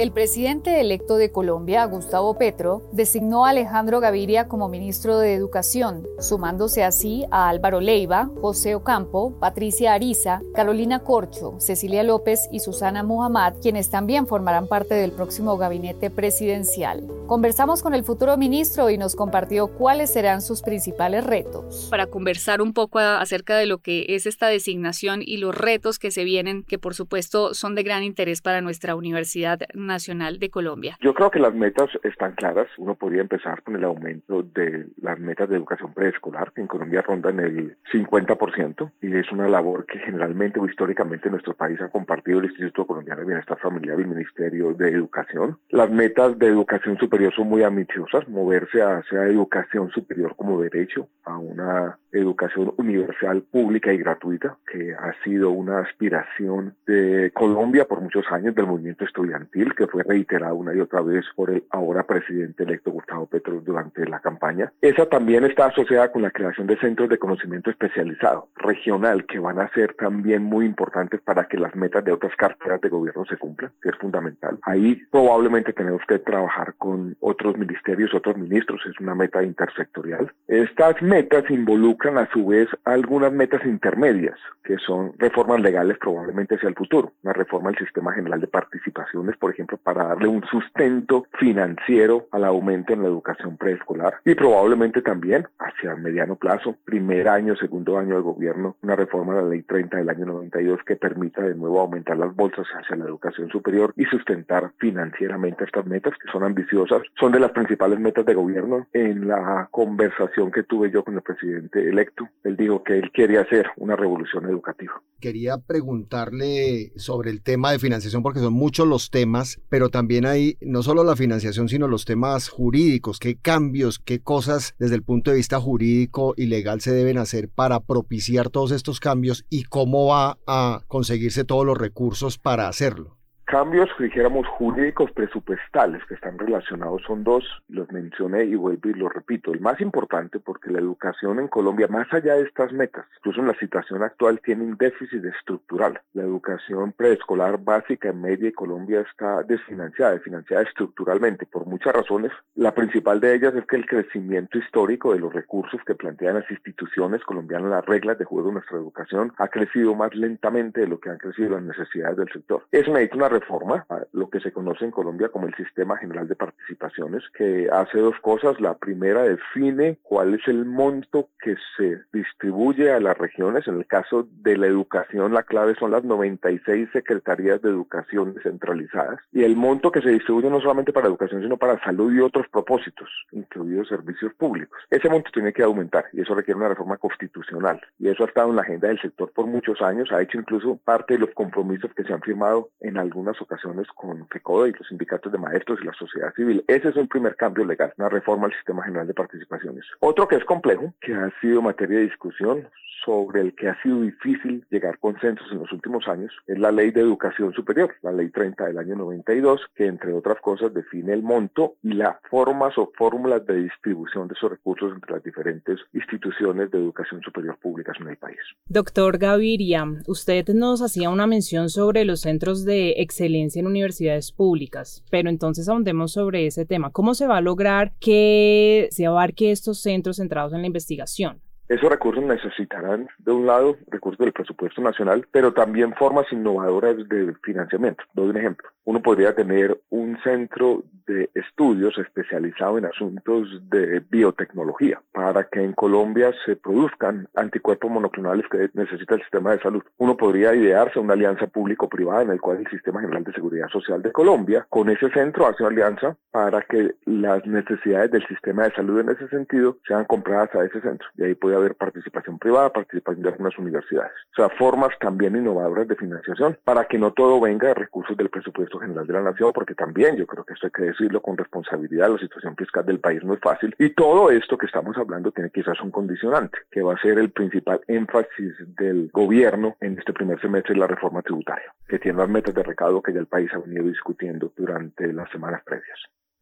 El 0.00 0.12
presidente 0.12 0.80
electo 0.80 1.16
de 1.16 1.30
Colombia, 1.30 1.84
Gustavo 1.84 2.38
Petro, 2.38 2.88
designó 2.90 3.44
a 3.44 3.50
Alejandro 3.50 4.00
Gaviria 4.00 4.48
como 4.48 4.70
ministro 4.70 5.18
de 5.18 5.34
Educación, 5.34 6.06
sumándose 6.18 6.82
así 6.82 7.26
a 7.30 7.50
Álvaro 7.50 7.82
Leiva, 7.82 8.30
José 8.40 8.74
Ocampo, 8.74 9.38
Patricia 9.38 9.92
Ariza, 9.92 10.40
Carolina 10.54 11.00
Corcho, 11.00 11.56
Cecilia 11.58 12.02
López 12.02 12.48
y 12.50 12.60
Susana 12.60 13.02
Muhammad, 13.02 13.56
quienes 13.60 13.90
también 13.90 14.26
formarán 14.26 14.68
parte 14.68 14.94
del 14.94 15.12
próximo 15.12 15.58
gabinete 15.58 16.08
presidencial. 16.08 17.06
Conversamos 17.26 17.82
con 17.82 17.92
el 17.92 18.02
futuro 18.02 18.38
ministro 18.38 18.88
y 18.88 18.96
nos 18.96 19.14
compartió 19.14 19.68
cuáles 19.68 20.10
serán 20.10 20.40
sus 20.40 20.62
principales 20.62 21.24
retos. 21.24 21.88
Para 21.90 22.06
conversar 22.06 22.62
un 22.62 22.72
poco 22.72 22.98
acerca 23.00 23.56
de 23.58 23.66
lo 23.66 23.78
que 23.78 24.06
es 24.08 24.24
esta 24.24 24.46
designación 24.46 25.20
y 25.22 25.36
los 25.36 25.54
retos 25.54 25.98
que 25.98 26.10
se 26.10 26.24
vienen, 26.24 26.64
que 26.64 26.78
por 26.78 26.94
supuesto 26.94 27.52
son 27.52 27.74
de 27.74 27.82
gran 27.82 28.02
interés 28.02 28.40
para 28.40 28.62
nuestra 28.62 28.96
Universidad 28.96 29.60
de 29.90 30.50
Colombia? 30.50 30.96
Yo 31.00 31.14
creo 31.14 31.30
que 31.30 31.40
las 31.40 31.54
metas 31.54 31.90
están 32.04 32.32
claras. 32.32 32.68
Uno 32.78 32.94
podría 32.94 33.22
empezar 33.22 33.62
con 33.62 33.74
el 33.74 33.84
aumento 33.84 34.42
de 34.42 34.86
las 35.02 35.18
metas 35.18 35.48
de 35.48 35.56
educación 35.56 35.92
preescolar, 35.92 36.52
que 36.52 36.60
en 36.60 36.68
Colombia 36.68 37.02
rondan 37.02 37.40
el 37.40 37.76
50%, 37.92 38.92
y 39.02 39.16
es 39.16 39.32
una 39.32 39.48
labor 39.48 39.86
que 39.86 39.98
generalmente 39.98 40.60
o 40.60 40.66
históricamente 40.66 41.28
nuestro 41.28 41.54
país 41.54 41.80
ha 41.80 41.88
compartido 41.88 42.38
el 42.38 42.46
Instituto 42.46 42.86
Colombiano 42.86 43.22
de 43.22 43.26
Bienestar 43.26 43.58
Familiar 43.58 43.98
y 43.98 44.02
el 44.02 44.08
Ministerio 44.08 44.74
de 44.74 44.90
Educación. 44.90 45.58
Las 45.70 45.90
metas 45.90 46.38
de 46.38 46.46
educación 46.46 46.96
superior 46.98 47.34
son 47.34 47.48
muy 47.48 47.62
ambiciosas, 47.62 48.28
moverse 48.28 48.82
hacia 48.82 49.24
educación 49.24 49.90
superior 49.90 50.34
como 50.36 50.60
derecho 50.60 51.08
a 51.24 51.36
una 51.36 51.98
educación 52.12 52.72
universal, 52.76 53.42
pública 53.50 53.92
y 53.92 53.98
gratuita, 53.98 54.56
que 54.70 54.94
ha 54.94 55.14
sido 55.24 55.50
una 55.50 55.80
aspiración 55.80 56.74
de 56.86 57.30
Colombia 57.34 57.86
por 57.86 58.00
muchos 58.00 58.24
años 58.30 58.54
del 58.54 58.66
movimiento 58.66 59.04
estudiantil, 59.04 59.74
que 59.80 59.86
fue 59.86 60.02
reiterada 60.02 60.52
una 60.52 60.74
y 60.74 60.80
otra 60.80 61.00
vez 61.00 61.24
por 61.34 61.48
el 61.48 61.64
ahora 61.70 62.02
presidente 62.02 62.64
electo 62.64 62.90
Gustavo 62.90 63.24
Petro 63.24 63.62
durante 63.62 64.06
la 64.06 64.20
campaña. 64.20 64.70
Esa 64.82 65.06
también 65.06 65.42
está 65.44 65.68
asociada 65.68 66.12
con 66.12 66.20
la 66.20 66.30
creación 66.30 66.66
de 66.66 66.76
centros 66.76 67.08
de 67.08 67.16
conocimiento 67.16 67.70
especializado, 67.70 68.48
regional, 68.56 69.24
que 69.24 69.38
van 69.38 69.58
a 69.58 69.70
ser 69.70 69.94
también 69.94 70.42
muy 70.42 70.66
importantes 70.66 71.22
para 71.22 71.48
que 71.48 71.56
las 71.56 71.74
metas 71.74 72.04
de 72.04 72.12
otras 72.12 72.36
carteras 72.36 72.78
de 72.82 72.90
gobierno 72.90 73.24
se 73.24 73.38
cumplan, 73.38 73.72
que 73.80 73.88
es 73.88 73.96
fundamental. 73.96 74.58
Ahí 74.64 75.00
probablemente 75.10 75.72
tenemos 75.72 76.02
que 76.06 76.18
trabajar 76.18 76.74
con 76.74 77.16
otros 77.20 77.56
ministerios, 77.56 78.12
otros 78.12 78.36
ministros, 78.36 78.82
es 78.84 79.00
una 79.00 79.14
meta 79.14 79.42
intersectorial. 79.42 80.30
Estas 80.46 81.00
metas 81.00 81.50
involucran 81.50 82.18
a 82.18 82.28
su 82.34 82.48
vez 82.48 82.68
algunas 82.84 83.32
metas 83.32 83.64
intermedias, 83.64 84.38
que 84.62 84.76
son 84.76 85.14
reformas 85.16 85.62
legales 85.62 85.96
probablemente 85.96 86.56
hacia 86.56 86.68
el 86.68 86.74
futuro, 86.74 87.12
una 87.22 87.32
reforma 87.32 87.70
del 87.70 87.78
sistema 87.78 88.12
general 88.12 88.42
de 88.42 88.46
participaciones, 88.46 89.38
por 89.38 89.52
ejemplo, 89.52 89.69
para 89.76 90.04
darle 90.04 90.28
un 90.28 90.42
sustento 90.44 91.26
financiero 91.38 92.26
al 92.30 92.44
aumento 92.44 92.92
en 92.92 93.02
la 93.02 93.08
educación 93.08 93.56
preescolar 93.56 94.14
y 94.24 94.34
probablemente 94.34 95.02
también 95.02 95.46
hacia 95.58 95.96
mediano 95.96 96.36
plazo, 96.36 96.76
primer 96.84 97.28
año, 97.28 97.56
segundo 97.56 97.98
año 97.98 98.16
de 98.16 98.22
gobierno, 98.22 98.76
una 98.82 98.96
reforma 98.96 99.36
de 99.36 99.42
la 99.42 99.48
ley 99.48 99.62
30 99.62 99.98
del 99.98 100.10
año 100.10 100.26
92 100.26 100.80
que 100.86 100.96
permita 100.96 101.42
de 101.42 101.54
nuevo 101.54 101.80
aumentar 101.80 102.16
las 102.16 102.34
bolsas 102.34 102.66
hacia 102.74 102.96
la 102.96 103.04
educación 103.04 103.48
superior 103.50 103.92
y 103.96 104.04
sustentar 104.04 104.72
financieramente 104.78 105.64
estas 105.64 105.86
metas 105.86 106.14
que 106.14 106.30
son 106.30 106.44
ambiciosas, 106.44 107.02
son 107.18 107.32
de 107.32 107.40
las 107.40 107.52
principales 107.52 107.98
metas 107.98 108.24
de 108.26 108.34
gobierno. 108.34 108.86
En 108.92 109.28
la 109.28 109.68
conversación 109.70 110.50
que 110.50 110.62
tuve 110.62 110.90
yo 110.90 111.04
con 111.04 111.14
el 111.14 111.22
presidente 111.22 111.88
electo, 111.88 112.28
él 112.44 112.56
dijo 112.56 112.82
que 112.82 112.98
él 112.98 113.10
quiere 113.12 113.38
hacer 113.38 113.70
una 113.76 113.96
revolución 113.96 114.44
educativa. 114.46 115.00
Quería 115.20 115.58
preguntarle 115.58 116.92
sobre 116.96 117.30
el 117.30 117.42
tema 117.42 117.72
de 117.72 117.78
financiación 117.78 118.22
porque 118.22 118.40
son 118.40 118.54
muchos 118.54 118.86
los 118.86 119.10
temas, 119.10 119.49
pero 119.68 119.88
también 119.88 120.26
hay 120.26 120.56
no 120.60 120.82
solo 120.82 121.04
la 121.04 121.16
financiación, 121.16 121.68
sino 121.68 121.88
los 121.88 122.04
temas 122.04 122.48
jurídicos, 122.48 123.18
qué 123.18 123.36
cambios, 123.36 123.98
qué 123.98 124.20
cosas 124.20 124.74
desde 124.78 124.94
el 124.94 125.02
punto 125.02 125.30
de 125.30 125.38
vista 125.38 125.60
jurídico 125.60 126.34
y 126.36 126.46
legal 126.46 126.80
se 126.80 126.92
deben 126.92 127.18
hacer 127.18 127.48
para 127.48 127.80
propiciar 127.80 128.50
todos 128.50 128.72
estos 128.72 129.00
cambios 129.00 129.44
y 129.50 129.64
cómo 129.64 130.06
va 130.06 130.38
a 130.46 130.82
conseguirse 130.88 131.44
todos 131.44 131.66
los 131.66 131.78
recursos 131.78 132.38
para 132.38 132.68
hacerlo 132.68 133.19
cambios, 133.50 133.90
dijéramos, 133.98 134.46
jurídicos 134.46 135.10
presupuestales 135.10 136.04
que 136.04 136.14
están 136.14 136.38
relacionados 136.38 137.02
son 137.04 137.24
dos, 137.24 137.44
los 137.68 137.90
mencioné 137.90 138.44
y 138.44 138.54
vuelvo 138.54 138.88
y 138.88 138.94
lo 138.94 139.08
repito. 139.08 139.52
El 139.52 139.58
más 139.58 139.80
importante 139.80 140.38
porque 140.38 140.70
la 140.70 140.78
educación 140.78 141.40
en 141.40 141.48
Colombia, 141.48 141.88
más 141.88 142.06
allá 142.12 142.34
de 142.34 142.42
estas 142.42 142.72
metas, 142.72 143.06
incluso 143.18 143.40
en 143.40 143.48
la 143.48 143.58
situación 143.58 144.04
actual, 144.04 144.40
tiene 144.44 144.62
un 144.62 144.76
déficit 144.76 145.24
estructural. 145.24 146.00
La 146.12 146.22
educación 146.22 146.92
preescolar 146.92 147.58
básica 147.58 148.10
en 148.10 148.20
media 148.20 148.50
y 148.50 148.52
Colombia 148.52 149.00
está 149.00 149.42
desfinanciada, 149.42 150.12
desfinanciada 150.12 150.62
estructuralmente 150.62 151.44
por 151.46 151.66
muchas 151.66 151.92
razones. 151.92 152.30
La 152.54 152.72
principal 152.72 153.18
de 153.18 153.34
ellas 153.34 153.52
es 153.56 153.66
que 153.66 153.76
el 153.76 153.86
crecimiento 153.86 154.58
histórico 154.58 155.12
de 155.12 155.18
los 155.18 155.32
recursos 155.32 155.80
que 155.84 155.96
plantean 155.96 156.36
las 156.36 156.48
instituciones 156.52 157.24
colombianas, 157.24 157.70
las 157.70 157.86
reglas 157.86 158.16
de 158.16 158.26
juego 158.26 158.46
de 158.46 158.54
nuestra 158.54 158.76
educación, 158.76 159.32
ha 159.38 159.48
crecido 159.48 159.96
más 159.96 160.14
lentamente 160.14 160.82
de 160.82 160.86
lo 160.86 161.00
que 161.00 161.10
han 161.10 161.18
crecido 161.18 161.50
las 161.50 161.62
necesidades 161.64 162.16
del 162.16 162.32
sector. 162.32 162.64
Eso 162.70 162.92
necesita 162.92 163.16
una 163.16 163.39
reforma, 163.40 163.86
lo 164.12 164.28
que 164.28 164.40
se 164.40 164.52
conoce 164.52 164.84
en 164.84 164.90
Colombia 164.90 165.28
como 165.28 165.46
el 165.46 165.54
Sistema 165.54 165.96
General 165.96 166.28
de 166.28 166.36
Participaciones, 166.36 167.24
que 167.34 167.68
hace 167.72 167.98
dos 167.98 168.18
cosas. 168.20 168.60
La 168.60 168.76
primera 168.76 169.22
define 169.22 169.98
cuál 170.02 170.34
es 170.34 170.46
el 170.46 170.64
monto 170.64 171.28
que 171.40 171.56
se 171.76 172.00
distribuye 172.12 172.92
a 172.92 173.00
las 173.00 173.16
regiones. 173.16 173.66
En 173.66 173.76
el 173.76 173.86
caso 173.86 174.28
de 174.42 174.56
la 174.56 174.66
educación, 174.66 175.32
la 175.32 175.42
clave 175.42 175.74
son 175.78 175.90
las 175.90 176.04
96 176.04 176.88
secretarías 176.92 177.62
de 177.62 177.70
educación 177.70 178.34
descentralizadas 178.34 179.20
y 179.32 179.44
el 179.44 179.56
monto 179.56 179.90
que 179.90 180.02
se 180.02 180.10
distribuye 180.10 180.50
no 180.50 180.60
solamente 180.60 180.92
para 180.92 181.08
educación, 181.08 181.42
sino 181.42 181.56
para 181.56 181.82
salud 181.82 182.12
y 182.12 182.20
otros 182.20 182.46
propósitos, 182.48 183.08
incluidos 183.32 183.88
servicios 183.88 184.32
públicos. 184.34 184.78
Ese 184.90 185.08
monto 185.08 185.30
tiene 185.32 185.52
que 185.52 185.62
aumentar 185.62 186.04
y 186.12 186.20
eso 186.20 186.34
requiere 186.34 186.58
una 186.58 186.68
reforma 186.68 186.98
constitucional 186.98 187.80
y 187.98 188.08
eso 188.08 188.24
ha 188.24 188.26
estado 188.26 188.50
en 188.50 188.56
la 188.56 188.62
agenda 188.62 188.88
del 188.88 189.00
sector 189.00 189.32
por 189.32 189.46
muchos 189.46 189.80
años, 189.80 190.12
ha 190.12 190.22
hecho 190.22 190.38
incluso 190.38 190.76
parte 190.84 191.14
de 191.14 191.20
los 191.20 191.30
compromisos 191.30 191.92
que 191.94 192.04
se 192.04 192.12
han 192.12 192.20
firmado 192.20 192.70
en 192.80 192.98
algunas 192.98 193.29
ocasiones 193.40 193.86
con 193.94 194.26
FECODE 194.28 194.70
y 194.70 194.72
los 194.72 194.88
sindicatos 194.88 195.30
de 195.30 195.38
maestros 195.38 195.78
y 195.82 195.86
la 195.86 195.92
sociedad 195.92 196.32
civil. 196.34 196.64
Ese 196.66 196.88
es 196.88 196.96
un 196.96 197.08
primer 197.08 197.36
cambio 197.36 197.64
legal, 197.64 197.92
una 197.98 198.08
reforma 198.08 198.46
al 198.46 198.54
sistema 198.54 198.82
general 198.82 199.06
de 199.06 199.14
participaciones. 199.14 199.84
Otro 200.00 200.26
que 200.26 200.36
es 200.36 200.44
complejo, 200.44 200.94
que 201.00 201.14
ha 201.14 201.30
sido 201.40 201.60
materia 201.60 201.98
de 201.98 202.04
discusión, 202.04 202.66
sobre 203.04 203.40
el 203.40 203.54
que 203.54 203.68
ha 203.68 203.82
sido 203.82 204.02
difícil 204.02 204.64
llegar 204.70 204.98
consensos 204.98 205.46
en 205.50 205.58
los 205.58 205.72
últimos 205.72 206.06
años 206.08 206.32
es 206.46 206.58
la 206.58 206.70
Ley 206.70 206.90
de 206.90 207.00
Educación 207.00 207.52
Superior, 207.52 207.94
la 208.02 208.12
Ley 208.12 208.30
30 208.30 208.66
del 208.66 208.78
año 208.78 208.96
92, 208.96 209.60
que 209.74 209.86
entre 209.86 210.12
otras 210.12 210.40
cosas 210.40 210.72
define 210.74 211.12
el 211.12 211.22
monto 211.22 211.74
y 211.82 211.94
las 211.94 212.16
formas 212.28 212.76
o 212.78 212.90
fórmulas 212.96 213.44
de 213.46 213.62
distribución 213.62 214.28
de 214.28 214.34
esos 214.34 214.50
recursos 214.50 214.92
entre 214.92 215.14
las 215.14 215.22
diferentes 215.22 215.78
instituciones 215.92 216.70
de 216.70 216.78
educación 216.78 217.22
superior 217.22 217.56
públicas 217.58 217.96
en 218.00 218.08
el 218.08 218.16
país. 218.16 218.38
Doctor 218.66 219.18
Gaviria, 219.18 219.84
usted 220.06 220.46
nos 220.48 220.82
hacía 220.82 221.10
una 221.10 221.26
mención 221.26 221.68
sobre 221.68 222.04
los 222.04 222.20
centros 222.20 222.64
de 222.64 222.94
excelencia 222.98 223.19
en 223.20 223.66
universidades 223.66 224.32
públicas, 224.32 225.04
pero 225.10 225.28
entonces 225.28 225.68
ahondemos 225.68 226.12
sobre 226.12 226.46
ese 226.46 226.64
tema. 226.64 226.90
¿Cómo 226.90 227.14
se 227.14 227.26
va 227.26 227.36
a 227.36 227.42
lograr 227.42 227.94
que 228.00 228.88
se 228.90 229.06
abarque 229.06 229.50
estos 229.50 229.80
centros 229.80 230.16
centrados 230.16 230.52
en 230.52 230.62
la 230.62 230.66
investigación? 230.66 231.40
Esos 231.70 231.88
recursos 231.88 232.24
necesitarán, 232.24 233.06
de 233.18 233.30
un 233.30 233.46
lado, 233.46 233.76
recursos 233.86 234.18
del 234.18 234.32
presupuesto 234.32 234.82
nacional, 234.82 235.24
pero 235.30 235.52
también 235.52 235.94
formas 235.94 236.26
innovadoras 236.32 236.96
de 237.08 237.32
financiamiento. 237.44 238.02
Doy 238.12 238.30
un 238.30 238.38
ejemplo. 238.38 238.68
Uno 238.82 239.00
podría 239.00 239.36
tener 239.36 239.80
un 239.88 240.18
centro 240.24 240.82
de 241.06 241.30
estudios 241.34 241.96
especializado 241.96 242.76
en 242.78 242.86
asuntos 242.86 243.48
de 243.70 244.00
biotecnología 244.10 245.00
para 245.12 245.44
que 245.44 245.62
en 245.62 245.72
Colombia 245.74 246.32
se 246.44 246.56
produzcan 246.56 247.28
anticuerpos 247.36 247.88
monoclonales 247.88 248.46
que 248.50 248.68
necesita 248.74 249.14
el 249.14 249.20
sistema 249.20 249.52
de 249.52 249.60
salud. 249.60 249.82
Uno 249.98 250.16
podría 250.16 250.52
idearse 250.54 250.98
una 250.98 251.14
alianza 251.14 251.46
público-privada 251.46 252.22
en 252.22 252.30
el 252.30 252.40
cual 252.40 252.58
el 252.58 252.68
Sistema 252.68 253.00
General 253.00 253.22
de 253.22 253.32
Seguridad 253.32 253.68
Social 253.68 254.02
de 254.02 254.10
Colombia, 254.10 254.66
con 254.70 254.88
ese 254.90 255.08
centro, 255.10 255.46
hace 255.46 255.62
una 255.62 255.70
alianza 255.70 256.16
para 256.32 256.62
que 256.62 256.94
las 257.04 257.46
necesidades 257.46 258.10
del 258.10 258.26
sistema 258.26 258.64
de 258.64 258.72
salud 258.72 259.00
en 259.00 259.10
ese 259.10 259.28
sentido 259.28 259.76
sean 259.86 260.04
compradas 260.06 260.52
a 260.56 260.64
ese 260.64 260.80
centro. 260.80 261.06
Y 261.16 261.24
ahí 261.24 261.34
puede 261.34 261.59
haber 261.60 261.76
participación 261.76 262.38
privada, 262.38 262.72
participación 262.72 263.22
de 263.22 263.30
algunas 263.30 263.58
universidades. 263.58 264.12
O 264.32 264.34
sea, 264.36 264.48
formas 264.50 264.90
también 265.00 265.36
innovadoras 265.36 265.88
de 265.88 265.96
financiación 265.96 266.58
para 266.64 266.84
que 266.86 266.98
no 266.98 267.12
todo 267.12 267.40
venga 267.40 267.68
de 267.68 267.74
recursos 267.74 268.16
del 268.16 268.30
presupuesto 268.30 268.78
general 268.78 269.06
de 269.06 269.12
la 269.12 269.22
nación, 269.22 269.52
porque 269.52 269.74
también 269.74 270.16
yo 270.16 270.26
creo 270.26 270.44
que 270.44 270.54
esto 270.54 270.66
hay 270.66 270.72
que 270.72 270.82
decirlo 270.84 271.20
con 271.22 271.36
responsabilidad, 271.36 272.10
la 272.10 272.18
situación 272.18 272.56
fiscal 272.56 272.84
del 272.84 273.00
país 273.00 273.22
no 273.24 273.34
es 273.34 273.40
fácil. 273.40 273.74
Y 273.78 273.90
todo 273.90 274.30
esto 274.30 274.58
que 274.58 274.66
estamos 274.66 274.96
hablando 274.96 275.32
tiene 275.32 275.50
quizás 275.50 275.80
un 275.80 275.90
condicionante, 275.90 276.58
que 276.70 276.82
va 276.82 276.94
a 276.94 277.00
ser 277.00 277.18
el 277.18 277.30
principal 277.30 277.80
énfasis 277.86 278.54
del 278.76 279.10
gobierno 279.12 279.76
en 279.80 279.98
este 279.98 280.12
primer 280.12 280.40
semestre 280.40 280.76
la 280.76 280.86
reforma 280.86 281.22
tributaria, 281.22 281.72
que 281.88 281.98
tiene 281.98 282.18
las 282.18 282.28
metas 282.28 282.54
de 282.54 282.62
recaudo 282.62 283.02
que 283.02 283.12
ya 283.12 283.20
el 283.20 283.26
país 283.26 283.50
ha 283.52 283.58
venido 283.58 283.84
discutiendo 283.84 284.52
durante 284.56 285.12
las 285.12 285.30
semanas 285.30 285.62
previas. 285.64 285.98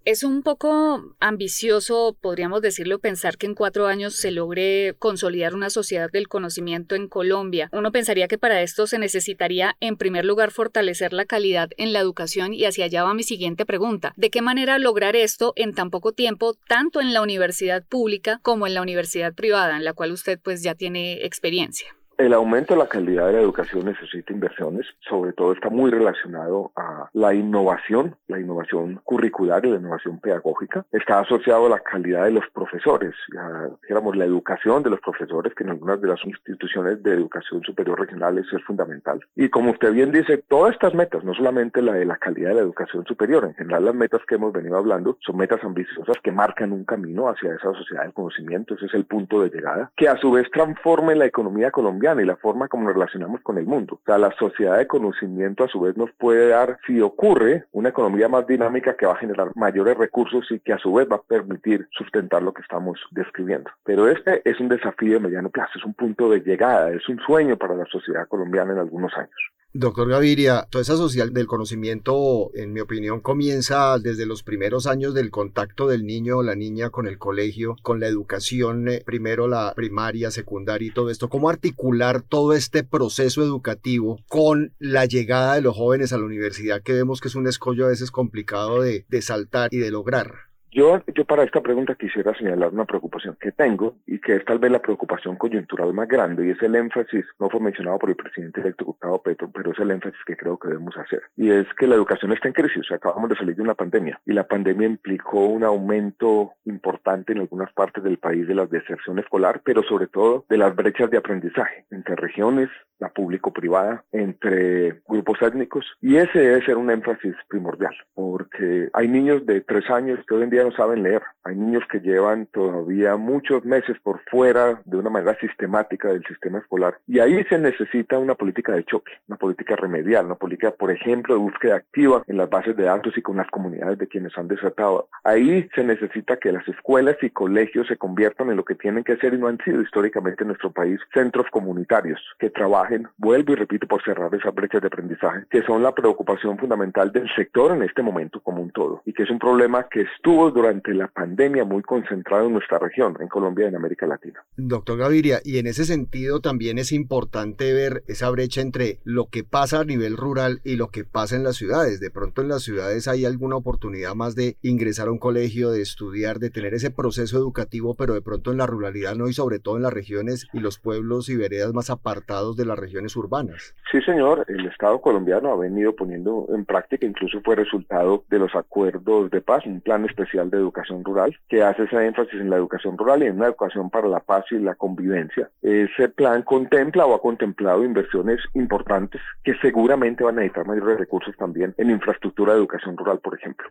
Es 0.08 0.22
un 0.22 0.42
poco 0.42 1.14
ambicioso, 1.20 2.16
podríamos 2.18 2.62
decirlo, 2.62 2.98
pensar 2.98 3.36
que 3.36 3.44
en 3.44 3.54
cuatro 3.54 3.88
años 3.88 4.16
se 4.16 4.30
logre 4.30 4.94
consolidar 4.98 5.54
una 5.54 5.68
sociedad 5.68 6.10
del 6.10 6.28
conocimiento 6.28 6.94
en 6.94 7.08
Colombia. 7.08 7.68
Uno 7.72 7.92
pensaría 7.92 8.26
que 8.26 8.38
para 8.38 8.62
esto 8.62 8.86
se 8.86 8.98
necesitaría, 8.98 9.76
en 9.80 9.98
primer 9.98 10.24
lugar, 10.24 10.50
fortalecer 10.50 11.12
la 11.12 11.26
calidad 11.26 11.68
en 11.76 11.92
la 11.92 12.00
educación 12.00 12.54
y 12.54 12.64
hacia 12.64 12.86
allá 12.86 13.04
va 13.04 13.12
mi 13.12 13.22
siguiente 13.22 13.66
pregunta. 13.66 14.14
¿De 14.16 14.30
qué 14.30 14.40
manera 14.40 14.78
lograr 14.78 15.14
esto 15.14 15.52
en 15.56 15.74
tan 15.74 15.90
poco 15.90 16.12
tiempo, 16.12 16.54
tanto 16.68 17.02
en 17.02 17.12
la 17.12 17.20
universidad 17.20 17.84
pública 17.84 18.40
como 18.42 18.66
en 18.66 18.72
la 18.72 18.80
universidad 18.80 19.34
privada, 19.34 19.76
en 19.76 19.84
la 19.84 19.92
cual 19.92 20.12
usted 20.12 20.40
pues 20.42 20.62
ya 20.62 20.74
tiene 20.74 21.26
experiencia? 21.26 21.94
El 22.18 22.32
aumento 22.32 22.74
de 22.74 22.80
la 22.80 22.88
calidad 22.88 23.28
de 23.28 23.34
la 23.34 23.40
educación 23.42 23.84
necesita 23.84 24.32
inversiones, 24.32 24.84
sobre 25.08 25.32
todo 25.34 25.52
está 25.52 25.70
muy 25.70 25.88
relacionado 25.92 26.72
a 26.74 27.08
la 27.12 27.32
innovación, 27.32 28.16
la 28.26 28.40
innovación 28.40 29.00
curricular 29.04 29.64
y 29.64 29.70
la 29.70 29.76
innovación 29.76 30.18
pedagógica. 30.18 30.84
Está 30.90 31.20
asociado 31.20 31.66
a 31.66 31.68
la 31.68 31.78
calidad 31.78 32.24
de 32.24 32.32
los 32.32 32.44
profesores, 32.52 33.14
ya, 33.32 33.70
digamos, 33.88 34.16
la 34.16 34.24
educación 34.24 34.82
de 34.82 34.90
los 34.90 35.00
profesores, 35.00 35.54
que 35.54 35.62
en 35.62 35.70
algunas 35.70 36.00
de 36.00 36.08
las 36.08 36.18
instituciones 36.24 37.00
de 37.04 37.12
educación 37.12 37.62
superior 37.62 38.00
regionales 38.00 38.46
es 38.52 38.64
fundamental. 38.64 39.20
Y 39.36 39.48
como 39.48 39.70
usted 39.70 39.92
bien 39.92 40.10
dice, 40.10 40.38
todas 40.48 40.72
estas 40.72 40.94
metas, 40.94 41.22
no 41.22 41.34
solamente 41.34 41.80
la 41.82 41.92
de 41.92 42.04
la 42.04 42.16
calidad 42.16 42.48
de 42.48 42.56
la 42.56 42.62
educación 42.62 43.04
superior, 43.04 43.44
en 43.44 43.54
general 43.54 43.84
las 43.84 43.94
metas 43.94 44.22
que 44.26 44.34
hemos 44.34 44.52
venido 44.52 44.76
hablando 44.76 45.16
son 45.24 45.36
metas 45.36 45.62
ambiciosas 45.62 46.16
que 46.20 46.32
marcan 46.32 46.72
un 46.72 46.84
camino 46.84 47.28
hacia 47.28 47.54
esa 47.54 47.72
sociedad 47.74 48.02
del 48.02 48.12
conocimiento, 48.12 48.74
ese 48.74 48.86
es 48.86 48.94
el 48.94 49.04
punto 49.04 49.40
de 49.40 49.50
llegada, 49.50 49.92
que 49.96 50.08
a 50.08 50.16
su 50.16 50.32
vez 50.32 50.50
transforme 50.50 51.14
la 51.14 51.26
economía 51.26 51.70
colombiana 51.70 52.07
y 52.16 52.24
la 52.24 52.36
forma 52.36 52.68
como 52.68 52.84
nos 52.84 52.94
relacionamos 52.94 53.40
con 53.42 53.58
el 53.58 53.66
mundo. 53.66 53.96
O 53.96 54.04
sea, 54.04 54.18
la 54.18 54.32
sociedad 54.38 54.78
de 54.78 54.86
conocimiento 54.86 55.64
a 55.64 55.68
su 55.68 55.80
vez 55.80 55.96
nos 55.96 56.10
puede 56.12 56.48
dar, 56.48 56.78
si 56.86 57.00
ocurre, 57.00 57.64
una 57.72 57.90
economía 57.90 58.28
más 58.28 58.46
dinámica 58.46 58.96
que 58.96 59.06
va 59.06 59.12
a 59.12 59.16
generar 59.16 59.50
mayores 59.54 59.96
recursos 59.96 60.50
y 60.50 60.60
que 60.60 60.72
a 60.72 60.78
su 60.78 60.92
vez 60.92 61.06
va 61.10 61.16
a 61.16 61.22
permitir 61.22 61.86
sustentar 61.92 62.42
lo 62.42 62.52
que 62.52 62.62
estamos 62.62 62.98
describiendo. 63.10 63.70
Pero 63.84 64.08
este 64.08 64.42
es 64.48 64.58
un 64.60 64.68
desafío 64.68 65.14
de 65.14 65.20
mediano 65.20 65.50
plazo, 65.50 65.78
es 65.78 65.84
un 65.84 65.94
punto 65.94 66.30
de 66.30 66.40
llegada, 66.40 66.90
es 66.90 67.08
un 67.08 67.18
sueño 67.20 67.56
para 67.56 67.74
la 67.74 67.84
sociedad 67.86 68.26
colombiana 68.28 68.72
en 68.72 68.78
algunos 68.78 69.12
años. 69.16 69.38
Doctor 69.74 70.08
Gaviria, 70.08 70.66
toda 70.70 70.80
esa 70.80 70.96
social 70.96 71.34
del 71.34 71.46
conocimiento, 71.46 72.50
en 72.54 72.72
mi 72.72 72.80
opinión, 72.80 73.20
comienza 73.20 73.98
desde 73.98 74.24
los 74.24 74.42
primeros 74.42 74.86
años 74.86 75.12
del 75.12 75.30
contacto 75.30 75.86
del 75.86 76.06
niño 76.06 76.38
o 76.38 76.42
la 76.42 76.54
niña 76.54 76.88
con 76.88 77.06
el 77.06 77.18
colegio, 77.18 77.76
con 77.82 78.00
la 78.00 78.06
educación, 78.06 78.88
eh, 78.88 79.02
primero 79.04 79.46
la 79.46 79.74
primaria, 79.76 80.30
secundaria 80.30 80.88
y 80.88 80.90
todo 80.90 81.10
esto. 81.10 81.28
¿Cómo 81.28 81.50
articular 81.50 82.22
todo 82.22 82.54
este 82.54 82.82
proceso 82.82 83.42
educativo 83.42 84.18
con 84.26 84.72
la 84.78 85.04
llegada 85.04 85.56
de 85.56 85.60
los 85.60 85.76
jóvenes 85.76 86.14
a 86.14 86.18
la 86.18 86.24
universidad, 86.24 86.82
que 86.82 86.94
vemos 86.94 87.20
que 87.20 87.28
es 87.28 87.34
un 87.34 87.46
escollo 87.46 87.84
a 87.84 87.90
veces 87.90 88.10
complicado 88.10 88.80
de, 88.80 89.04
de 89.10 89.20
saltar 89.20 89.68
y 89.70 89.76
de 89.76 89.90
lograr? 89.90 90.47
Yo, 90.70 91.02
yo 91.14 91.24
para 91.24 91.44
esta 91.44 91.62
pregunta 91.62 91.94
quisiera 91.94 92.34
señalar 92.34 92.72
una 92.72 92.84
preocupación 92.84 93.36
que 93.40 93.52
tengo 93.52 93.96
y 94.06 94.20
que 94.20 94.36
es 94.36 94.44
tal 94.44 94.58
vez 94.58 94.70
la 94.70 94.82
preocupación 94.82 95.36
coyuntural 95.36 95.94
más 95.94 96.08
grande 96.08 96.46
y 96.46 96.50
es 96.50 96.62
el 96.62 96.74
énfasis, 96.74 97.24
no 97.38 97.48
fue 97.48 97.60
mencionado 97.60 97.98
por 97.98 98.10
el 98.10 98.16
presidente 98.16 98.60
electo 98.60 98.84
Gustavo 98.84 99.22
Petro, 99.22 99.50
pero 99.52 99.72
es 99.72 99.78
el 99.78 99.90
énfasis 99.90 100.20
que 100.26 100.36
creo 100.36 100.58
que 100.58 100.68
debemos 100.68 100.96
hacer. 100.98 101.22
Y 101.36 101.50
es 101.50 101.66
que 101.78 101.86
la 101.86 101.94
educación 101.94 102.32
está 102.32 102.48
en 102.48 102.54
crisis, 102.54 102.90
acabamos 102.92 103.30
de 103.30 103.36
salir 103.36 103.56
de 103.56 103.62
una 103.62 103.74
pandemia 103.74 104.20
y 104.26 104.32
la 104.32 104.46
pandemia 104.46 104.86
implicó 104.86 105.46
un 105.46 105.64
aumento 105.64 106.52
importante 106.66 107.32
en 107.32 107.40
algunas 107.40 107.72
partes 107.72 108.04
del 108.04 108.18
país 108.18 108.46
de 108.46 108.54
la 108.54 108.66
deserción 108.66 109.18
escolar, 109.18 109.62
pero 109.64 109.82
sobre 109.82 110.06
todo 110.06 110.44
de 110.50 110.58
las 110.58 110.76
brechas 110.76 111.10
de 111.10 111.16
aprendizaje 111.16 111.86
entre 111.90 112.14
regiones, 112.16 112.68
la 112.98 113.08
público-privada, 113.08 114.04
entre 114.12 115.00
grupos 115.08 115.40
étnicos 115.40 115.86
y 116.02 116.16
ese 116.16 116.40
debe 116.40 116.64
ser 116.64 116.76
un 116.76 116.90
énfasis 116.90 117.34
primordial 117.48 117.94
porque 118.14 118.88
hay 118.92 119.08
niños 119.08 119.46
de 119.46 119.60
tres 119.60 119.88
años 119.90 120.18
que 120.26 120.34
hoy 120.34 120.42
en 120.42 120.50
día 120.50 120.57
no 120.64 120.72
saben 120.72 121.02
leer. 121.02 121.22
Hay 121.44 121.56
niños 121.56 121.82
que 121.90 122.00
llevan 122.00 122.46
todavía 122.46 123.16
muchos 123.16 123.64
meses 123.64 123.96
por 124.02 124.20
fuera 124.30 124.80
de 124.84 124.96
una 124.96 125.10
manera 125.10 125.38
sistemática 125.40 126.08
del 126.08 126.24
sistema 126.24 126.58
escolar. 126.58 126.98
Y 127.06 127.20
ahí 127.20 127.42
se 127.44 127.58
necesita 127.58 128.18
una 128.18 128.34
política 128.34 128.72
de 128.72 128.84
choque, 128.84 129.12
una 129.28 129.38
política 129.38 129.76
remedial, 129.76 130.26
una 130.26 130.34
política, 130.34 130.70
por 130.72 130.90
ejemplo, 130.90 131.34
de 131.34 131.40
búsqueda 131.40 131.76
activa 131.76 132.22
en 132.26 132.36
las 132.36 132.50
bases 132.50 132.76
de 132.76 132.84
datos 132.84 133.16
y 133.16 133.22
con 133.22 133.36
las 133.36 133.50
comunidades 133.50 133.98
de 133.98 134.08
quienes 134.08 134.36
han 134.36 134.48
desertado. 134.48 135.08
Ahí 135.24 135.68
se 135.74 135.84
necesita 135.84 136.36
que 136.36 136.52
las 136.52 136.66
escuelas 136.68 137.16
y 137.22 137.30
colegios 137.30 137.86
se 137.86 137.96
conviertan 137.96 138.50
en 138.50 138.56
lo 138.56 138.64
que 138.64 138.74
tienen 138.74 139.04
que 139.04 139.16
ser 139.16 139.34
y 139.34 139.38
no 139.38 139.48
han 139.48 139.58
sido 139.64 139.80
históricamente 139.80 140.44
en 140.44 140.48
nuestro 140.48 140.70
país 140.72 141.00
centros 141.14 141.46
comunitarios 141.50 142.20
que 142.38 142.50
trabajen, 142.50 143.08
vuelvo 143.16 143.52
y 143.52 143.56
repito, 143.56 143.86
por 143.86 144.02
cerrar 144.02 144.34
esas 144.34 144.54
brechas 144.54 144.82
de 144.82 144.88
aprendizaje, 144.88 145.44
que 145.50 145.62
son 145.62 145.82
la 145.82 145.94
preocupación 145.94 146.58
fundamental 146.58 147.12
del 147.12 147.28
sector 147.34 147.72
en 147.72 147.82
este 147.82 148.02
momento 148.02 148.40
como 148.40 148.62
un 148.62 148.70
todo 148.70 149.02
y 149.04 149.12
que 149.12 149.22
es 149.22 149.30
un 149.30 149.38
problema 149.38 149.86
que 149.88 150.02
estuvo 150.02 150.47
durante 150.50 150.94
la 150.94 151.08
pandemia 151.08 151.64
muy 151.64 151.82
concentrado 151.82 152.46
en 152.46 152.54
nuestra 152.54 152.78
región, 152.78 153.16
en 153.20 153.28
Colombia 153.28 153.66
y 153.66 153.68
en 153.68 153.76
América 153.76 154.06
Latina. 154.06 154.44
Doctor 154.56 154.98
Gaviria, 154.98 155.40
y 155.44 155.58
en 155.58 155.66
ese 155.66 155.84
sentido 155.84 156.40
también 156.40 156.78
es 156.78 156.92
importante 156.92 157.72
ver 157.72 158.02
esa 158.06 158.30
brecha 158.30 158.60
entre 158.60 158.98
lo 159.04 159.26
que 159.26 159.44
pasa 159.44 159.80
a 159.80 159.84
nivel 159.84 160.16
rural 160.16 160.60
y 160.64 160.76
lo 160.76 160.88
que 160.88 161.04
pasa 161.04 161.36
en 161.36 161.44
las 161.44 161.56
ciudades. 161.56 162.00
De 162.00 162.10
pronto 162.10 162.42
en 162.42 162.48
las 162.48 162.62
ciudades 162.62 163.08
hay 163.08 163.24
alguna 163.24 163.56
oportunidad 163.56 164.14
más 164.14 164.34
de 164.34 164.56
ingresar 164.62 165.08
a 165.08 165.12
un 165.12 165.18
colegio, 165.18 165.70
de 165.70 165.82
estudiar, 165.82 166.38
de 166.38 166.50
tener 166.50 166.74
ese 166.74 166.90
proceso 166.90 167.38
educativo, 167.38 167.94
pero 167.94 168.14
de 168.14 168.22
pronto 168.22 168.52
en 168.52 168.58
la 168.58 168.66
ruralidad 168.66 169.16
no 169.16 169.28
y 169.28 169.32
sobre 169.32 169.58
todo 169.58 169.76
en 169.76 169.82
las 169.82 169.92
regiones 169.92 170.46
y 170.52 170.60
los 170.60 170.78
pueblos 170.78 171.28
y 171.28 171.36
veredas 171.36 171.72
más 171.74 171.90
apartados 171.90 172.56
de 172.56 172.66
las 172.66 172.78
regiones 172.78 173.16
urbanas. 173.16 173.74
Sí, 173.90 174.00
señor, 174.02 174.44
el 174.48 174.66
Estado 174.66 175.00
colombiano 175.00 175.52
ha 175.52 175.56
venido 175.56 175.94
poniendo 175.94 176.46
en 176.50 176.64
práctica, 176.64 177.06
incluso 177.06 177.40
fue 177.42 177.56
resultado 177.56 178.24
de 178.28 178.38
los 178.38 178.54
acuerdos 178.54 179.30
de 179.30 179.40
paz, 179.40 179.64
un 179.66 179.80
plan 179.80 180.04
especial 180.04 180.37
de 180.46 180.56
Educación 180.56 181.04
Rural, 181.04 181.36
que 181.48 181.62
hace 181.62 181.84
ese 181.84 182.06
énfasis 182.06 182.40
en 182.40 182.50
la 182.50 182.56
educación 182.56 182.96
rural 182.96 183.22
y 183.22 183.26
en 183.26 183.36
una 183.36 183.46
educación 183.46 183.90
para 183.90 184.08
la 184.08 184.20
paz 184.20 184.44
y 184.50 184.58
la 184.58 184.74
convivencia. 184.74 185.50
Ese 185.62 186.08
plan 186.08 186.42
contempla 186.42 187.06
o 187.06 187.14
ha 187.14 187.20
contemplado 187.20 187.84
inversiones 187.84 188.40
importantes 188.54 189.20
que 189.42 189.54
seguramente 189.60 190.24
van 190.24 190.38
a 190.38 190.42
necesitar 190.42 190.66
mayores 190.66 190.98
recursos 190.98 191.36
también 191.36 191.74
en 191.76 191.90
infraestructura 191.90 192.52
de 192.52 192.60
educación 192.60 192.96
rural, 192.96 193.18
por 193.18 193.34
ejemplo. 193.34 193.68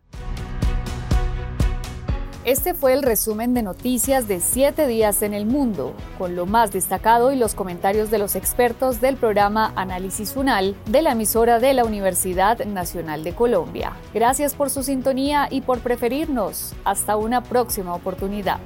Este 2.47 2.73
fue 2.73 2.93
el 2.93 3.03
resumen 3.03 3.53
de 3.53 3.61
noticias 3.61 4.29
de 4.29 4.39
siete 4.39 4.87
días 4.87 5.21
en 5.21 5.33
el 5.33 5.45
mundo, 5.45 5.93
con 6.17 6.37
lo 6.37 6.45
más 6.45 6.71
destacado 6.71 7.33
y 7.33 7.35
los 7.35 7.53
comentarios 7.53 8.09
de 8.09 8.19
los 8.19 8.37
expertos 8.37 9.01
del 9.01 9.17
programa 9.17 9.73
Análisis 9.75 10.33
UNAL 10.37 10.73
de 10.85 11.01
la 11.01 11.11
emisora 11.11 11.59
de 11.59 11.73
la 11.73 11.83
Universidad 11.83 12.63
Nacional 12.63 13.25
de 13.25 13.35
Colombia. 13.35 13.97
Gracias 14.13 14.55
por 14.55 14.69
su 14.69 14.81
sintonía 14.81 15.49
y 15.51 15.59
por 15.59 15.79
preferirnos. 15.79 16.73
Hasta 16.85 17.17
una 17.17 17.43
próxima 17.43 17.93
oportunidad. 17.93 18.59